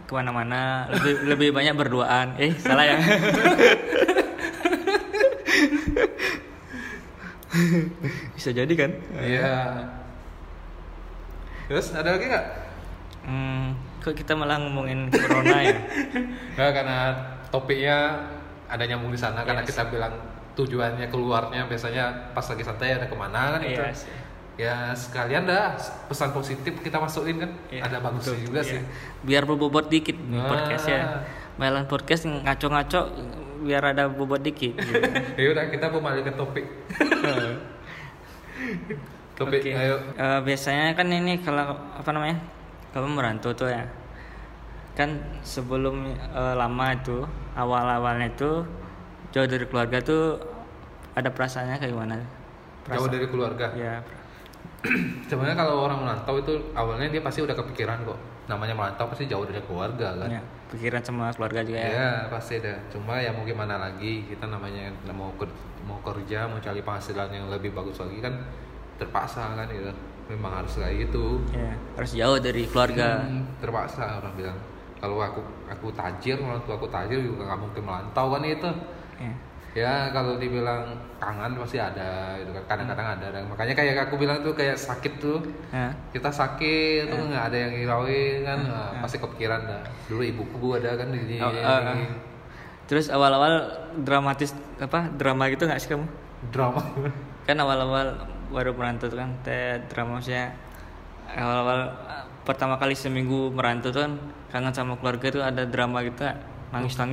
[0.06, 2.34] ke mana-mana, lebih lebih banyak berduaan.
[2.36, 2.98] Eh, salah ya.
[8.36, 8.90] Bisa jadi kan?
[9.20, 9.86] Iya.
[11.70, 12.46] terus ada lagi nggak
[13.22, 15.78] Hmm, kok kita malah ngomongin corona ya?
[16.58, 16.98] Nggak, karena
[17.54, 18.18] topiknya
[18.66, 20.14] ada nyambung di sana karena Iya kita bilang
[20.58, 23.78] tujuannya keluarnya biasanya pas lagi santai ada ke mana kan gitu.
[23.78, 24.10] Iya sih.
[24.54, 25.72] Ya sekalian dah
[26.06, 28.70] pesan positif kita masukin kan Iya, ada bagusnya betul, juga iya.
[28.70, 28.80] sih
[29.22, 30.46] Biar berbobot dikit nih Ah.
[30.46, 31.00] podcastnya.
[31.52, 33.00] Malah podcast ngaco-ngaco
[33.62, 34.74] biar ada bobot dikit.
[34.74, 34.92] Gitu.
[35.40, 36.66] ya udah kita kembali ke topik
[39.32, 39.70] Tapi Oke.
[39.72, 42.36] ayo Eh, biasanya kan ini kalau apa namanya?
[42.92, 43.88] Kamu merantau tuh ya.
[44.92, 47.24] Kan sebelum eh, lama itu
[47.54, 48.68] awal-awalnya itu
[49.30, 50.36] jauh dari keluarga tuh
[51.14, 52.16] ada perasaannya kayak gimana?
[52.84, 53.72] jauh dari keluarga.
[53.72, 54.04] Ya.
[55.30, 58.18] Sebenarnya kalau orang merantau itu awalnya dia pasti udah kepikiran kok.
[58.50, 60.28] Namanya merantau pasti jauh dari keluarga kan.
[60.28, 61.88] ya, pikiran sama keluarga juga ya.
[61.88, 62.74] Ya pasti ada.
[62.90, 67.46] Cuma ya mau gimana lagi kita namanya mau ker- mau kerja mau cari penghasilan yang
[67.46, 68.34] lebih bagus lagi kan
[68.98, 69.90] terpaksa kan gitu.
[70.26, 71.38] Memang harus kayak gitu.
[71.52, 73.22] Ya, harus jauh dari keluarga.
[73.22, 74.58] Hmm, terpaksa orang bilang.
[74.98, 78.70] Kalau aku aku tajir, orang tua aku tajir juga nggak mungkin melantau kan itu.
[79.18, 79.34] Ya.
[79.72, 80.84] Ya kalau dibilang
[81.16, 82.76] kangen pasti ada, gitu kan.
[82.76, 83.26] Kadang-kadang ada.
[83.32, 85.40] Dan makanya kayak aku bilang tuh kayak sakit tuh.
[85.72, 85.88] Ya.
[86.12, 89.00] Kita sakit tuh nggak ada yang ngirauin kan, Nah, Ya.
[89.00, 89.80] pasti kepikiran dah.
[90.12, 92.12] Dulu ibuku ada kan di, Oh, eh, eh.
[92.84, 93.64] Terus awal-awal
[93.96, 96.04] dramatis apa drama gitu nggak sih kamu?
[96.52, 96.82] drama.
[97.48, 100.52] Kan awal-awal baru merantau tuh kan teh drama maksudnya
[101.32, 101.88] awal-awal
[102.44, 104.12] pertama kali seminggu merantau tuh kan
[104.52, 106.20] kangen sama keluarga tuh ada drama gitu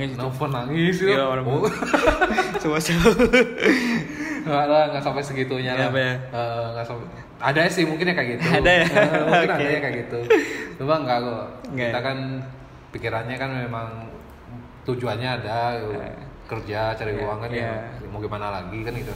[0.02, 0.18] gitu.
[0.18, 1.24] Nelfon nangis Iya, ya.
[1.24, 1.64] orang- Oh.
[2.56, 3.10] Coba-coba.
[4.40, 5.92] Nggak lah, nggak sampai segitunya lah.
[5.92, 6.12] Ya?
[6.72, 7.06] Nggak sampai.
[7.40, 8.44] Ada sih mungkin ya kayak gitu.
[8.50, 8.84] Ada ya?
[8.84, 10.18] Eh, mungkin ada ya kayak gitu.
[10.76, 11.44] Cuma enggak kok.
[11.72, 12.00] Kita ya?
[12.00, 12.18] kan
[12.90, 13.88] pikirannya kan memang
[14.82, 16.16] tujuannya ada Eh.
[16.44, 17.70] kerja cari Iya, uang kan iya.
[17.94, 18.08] ya.
[18.08, 19.14] Mau gimana lagi kan gitu.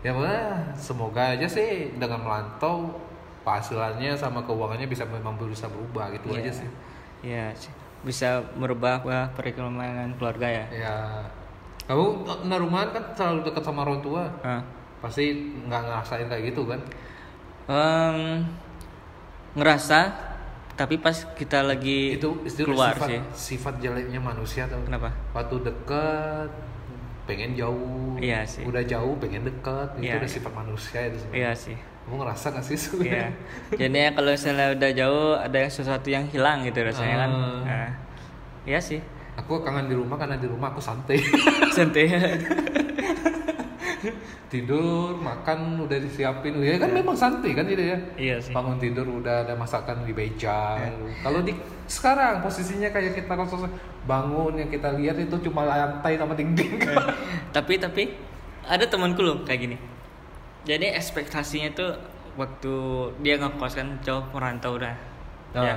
[0.00, 2.90] Ya wah, semoga aja sih dengan melantau
[3.42, 6.38] penghasilannya sama keuangannya bisa memang berusaha berubah gitu Iya.
[6.38, 6.68] aja sih.
[7.22, 7.72] Iya, sih.
[8.02, 8.98] bisa merubah
[9.30, 10.66] perekonomian keluarga ya.
[10.74, 10.96] Ya.
[11.82, 12.04] Kamu
[12.46, 14.24] nah rumahan kan selalu dekat sama orang tua.
[14.42, 14.62] Hah.
[15.02, 15.34] Pasti
[15.66, 16.80] nggak ngerasain kayak gitu kan?
[17.66, 18.42] Em,
[19.54, 20.30] ngerasa
[20.72, 23.20] tapi pas kita lagi itu itu keluar sifat, sih.
[23.54, 25.12] sifat jeleknya manusia tau Kenapa?
[25.30, 26.48] waktu deket
[27.22, 28.64] pengen jauh Iya sih.
[28.64, 30.34] udah jauh pengen deket itu Iya, udah iya.
[30.34, 31.38] sifat manusia itu sebenarnya.
[31.38, 31.76] Iya sih.
[32.02, 32.80] kamu ngerasa gak sih Iya.
[32.80, 33.28] sebenarnya
[33.78, 37.30] Jadi ya kalau misalnya udah jauh ada yang sesuatu yang hilang gitu rasanya kan.
[37.30, 37.60] Ah.
[37.62, 37.90] Nah,
[38.64, 38.98] iya sih.
[39.38, 41.18] Aku kangen di rumah karena di rumah aku santai
[41.76, 42.06] Santai.
[44.52, 48.52] tidur makan udah disiapin ya kan memang santai kan gitu ya iya sih.
[48.52, 50.76] bangun tidur udah ada masakan di meja
[51.24, 51.56] kalau di
[51.88, 53.48] sekarang posisinya kayak kita kalau
[54.04, 56.82] bangun yang kita lihat itu cuma lantai sama dinding
[57.54, 58.02] tapi tapi
[58.66, 59.76] ada temanku loh kayak gini.
[60.62, 61.90] Jadi ekspektasinya tuh
[62.38, 62.74] waktu
[63.20, 64.94] dia ngekos kan jauh merantau dah.
[65.52, 65.62] Ah.
[65.66, 65.76] Ya.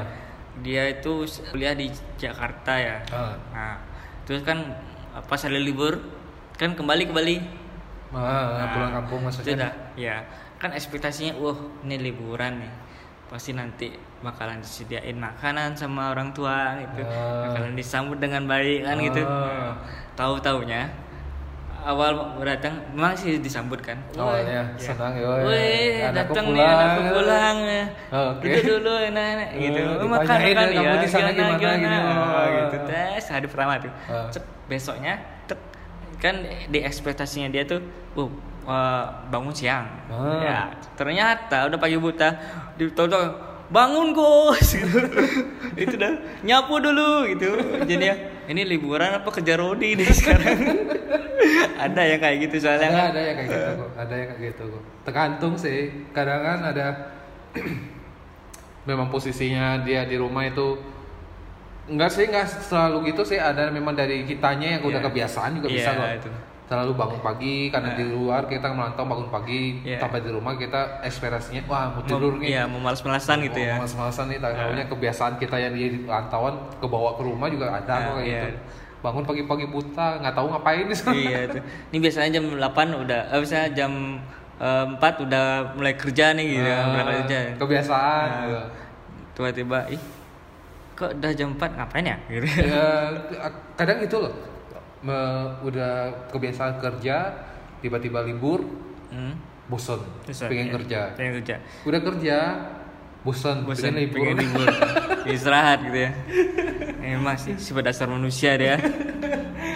[0.63, 2.97] Dia itu kuliah di Jakarta ya.
[3.11, 3.35] Ah.
[3.51, 3.75] Nah,
[4.23, 4.75] terus kan
[5.27, 5.99] pas ada libur
[6.55, 7.37] kan kembali ke Bali.
[8.15, 10.15] Ah, pulang Nah, kampung Itu maksudnya dah, ya.
[10.55, 12.71] Kan ekspektasinya, wah ini liburan nih.
[13.27, 13.91] Pasti nanti
[14.23, 17.03] bakalan disediain makanan sama orang tua gitu.
[17.03, 17.51] Ah.
[17.51, 19.21] Bakalan disambut dengan baik kan gitu.
[19.27, 19.75] Ah.
[20.15, 20.87] Tahu-taunya
[21.85, 22.11] awal
[22.41, 23.95] datang memang sih disambut kan.
[24.11, 25.29] Awalnya senang ya, ya.
[25.29, 25.69] woi, Woi,
[26.01, 27.57] anakku datang nih anakku pulang.
[27.61, 27.83] ya.
[28.11, 28.45] Oke.
[28.49, 29.79] Duduk dulu enak-enak gitu.
[29.79, 31.85] Eh, Oh, makan makan ya, kamu di sana gimana, gini.
[31.85, 32.45] Oh, Ah.
[32.49, 32.77] gitu.
[32.89, 33.93] Tes hari pertama tuh.
[34.33, 35.13] Cep, besoknya
[35.45, 35.59] tek,
[36.17, 37.79] kan di ekspektasinya dia tuh
[38.65, 40.41] uh, bangun siang Ah.
[40.41, 40.57] ya
[40.97, 42.33] ternyata udah pagi buta
[42.73, 42.89] di
[43.65, 44.13] bangun
[44.61, 44.99] gitu.
[45.85, 47.49] itu dah nyapu dulu gitu
[47.83, 48.15] jadi ya
[48.45, 50.57] ini liburan apa kerja rodi deh sekarang
[51.85, 54.41] ada yang kayak gitu soalnya ada kan ada yang kayak gitu kok ada yang kayak
[54.45, 55.79] gitu kok tergantung sih
[56.11, 56.85] kadang kan ada
[58.85, 60.77] memang posisinya dia di rumah itu
[61.85, 65.05] enggak sih enggak selalu gitu sih ada memang dari kitanya yang udah Iya.
[65.05, 66.29] kebiasaan juga Iya, bisa kok itu.
[66.65, 67.95] selalu bangun pagi karena Nah.
[67.95, 70.01] di luar kita melantau bangun pagi Iya.
[70.01, 74.25] sampai di rumah kita ekspektasinya wah mau tidur nih iya mau malas-malasan gitu ya Malas-malasan
[74.27, 78.25] nih, tahunya kebiasaan kita yang di rantauan kebawa ke rumah juga ada Nah, kok kayak
[78.25, 78.41] iya.
[78.43, 78.59] gitu.
[79.05, 81.13] Bangun pagi-pagi buta, nggak tahu ngapain di sana.
[81.13, 81.59] iya itu
[81.91, 82.65] ini biasanya jam 8
[82.97, 83.91] udah eh, misalnya jam
[84.57, 88.25] eh, 4 udah mulai kerja nih gitu ya, Ah, berangkat kerja Kebiasaan.
[88.25, 88.59] Nah, gitu.
[89.35, 90.01] tiba-tiba ih
[90.95, 92.87] kok udah jam 4 ngapain ya gitu Ya,
[93.75, 94.33] kadang itu loh.
[94.99, 95.13] Me-
[95.61, 95.93] udah
[96.31, 97.29] kebiasaan kerja,
[97.77, 98.65] tiba-tiba libur,
[99.13, 99.37] hmm.
[99.67, 100.73] bosan, Bosan, pengen iya.
[100.73, 100.99] kerja.
[101.13, 102.37] pengen kerja Udah kerja,
[103.25, 104.21] bosan, bosan pengen libur.
[104.21, 104.67] pengen libur
[105.33, 106.11] istirahat gitu ya
[107.03, 108.77] emang sih sifat dasar manusia dia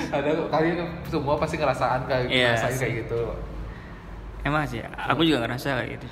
[0.10, 2.80] ada kok, kalian semua pasti ngerasaan kayak Iya, ngerasain sih.
[2.80, 3.22] kayak gitu.
[4.44, 6.06] emang sih aku juga ngerasa kayak gitu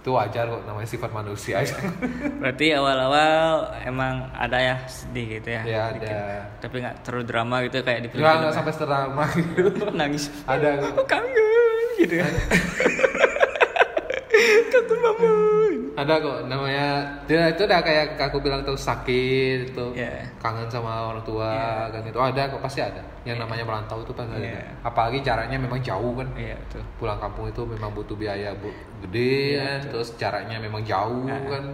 [0.00, 1.58] Itu wajar kok namanya sifat manusia.
[2.40, 3.34] berarti awal-awal
[3.82, 6.06] emang ada ya sedih gitu ya Ya, dikit.
[6.06, 6.46] ada.
[6.60, 9.62] tapi nggak terlalu drama gitu kayak di film Enggak, enggak sampai seterama gitu.
[9.98, 10.90] nangis ada kok.
[10.94, 12.26] oh kangen gitu ya
[14.68, 15.65] kangen banget
[15.96, 20.28] ada kok namanya dia itu udah kayak aku bilang tuh sakit itu Iya.
[20.36, 23.00] kangen sama orang tua kan itu ada kok pasti ada.
[23.24, 24.60] Yang namanya merantau itu pasti Iya.
[24.60, 26.28] ada apalagi jaraknya memang jauh kan.
[26.36, 26.84] Iya betul.
[27.00, 28.68] Pulang kampung itu memang butuh biaya bu
[29.02, 29.78] gede Iya, kan.
[29.80, 29.90] betul.
[29.96, 31.40] terus jaraknya memang jauh Nah.
[31.48, 31.64] kan.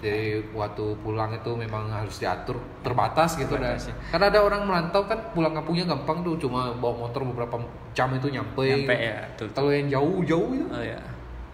[0.00, 3.92] Jadi waktu pulang itu memang harus diatur terbatas gitu dah ya.
[4.08, 6.40] karena ada orang merantau kan pulang kampungnya gampang tuh.
[6.40, 7.60] Cuma bawa motor beberapa
[7.92, 10.64] jam itu nyampe, nyampe ya kalau yang jauh-jauh itu.
[10.72, 10.96] Oh ya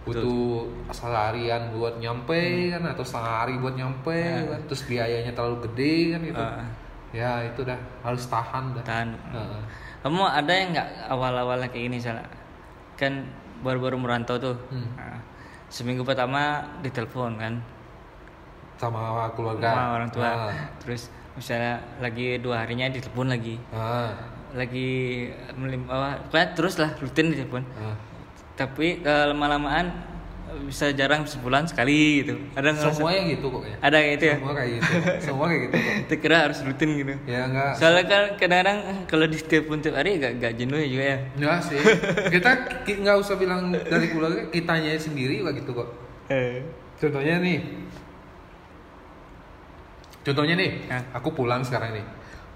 [0.07, 2.39] butuh seharian buat nyampe
[2.71, 4.47] kan atau sehari buat nyampe Hmm.
[4.49, 6.67] kan terus biayanya terlalu gede kan gitu Ah.
[7.11, 9.63] ya itu dah harus tahan dah tahan Heeh.
[10.01, 12.23] kamu ada yang nggak awal-awalnya kayak gini salah
[12.95, 13.27] kan
[13.61, 14.87] baru-baru merantau tuh Hmm.
[14.95, 15.19] Nah,
[15.67, 17.55] seminggu pertama ditelepon kan
[18.77, 20.53] sama keluarga sama orang tua Ah.
[20.79, 24.13] terus misalnya lagi dua harinya ditelepon lagi Ah.
[24.53, 26.21] lagi melim apa
[26.55, 27.97] terus lah rutin ditelepon Ah.
[28.57, 29.93] Tapi eh, lama-lamaan
[30.57, 32.41] bisa jarang sebulan sekali gitu.
[32.57, 33.77] Ada ngerasa- semua yang gitu kok ya?
[33.79, 34.37] Ada kayak itu ya?
[34.37, 35.93] Semua kayak gitu semua kayak gitu kok.
[36.01, 37.15] Kita kira harus rutin gitu.
[37.25, 37.71] Ya enggak.
[37.77, 41.19] Soalnya kan kadang-kadang eh, kalau di telepon tiap hari agak agak jenuh ya juga ya.
[41.37, 41.79] Enggak sih.
[42.35, 42.51] Kita
[42.83, 45.89] ki- nggak usah bilang dari keluarga kitanya sendiri juga gitu kok.
[46.33, 46.65] Eh.
[46.97, 47.59] Contohnya nih.
[50.25, 50.71] Contohnya nih
[51.13, 52.07] aku pulang sekarang nih.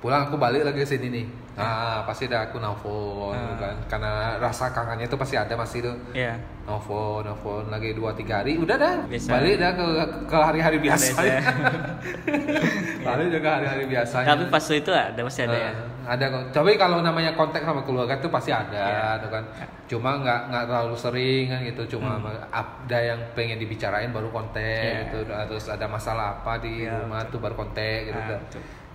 [0.01, 3.59] Pulang aku balik lagi ke sini nih nah pasti ada aku nelfon Ah.
[3.59, 6.33] kan karena rasa kangennya itu pasti ada masih tuh ya
[6.63, 9.29] nelfon nelfon lagi dua tiga hari udah dah Biasa.
[9.31, 9.87] balik dah ke
[10.25, 11.21] ke hari-hari biasa Biasa.
[13.07, 16.43] balik ke hari-hari biasanya tapi pas itu ada masih ada ya Nah, ada kok.
[16.51, 19.21] Tapi kalau namanya kontak sama keluarga tuh pasti ada, Iya.
[19.21, 19.45] tuh kan.
[19.87, 21.83] Cuma nggak nggak terlalu sering kan gitu.
[21.95, 22.17] Cuma
[22.51, 24.91] ada yang pengen dibicarain baru kontak Hmm.
[24.91, 25.01] Iya.
[25.07, 25.19] gitu.
[25.29, 28.17] Terus ada masalah apa di Iya, rumah tuh baru kontak gitu.
[28.17, 28.41] Ah.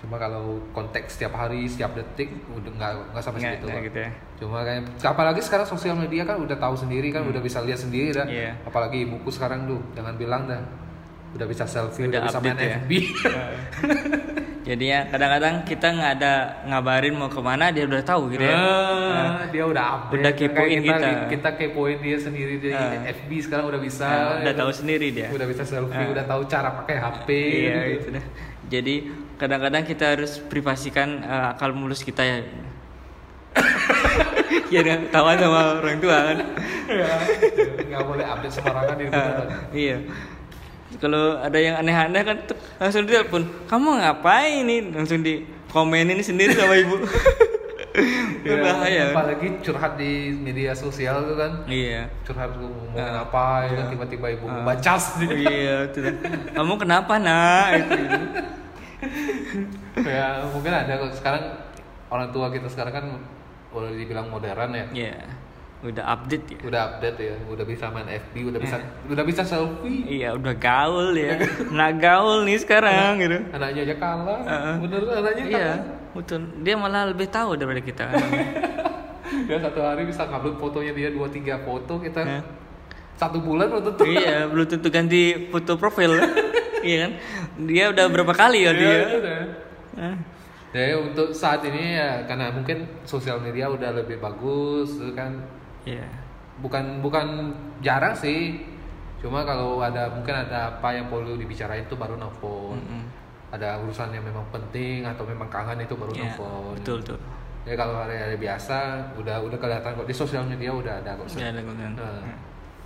[0.06, 3.66] Cuma kalau kontak setiap hari, setiap detik udah nggak nggak sampai Nggak- segitu.
[3.68, 7.42] nggak gitu ya Cuma kayak apalagi sekarang sosial media kan udah tahu sendiri kan, udah
[7.42, 8.22] bisa lihat sendiri dah.
[8.24, 8.38] Hmm.
[8.38, 8.52] Iya.
[8.62, 10.62] Apalagi ibuku sekarang tuh, jangan bilang dah.
[11.34, 12.78] Udah bisa selfie, Udah udah, bisa main ya.
[12.78, 12.92] FB.
[14.66, 16.34] jadinya kadang-kadang kita nggak ada
[16.66, 20.18] ngabarin mau ke mana dia udah tahu gitu ya Ah, dia udah update.
[20.18, 21.10] Udah kepoin Kayak kita.
[21.30, 22.98] Kita kepoin dia sendiri di Ah.
[23.06, 24.06] FB sekarang udah bisa.
[24.06, 26.10] Nah, udah tahu sendiri dia Udah bisa selfie, Ah.
[26.10, 27.28] udah tahu cara pakai HP.
[27.32, 28.10] iya gitu.
[28.10, 28.26] itu dah
[28.72, 28.96] jadi
[29.38, 32.38] kadang-kadang kita harus privasikan eh, akal mulus kita ya.
[34.74, 36.38] Ya kan tawan sama orang tua kan.
[36.90, 37.08] Ya,
[37.88, 39.98] nggak boleh update sembarangan di Ah, iya.
[41.00, 42.38] Kalau ada yang aneh-aneh kan
[42.80, 46.96] langsung ditelepon kamu ngapain nih langsung di komenin sendiri sama ibu
[48.42, 49.14] Ya, bahaya kan?
[49.14, 51.52] apalagi curhat di media sosial tuh kan.
[51.66, 54.64] iya Curhat tuh ngomongin Ah, apa, ya kan, tiba-tiba ibu Ah.
[54.64, 56.16] bacas Oh, iya itu dah.
[56.54, 58.20] kamu kenapa nak itu, itu.
[60.12, 61.44] ya mungkin ada kok sekarang
[62.08, 63.06] orang tua kita sekarang kan
[63.70, 64.86] boleh dibilang modern ya.
[64.92, 65.18] Iya,
[65.86, 66.60] udah update ya.
[66.64, 68.76] Udah update ya, udah bisa main FB, udah bisa
[69.06, 70.02] udah bisa selfie.
[70.12, 71.38] Iya, udah gaul ya.
[71.70, 73.38] Nah gaul nih sekarang gitu.
[73.50, 74.40] Anaknya aja kalah.
[74.42, 74.76] Heeh.
[74.82, 75.80] Bener anaknya Iya, kalah.
[76.12, 76.42] betul.
[76.60, 78.06] Dia malah lebih tahu daripada kita.
[79.48, 82.44] Dia satu hari bisa ngupload fotonya dia dua tiga foto kita Hah?
[83.16, 84.04] satu bulan belum tentu.
[84.06, 86.18] iya, belum tentu ganti foto profil.
[86.86, 87.12] iya kan?
[87.62, 88.96] Dia udah berapa kali ya Iya, dia?
[89.18, 89.40] udah.
[89.98, 90.16] Hah?
[90.72, 95.40] Jadi untuk saat ini ya karena mungkin sosial media udah lebih bagus kan
[95.86, 96.06] Iya.
[96.58, 98.64] bukan bukan jarang sih
[99.20, 103.04] cuma kalau ada mungkin ada apa yang perlu dibicarain itu baru nelfon Mm-mm.
[103.50, 107.18] ada urusan yang memang penting atau memang kangen itu baru Iya, nelfon betul betul.
[107.64, 108.78] ya kalau hari-hari biasa
[109.16, 111.62] udah udah kelihatan kok di sosial media udah ada kok Udah ada.
[111.62, 112.38] Nah.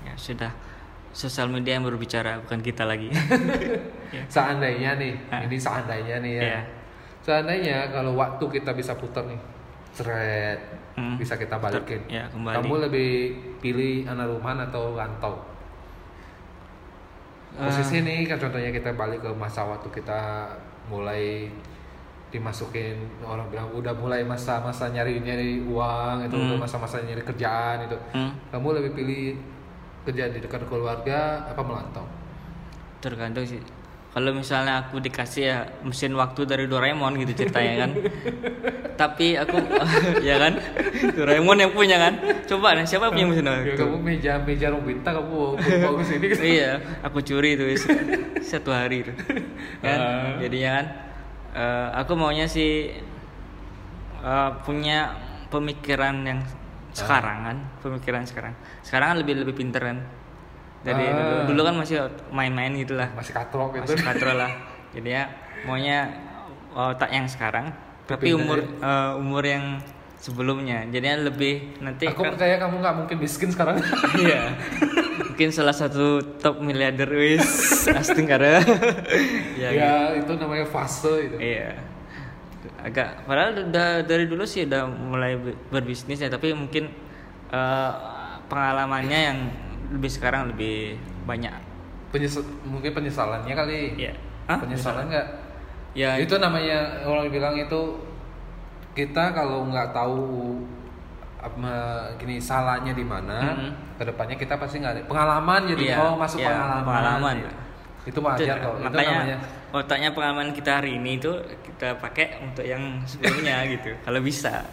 [0.02, 0.52] Ya sudah.
[1.10, 3.10] Sosial media yang berbicara bukan kita lagi.
[4.10, 4.26] Ya.
[4.26, 5.46] seandainya nih Ah.
[5.46, 6.62] ini seandainya nih ya Iya.
[7.22, 9.38] seandainya kalau waktu kita bisa putar nih
[10.00, 10.60] seret
[10.92, 11.16] Hmm.
[11.16, 12.56] bisa kita balikin Ya, kembali.
[12.56, 13.12] kamu lebih
[13.58, 15.36] pilih anak rumahan atau rantau
[17.52, 20.48] posisi nih kan contohnya kita balik ke masa waktu kita
[20.88, 21.48] mulai
[22.30, 26.46] dimasukin orang bilang udah mulai masa-masa nyari nyari uang itu Hmm.
[26.46, 29.24] udah masa-masa nyari kerjaan itu Hmm, kamu lebih pilih
[30.04, 32.06] kerja di dekat keluarga apa melantau
[33.00, 33.60] tergantung sih.
[34.10, 37.92] Kalau misalnya aku dikasih ya mesin waktu dari Doraemon gitu ceritanya kan.
[38.98, 39.54] Tapi aku
[40.28, 40.58] ya kan
[41.14, 42.18] Doraemon yang punya kan.
[42.50, 43.78] Coba nah siapa punya mesin ya, waktu?
[43.78, 45.30] kamu meja meja Robinta kamu
[45.62, 46.26] bawa ke sini
[46.58, 47.66] iya, aku curi itu
[48.42, 49.14] satu hari itu.
[49.86, 50.00] Kan?
[50.02, 50.42] Ah.
[50.42, 50.86] Jadinya kan
[51.54, 52.90] eh, aku maunya sih
[54.26, 55.14] eh, punya
[55.54, 56.42] pemikiran yang
[56.98, 58.58] sekarang kan, pemikiran sekarang.
[58.82, 60.02] Sekarang kan lebih lebih pinter kan.
[60.80, 61.14] Dari Ah.
[61.14, 61.96] dulu, dulu kan masih
[62.30, 63.12] main-main gitulah.
[63.12, 64.52] masih katrok gitu Masih katro lah.
[64.90, 65.24] Jadi ya
[65.62, 66.08] maunya
[66.72, 67.70] otak yang sekarang,
[68.04, 68.68] tapi Pindah umur ya.
[68.80, 69.66] eh, umur yang
[70.16, 70.84] sebelumnya.
[70.86, 73.80] Jadinya lebih nanti aku kan percaya kamu nggak mungkin miskin sekarang
[74.20, 74.52] iya
[75.22, 76.06] mungkin salah satu
[76.38, 77.48] top miliarder wis
[77.94, 78.60] asting karena
[79.56, 81.76] ya, ya, itu namanya fase itu Iya.
[82.78, 86.88] Agak padahal udah dari dulu sih udah mulai be- berbisnis ya, tapi mungkin
[87.50, 87.92] eh,
[88.46, 89.40] pengalamannya yang
[89.90, 91.52] lebih sekarang lebih banyak.
[92.10, 94.14] Penyesal, mungkin penyesalannya kali Iya.
[94.46, 94.58] Hah?
[94.58, 95.28] penyesalan nggak
[95.92, 97.98] Ya itu namanya orang bilang itu
[98.92, 100.54] kita kalau nggak tahu
[101.36, 101.74] apa
[102.16, 103.70] gini salahnya di mana Mhm.
[103.96, 107.36] ke depannya kita pasti nggak ada pengalaman jadi Iya, oh masuk iya, pengalaman pengalaman.
[107.38, 107.52] gitu.
[108.06, 109.38] itu wajar kok itu namanya
[109.72, 113.92] otaknya pengalaman kita hari ini itu kita pakai untuk yang sebelumnya gitu.
[114.02, 114.66] Kalau bisa.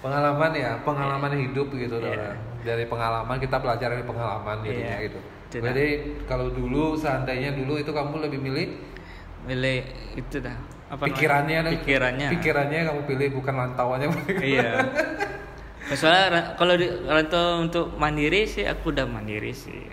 [0.00, 1.96] Pengalaman ya pengalaman hidup gitu.
[1.96, 2.32] Dora.
[2.60, 5.06] dari pengalaman kita belajar dari pengalaman jadinya Iya.
[5.08, 5.18] gitu
[5.50, 5.64] Tidak.
[5.66, 5.86] jadi
[6.24, 8.66] kalau dulu seandainya dulu itu kamu lebih milih
[9.40, 9.80] Milih
[10.14, 10.52] itu dah.
[10.86, 11.08] Apa namanya?
[11.08, 12.28] pikirannya dan- pikirannya.
[12.30, 14.08] pikirannya kamu pilih bukan lantauannya
[14.42, 14.72] iya.
[15.96, 19.88] Soalnya kalau di rantau untuk mandiri sih aku udah mandiri sih.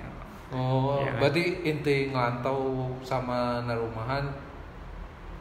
[0.48, 1.16] Oh, kan?
[1.20, 2.60] berarti inti ngelantau
[3.02, 4.28] sama narumahan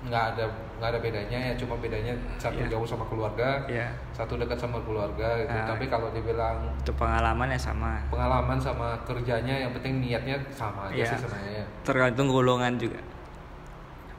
[0.04, 0.44] nggak ada
[0.76, 2.68] nggak ada bedanya ya, cuma bedanya satu Iya.
[2.76, 3.88] jauh sama keluarga, Iya.
[4.12, 5.56] satu dekat sama keluarga gitu.
[5.56, 5.64] Ah.
[5.66, 7.96] Tapi kalau dibilang Untuk pengalaman ya sama.
[8.12, 11.08] pengalaman sama kerjanya, yang penting niatnya sama aja Iya.
[11.10, 11.64] sih sebenarnya.
[11.80, 13.00] Tergantung golongan juga.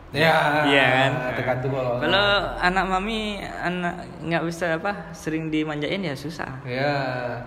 [0.07, 1.11] Ya, Iya kan?
[1.35, 2.27] tergantung kalau Kalau
[2.57, 3.91] anak mami anak
[4.23, 6.47] nggak bisa apa sering dimanjain ya susah.
[6.63, 6.95] Ya,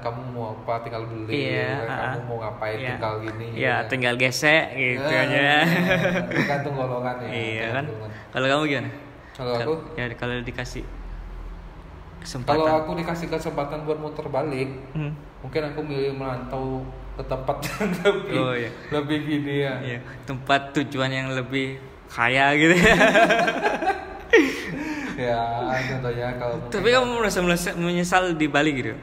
[0.05, 2.24] kamu mau apa tinggal beli, Iya, kamu ah.
[2.28, 2.89] mau ngapain Iya.
[2.93, 3.47] tinggal gini.
[3.57, 3.89] Iya, gitu.
[3.89, 5.49] tinggal gesek gitu Ah, aja.
[6.28, 7.28] Tergantung golongan ya.
[7.32, 7.85] iya kan?
[8.28, 8.91] Kalau kamu gimana?
[9.32, 10.85] Kalau aku ya kalau dikasih
[12.20, 12.61] kesempatan.
[12.61, 15.16] Kalau aku dikasih kesempatan buat muter balik, Hmm.
[15.41, 16.85] mungkin aku milih merantau
[17.16, 18.70] ke tempat yang lebih Oh, iya.
[18.93, 19.74] lebih gini ya.
[19.81, 21.81] Iya, tempat tujuan yang lebih
[22.11, 22.95] kaya gitu ya.
[25.20, 25.41] Ya,
[25.85, 27.39] contohnya kalau Tapi kamu merasa
[27.77, 28.95] menyesal di Bali gitu?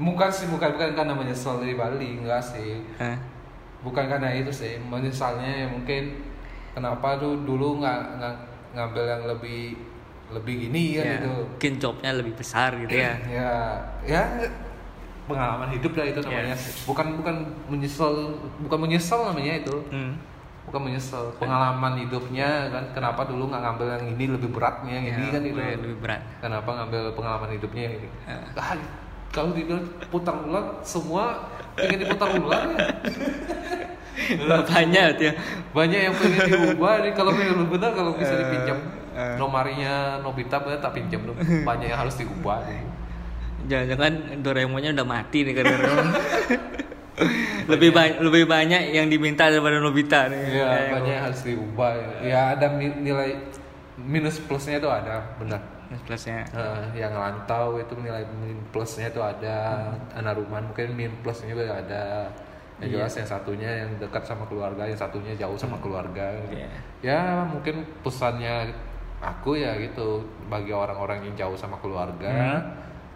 [0.00, 2.80] bukan sih bukan bukan karena menyesal di Bali, enggak sih.
[2.96, 3.20] Hah?
[3.84, 6.16] Bukan karena itu sih, menyesalnya ya mungkin
[6.72, 8.34] kenapa tuh dulu nggak nggak
[8.72, 9.76] ngambil yang lebih
[10.30, 11.32] lebih gini ya, Ya, gitu.
[11.44, 13.12] mungkin jobnya lebih besar gitu ya.
[13.40, 13.52] Ya,
[14.08, 14.22] ya
[15.28, 16.56] pengalaman hidup lah itu namanya.
[16.56, 16.82] Yes.
[16.88, 17.36] Bukan bukan
[17.68, 18.12] menyesal,
[18.64, 19.76] bukan menyesal namanya itu.
[19.92, 20.16] Hmm.
[20.62, 25.22] Bukan menyesal pengalaman hidupnya kan kenapa dulu nggak ngambil yang ini lebih beratnya yang ini
[25.22, 26.22] Ya, kan itu lebih- lebih berat.
[26.38, 28.38] kenapa ngambil pengalaman hidupnya yang ini Ya.
[28.54, 28.76] ah,
[29.28, 32.78] kalau dibilang putar ulang semua pengen diputar ulang ya
[34.30, 35.32] Banyak ya.
[35.72, 38.78] banyak yang pengen diubah nih kalau memang benar kalau bisa Eh, dipinjam
[39.10, 39.34] eh.
[39.34, 41.34] nomarinya Nobita bener tak pinjam dong
[41.64, 42.62] banyak yang harus diubah.
[43.68, 45.72] Jangan-jangan Doraemonnya udah mati nih karena
[47.72, 50.42] lebih banyak lebih banyak yang diminta daripada Nobita nih.
[50.50, 52.08] Iya, Eh, banyak yang harus diubah ya.
[52.22, 53.36] ya ada nilai
[53.96, 55.60] minus plusnya itu ada benar
[55.90, 56.46] Plus plusnya.
[56.48, 61.76] Eh, yang rantau itu nilai min plusnya itu ada anak rumah mungkin min plusnya juga
[61.76, 62.30] ada
[62.78, 62.96] yang Iya.
[63.04, 66.68] jelas yang satunya yang dekat sama keluarga yang satunya jauh sama keluarga Iya.
[67.02, 68.72] ya mungkin pesannya
[69.20, 72.60] aku ya gitu bagi orang-orang yang jauh sama keluarga Hmm.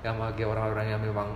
[0.04, 1.32] yang bagi orang-orang yang memang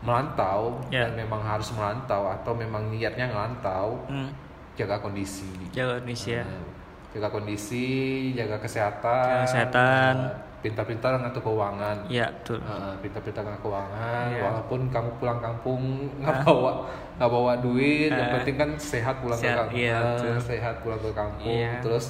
[0.00, 1.04] merantau Ya.
[1.04, 4.32] dan memang harus merantau atau memang niatnya ngerantau Hmm.
[4.72, 6.40] jaga kondisi Jaga Indonesia.
[6.40, 6.64] Nah,
[7.10, 7.86] jaga kondisi
[8.32, 10.14] jaga kesehatan Jaga kesehatan.
[10.16, 12.60] Nah, pintar-pintar ngatur keuangan Iya, betul.
[12.60, 14.42] Nah, pintar-pintar ngatur keuangan Iya.
[14.42, 15.82] walaupun kamu pulang kampung
[16.18, 16.72] nggak bawa
[17.16, 20.36] nggak bawa duit yang penting kan sehat pulang Sehat, ke kampung iya, betul.
[20.38, 21.72] sehat pulang ke kampung Iya.
[21.80, 22.06] terus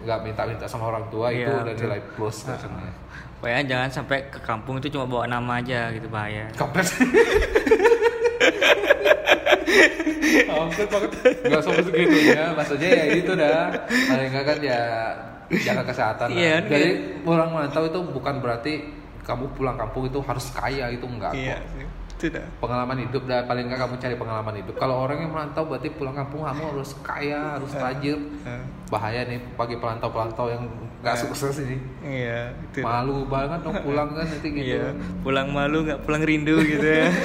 [0.00, 2.92] nggak minta-minta sama orang tua itu Iya, udah nilai plus sebenarnya
[3.40, 6.44] Pokoknya jangan sampai ke kampung itu cuma bawa nama aja gitu bahaya.
[6.60, 6.84] Kampret.
[10.44, 11.10] Kampret banget.
[11.48, 12.52] Gak sampai segitu ya.
[12.52, 13.72] Maksudnya ya itu dah.
[13.88, 14.80] Paling enggak kan ya
[15.64, 16.28] jaga kesehatan.
[16.36, 16.88] Iya, Jadi
[17.24, 18.72] orang merantau itu bukan berarti
[19.24, 21.88] kamu pulang kampung itu harus kaya itu enggak Iya, kok.
[22.28, 22.44] Dah.
[22.58, 24.74] Pengalaman hidup dah paling enggak kamu cari pengalaman hidup.
[24.76, 28.18] Kalau orang yang merantau berarti pulang kampung kamu harus kaya, harus tajir.
[28.44, 30.66] Eh, Bahaya nih bagi pelantau-pelantau yang
[31.00, 31.20] enggak Eh.
[31.22, 31.78] sukses ini.
[32.02, 32.82] Iya, itu.
[32.82, 34.76] Malu banget dong pulang kan nanti gitu.
[34.76, 34.92] Iya,
[35.22, 37.08] pulang malu nggak pulang rindu gitu ya.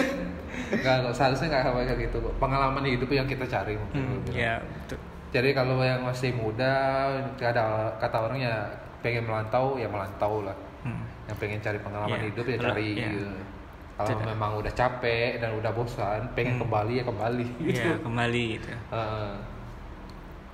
[0.65, 2.17] Enggak, enggak, seharusnya enggak sampai kayak gitu.
[2.37, 4.01] Pengalaman hidup yang kita cari mungkin.
[4.01, 4.33] Hmm.
[4.33, 4.97] Iya, betul.
[5.29, 6.73] Jadi kalau yang masih muda,
[7.35, 7.63] ada
[7.99, 8.55] kata orang ya
[8.99, 10.55] pengen melantau ya melantau lah.
[10.81, 11.05] Hmm.
[11.27, 12.87] Yang pengen cari pengalaman Iya, hidup ya cari.
[12.93, 13.09] iya.
[13.09, 13.29] gitu.
[13.95, 14.27] Kalau Tidak.
[14.27, 16.67] memang udah capek dan udah bosan, pengen Hmm.
[16.67, 17.45] kembali ya kembali.
[17.63, 17.79] Gitu.
[17.79, 18.67] Iya, kembali gitu.
[18.91, 19.31] Heeh.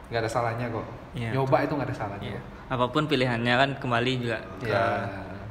[0.07, 0.85] nggak ada salahnya kok.
[1.13, 2.35] Iya, Nyoba itu nggak ada salahnya.
[2.35, 2.43] Kok.
[2.69, 4.84] Apa pun pilihannya kan kembali juga ke Iya.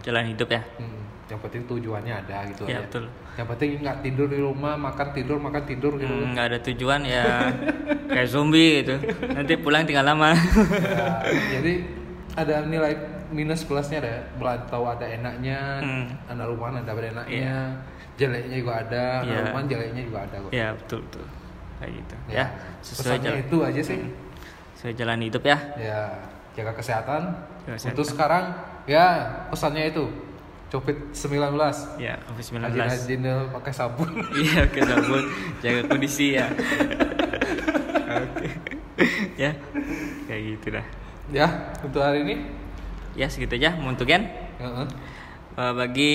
[0.03, 0.63] jalan hidup ya.
[0.77, 2.85] Hmm, Yang penting tujuannya ada gitu Iya, aja.
[2.85, 3.05] betul.
[3.33, 6.11] Yang penting nggak tidur di rumah, makan tidur, makan tidur gitu.
[6.11, 7.25] Hmm, nggak ada tujuan ya
[8.13, 8.95] kayak zombie gitu.
[9.29, 10.35] Nanti pulang tinggal lama.
[10.35, 11.23] Ya,
[11.55, 11.73] jadi
[12.35, 12.95] ada nilai
[13.31, 16.07] minus plusnya ada melantau ada enaknya Hmm.
[16.27, 17.59] anak rumahan ada enaknya Iya.
[18.17, 19.41] jeleknya juga ada anak Iya.
[19.47, 20.51] rumahan jeleknya juga ada kok.
[20.53, 21.25] Ya, betul betul.
[21.81, 22.15] kayak gitu.
[22.29, 22.45] Ya,
[22.81, 23.41] sesuai pesannya jalan.
[23.41, 23.99] itu aja sih.
[24.77, 25.57] Sesuai jalan hidup ya.
[25.75, 26.01] Ya
[26.53, 27.23] jaga kesehatan.
[27.65, 27.91] Jaga kesehatan.
[27.91, 28.45] untuk sekarang
[28.85, 29.05] ya
[29.49, 30.05] pesannya itu
[30.69, 34.11] covid 19 ya covid 19 rajin-rajin pakai sabun.
[34.37, 35.23] Iya oke sabun.
[35.59, 36.47] Jaga kondisi ya.
[38.11, 38.49] Oke.
[39.39, 39.51] Ya
[40.27, 40.87] kayak gitu dah.
[41.31, 41.47] Ya
[41.81, 42.37] untuk hari ini
[43.13, 43.75] ya segitu aja.
[43.77, 44.27] Untuk kan
[44.57, 44.87] Heeh.
[45.53, 46.15] Eh, bagi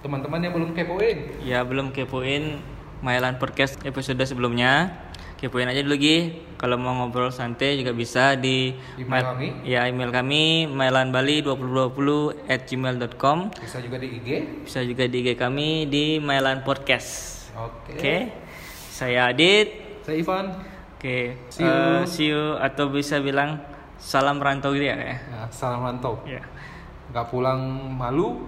[0.00, 1.18] teman-teman yang belum kepoin.
[1.40, 2.60] Ya belum kepoin
[3.00, 4.92] Mailan Podcast episode sebelumnya
[5.34, 6.18] kepoin aja dulu Gi.
[6.56, 9.48] Kalau mau ngobrol santai juga bisa di Email mail- kami.
[9.62, 12.08] ya email kami mailanbali2020
[12.46, 14.28] at gmail.com bisa juga di IG
[14.64, 17.44] bisa juga di IG kami di Mailan Podcast.
[17.54, 17.92] Oke.
[17.92, 18.16] Oke.
[18.88, 20.00] Saya Adit.
[20.00, 20.46] Saya Ivan.
[20.96, 21.18] Oke.
[21.50, 21.68] See you.
[21.68, 22.42] eh, see you.
[22.56, 23.60] Atau bisa bilang
[23.98, 25.16] salam rantau gitu ya ya,
[25.50, 26.20] salam rantau.
[26.26, 26.42] Ya.
[27.12, 27.60] nggak pulang
[27.94, 28.42] malu?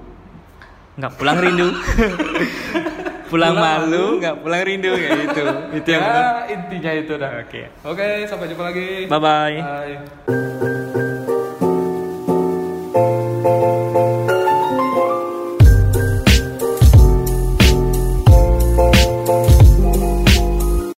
[0.96, 1.68] Nggak pulang rindu.
[3.26, 5.44] Pulang, pulang malu nggak pulang rindu ya gitu.
[5.82, 7.42] Itu yang ya, intinya itu dah.
[7.42, 7.50] Oke.
[7.50, 7.64] Okay.
[7.82, 9.10] oke okay, sampai jumpa lagi.
[9.10, 9.98] Bye bye, bye.